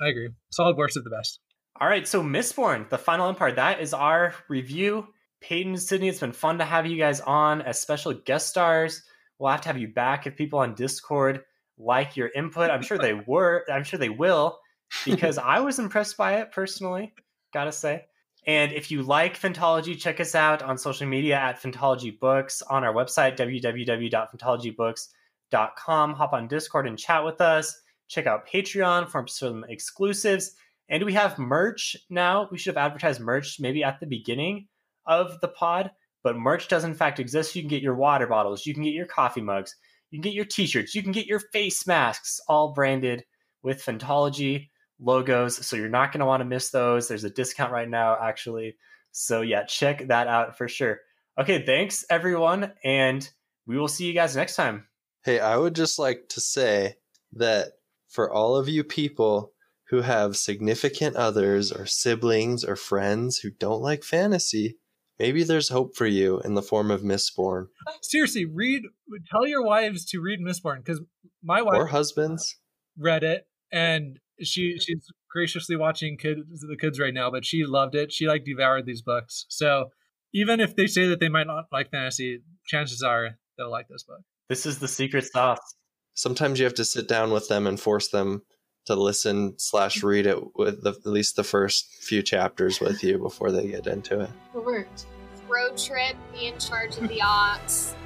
I 0.03 0.09
agree 0.09 0.29
solid 0.51 0.77
worst 0.77 0.97
of 0.99 1.05
the 1.05 1.11
best 1.11 1.39
All 1.81 1.89
right, 1.89 2.07
so 2.07 2.22
Mistborn, 2.22 2.89
the 2.89 2.99
Final 2.99 3.29
Empire, 3.29 3.53
that 3.53 3.81
is 3.81 3.93
our 3.93 4.35
review. 4.49 5.09
Peyton, 5.41 5.72
and 5.72 5.83
Sydney, 5.83 6.09
it's 6.09 6.20
been 6.20 6.33
fun 6.33 6.59
to 6.59 6.64
have 6.64 6.87
you 6.87 6.97
guys 6.97 7.20
on 7.20 7.62
as 7.62 7.81
special 7.81 8.14
guest 8.14 8.49
stars. 8.49 9.03
We'll 9.39 9.51
have 9.51 9.61
to 9.62 9.68
have 9.68 9.79
you 9.79 9.89
back 9.89 10.27
if 10.27 10.37
people 10.37 10.61
on 10.61 10.75
Discord 10.75 11.43
like 11.77 12.16
your 12.16 12.31
input. 12.35 12.70
I'm 12.70 12.83
sure 12.83 12.97
they 12.97 13.14
were. 13.27 13.64
I'm 13.70 13.83
sure 13.83 13.99
they 13.99 14.09
will 14.09 14.61
because 15.05 15.37
I 15.37 15.61
was 15.61 15.81
impressed 15.81 16.16
by 16.16 16.37
it 16.37 16.53
personally. 16.53 17.12
Gotta 17.53 17.72
say. 17.72 18.05
And 18.47 18.72
if 18.72 18.91
you 18.91 19.03
like 19.03 19.39
Phantology, 19.39 19.99
check 19.99 20.20
us 20.20 20.35
out 20.35 20.62
on 20.62 20.79
social 20.79 21.07
media 21.07 21.37
at 21.37 21.61
Phantology 21.61 22.18
Books 22.18 22.62
on 22.62 22.85
our 22.85 22.95
website 22.95 23.37
fantology.com. 23.37 26.14
Hop 26.14 26.33
on 26.33 26.49
Discord 26.49 26.87
and 26.87 26.99
chat 26.99 27.25
with 27.25 27.41
us. 27.41 27.81
Check 28.09 28.27
out 28.27 28.47
Patreon 28.47 29.09
for 29.09 29.27
some 29.27 29.64
exclusives. 29.68 30.57
And 30.89 31.05
we 31.05 31.14
have 31.14 31.39
merch 31.39 31.97
now. 32.11 32.49
We 32.51 32.59
should 32.59 32.76
have 32.76 32.85
advertised 32.85 33.20
merch 33.20 33.59
maybe 33.59 33.82
at 33.82 34.01
the 34.01 34.07
beginning 34.07 34.68
of 35.07 35.41
the 35.41 35.49
pod, 35.49 35.91
but 36.22 36.37
merch 36.37 36.68
does 36.68 36.85
in 36.85 36.95
fact 36.95 37.20
exist. 37.20 37.55
You 37.55 37.62
can 37.62 37.68
get 37.68 37.82
your 37.82 37.95
water 37.95 38.26
bottles, 38.26 38.66
you 38.66 38.74
can 38.74 38.82
get 38.82 38.95
your 38.95 39.07
coffee 39.07 39.41
mugs, 39.41 39.74
you 40.11 40.18
can 40.18 40.22
get 40.22 40.35
your 40.35 40.45
t 40.45 40.66
shirts, 40.66 40.95
you 40.95 41.03
can 41.03 41.12
get 41.12 41.26
your 41.26 41.41
face 41.41 41.87
masks, 41.87 42.41
all 42.49 42.72
branded 42.72 43.24
with 43.62 43.82
Phantology 43.82 44.68
logos. 45.01 45.64
So 45.66 45.76
you're 45.76 45.89
not 45.89 46.12
going 46.12 46.20
to 46.20 46.26
want 46.26 46.41
to 46.41 46.47
miss 46.47 46.70
those. 46.70 47.09
There's 47.09 47.24
a 47.24 47.30
discount 47.30 47.72
right 47.72 47.89
now, 47.89 48.16
actually. 48.20 48.76
So 49.12 49.41
yeah, 49.41 49.64
check 49.64 50.09
that 50.09 50.26
out 50.26 50.59
for 50.59 50.68
sure. 50.68 51.01
Okay, 51.39 51.64
thanks 51.64 52.05
everyone. 52.11 52.72
And 52.85 53.28
we 53.66 53.78
will 53.78 53.89
see 53.89 54.07
you 54.07 54.12
guys 54.12 54.37
next 54.37 54.57
time. 54.57 54.87
Hey, 55.24 55.41
I 55.41 55.57
would 55.57 55.74
just 55.74 55.99
like 55.99 56.28
to 56.30 56.41
say 56.41 56.97
that 57.32 57.72
for 58.09 58.30
all 58.30 58.57
of 58.57 58.68
you 58.68 58.85
people 58.85 59.54
who 59.89 60.03
have 60.03 60.37
significant 60.37 61.16
others 61.16 61.70
or 61.70 61.87
siblings 61.87 62.64
or 62.64 62.76
friends 62.76 63.39
who 63.39 63.51
don't 63.51 63.82
like 63.82 64.03
fantasy, 64.03 64.78
maybe 65.18 65.45
there's 65.45 65.68
hope 65.68 65.95
for 65.97 66.07
you 66.07 66.41
in 66.41 66.55
the 66.55 66.62
form 66.62 66.91
of 66.91 67.03
Mistborn. 67.03 67.66
Seriously, 68.03 68.45
read. 68.45 68.82
Tell 69.30 69.47
your 69.47 69.62
wives 69.62 70.05
to 70.07 70.20
read 70.20 70.41
Mistborn 70.41 70.78
because 70.85 71.01
my 71.43 71.62
wife 71.62 71.78
or 71.78 71.87
husbands 71.87 72.57
read 72.99 73.22
it 73.22 73.47
and 73.72 74.18
she 74.41 74.78
she's 74.78 75.07
graciously 75.30 75.76
watching 75.76 76.16
kids 76.16 76.61
the 76.61 76.76
kids 76.76 76.99
right 76.99 77.14
now, 77.14 77.30
but 77.30 77.45
she 77.45 77.64
loved 77.64 77.95
it. 77.95 78.12
She 78.12 78.26
like 78.26 78.45
devoured 78.45 78.87
these 78.87 79.03
books. 79.03 79.47
So 79.49 79.91
even 80.32 80.61
if 80.61 80.74
they 80.76 80.87
say 80.87 81.07
that 81.09 81.20
they 81.20 81.28
might 81.28 81.47
not 81.47 81.66
like 81.72 81.91
fantasy, 81.91 82.43
chances 82.66 83.03
are 83.03 83.39
they'll 83.59 83.70
like 83.70 83.89
this 83.89 84.03
book. 84.03 84.20
This 84.49 84.66
is 84.66 84.78
the 84.78 84.89
secret 84.89 85.24
sauce. 85.24 85.74
Sometimes 86.14 86.59
you 86.59 86.64
have 86.64 86.74
to 86.74 86.85
sit 86.85 87.09
down 87.09 87.32
with 87.32 87.49
them 87.49 87.66
and 87.66 87.78
force 87.78 88.09
them 88.09 88.43
to 88.87 88.95
listen 88.95 89.55
slash 89.59 90.03
read 90.03 90.26
it 90.26 90.57
with 90.57 90.82
the, 90.82 90.91
at 90.91 91.07
least 91.07 91.37
the 91.37 91.45
first 91.45 91.93
few 92.03 92.22
chapters 92.22 92.80
with 92.80 93.03
you 93.03 93.18
before 93.18 93.51
they 93.51 93.68
get 93.68 93.87
into 93.87 94.20
it. 94.20 94.30
It 94.55 94.64
worked. 94.64 95.07
Road 95.49 95.76
trip, 95.76 96.16
be 96.32 96.47
in 96.47 96.59
charge 96.59 96.97
of 96.97 97.09
the 97.09 97.20
aux. 97.22 97.59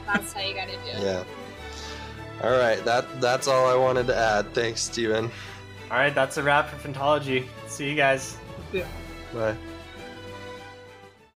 That's 0.07 0.33
how 0.33 0.41
you 0.41 0.55
gotta 0.55 0.73
do 0.73 0.91
it. 0.95 1.03
Yeah. 1.03 1.25
All 2.43 2.51
right, 2.51 2.85
that 2.85 3.21
that's 3.21 3.49
all 3.49 3.67
I 3.67 3.75
wanted 3.75 4.07
to 4.09 4.17
add. 4.17 4.53
Thanks, 4.55 4.83
Steven. 4.83 5.31
All 5.91 5.97
right, 5.97 6.15
that's 6.15 6.37
a 6.37 6.43
wrap 6.43 6.69
for 6.69 6.89
Phantology. 6.89 7.47
See 7.67 7.89
you 7.89 7.97
guys. 7.97 8.37
Yeah. 8.73 8.87
Bye. 9.33 9.57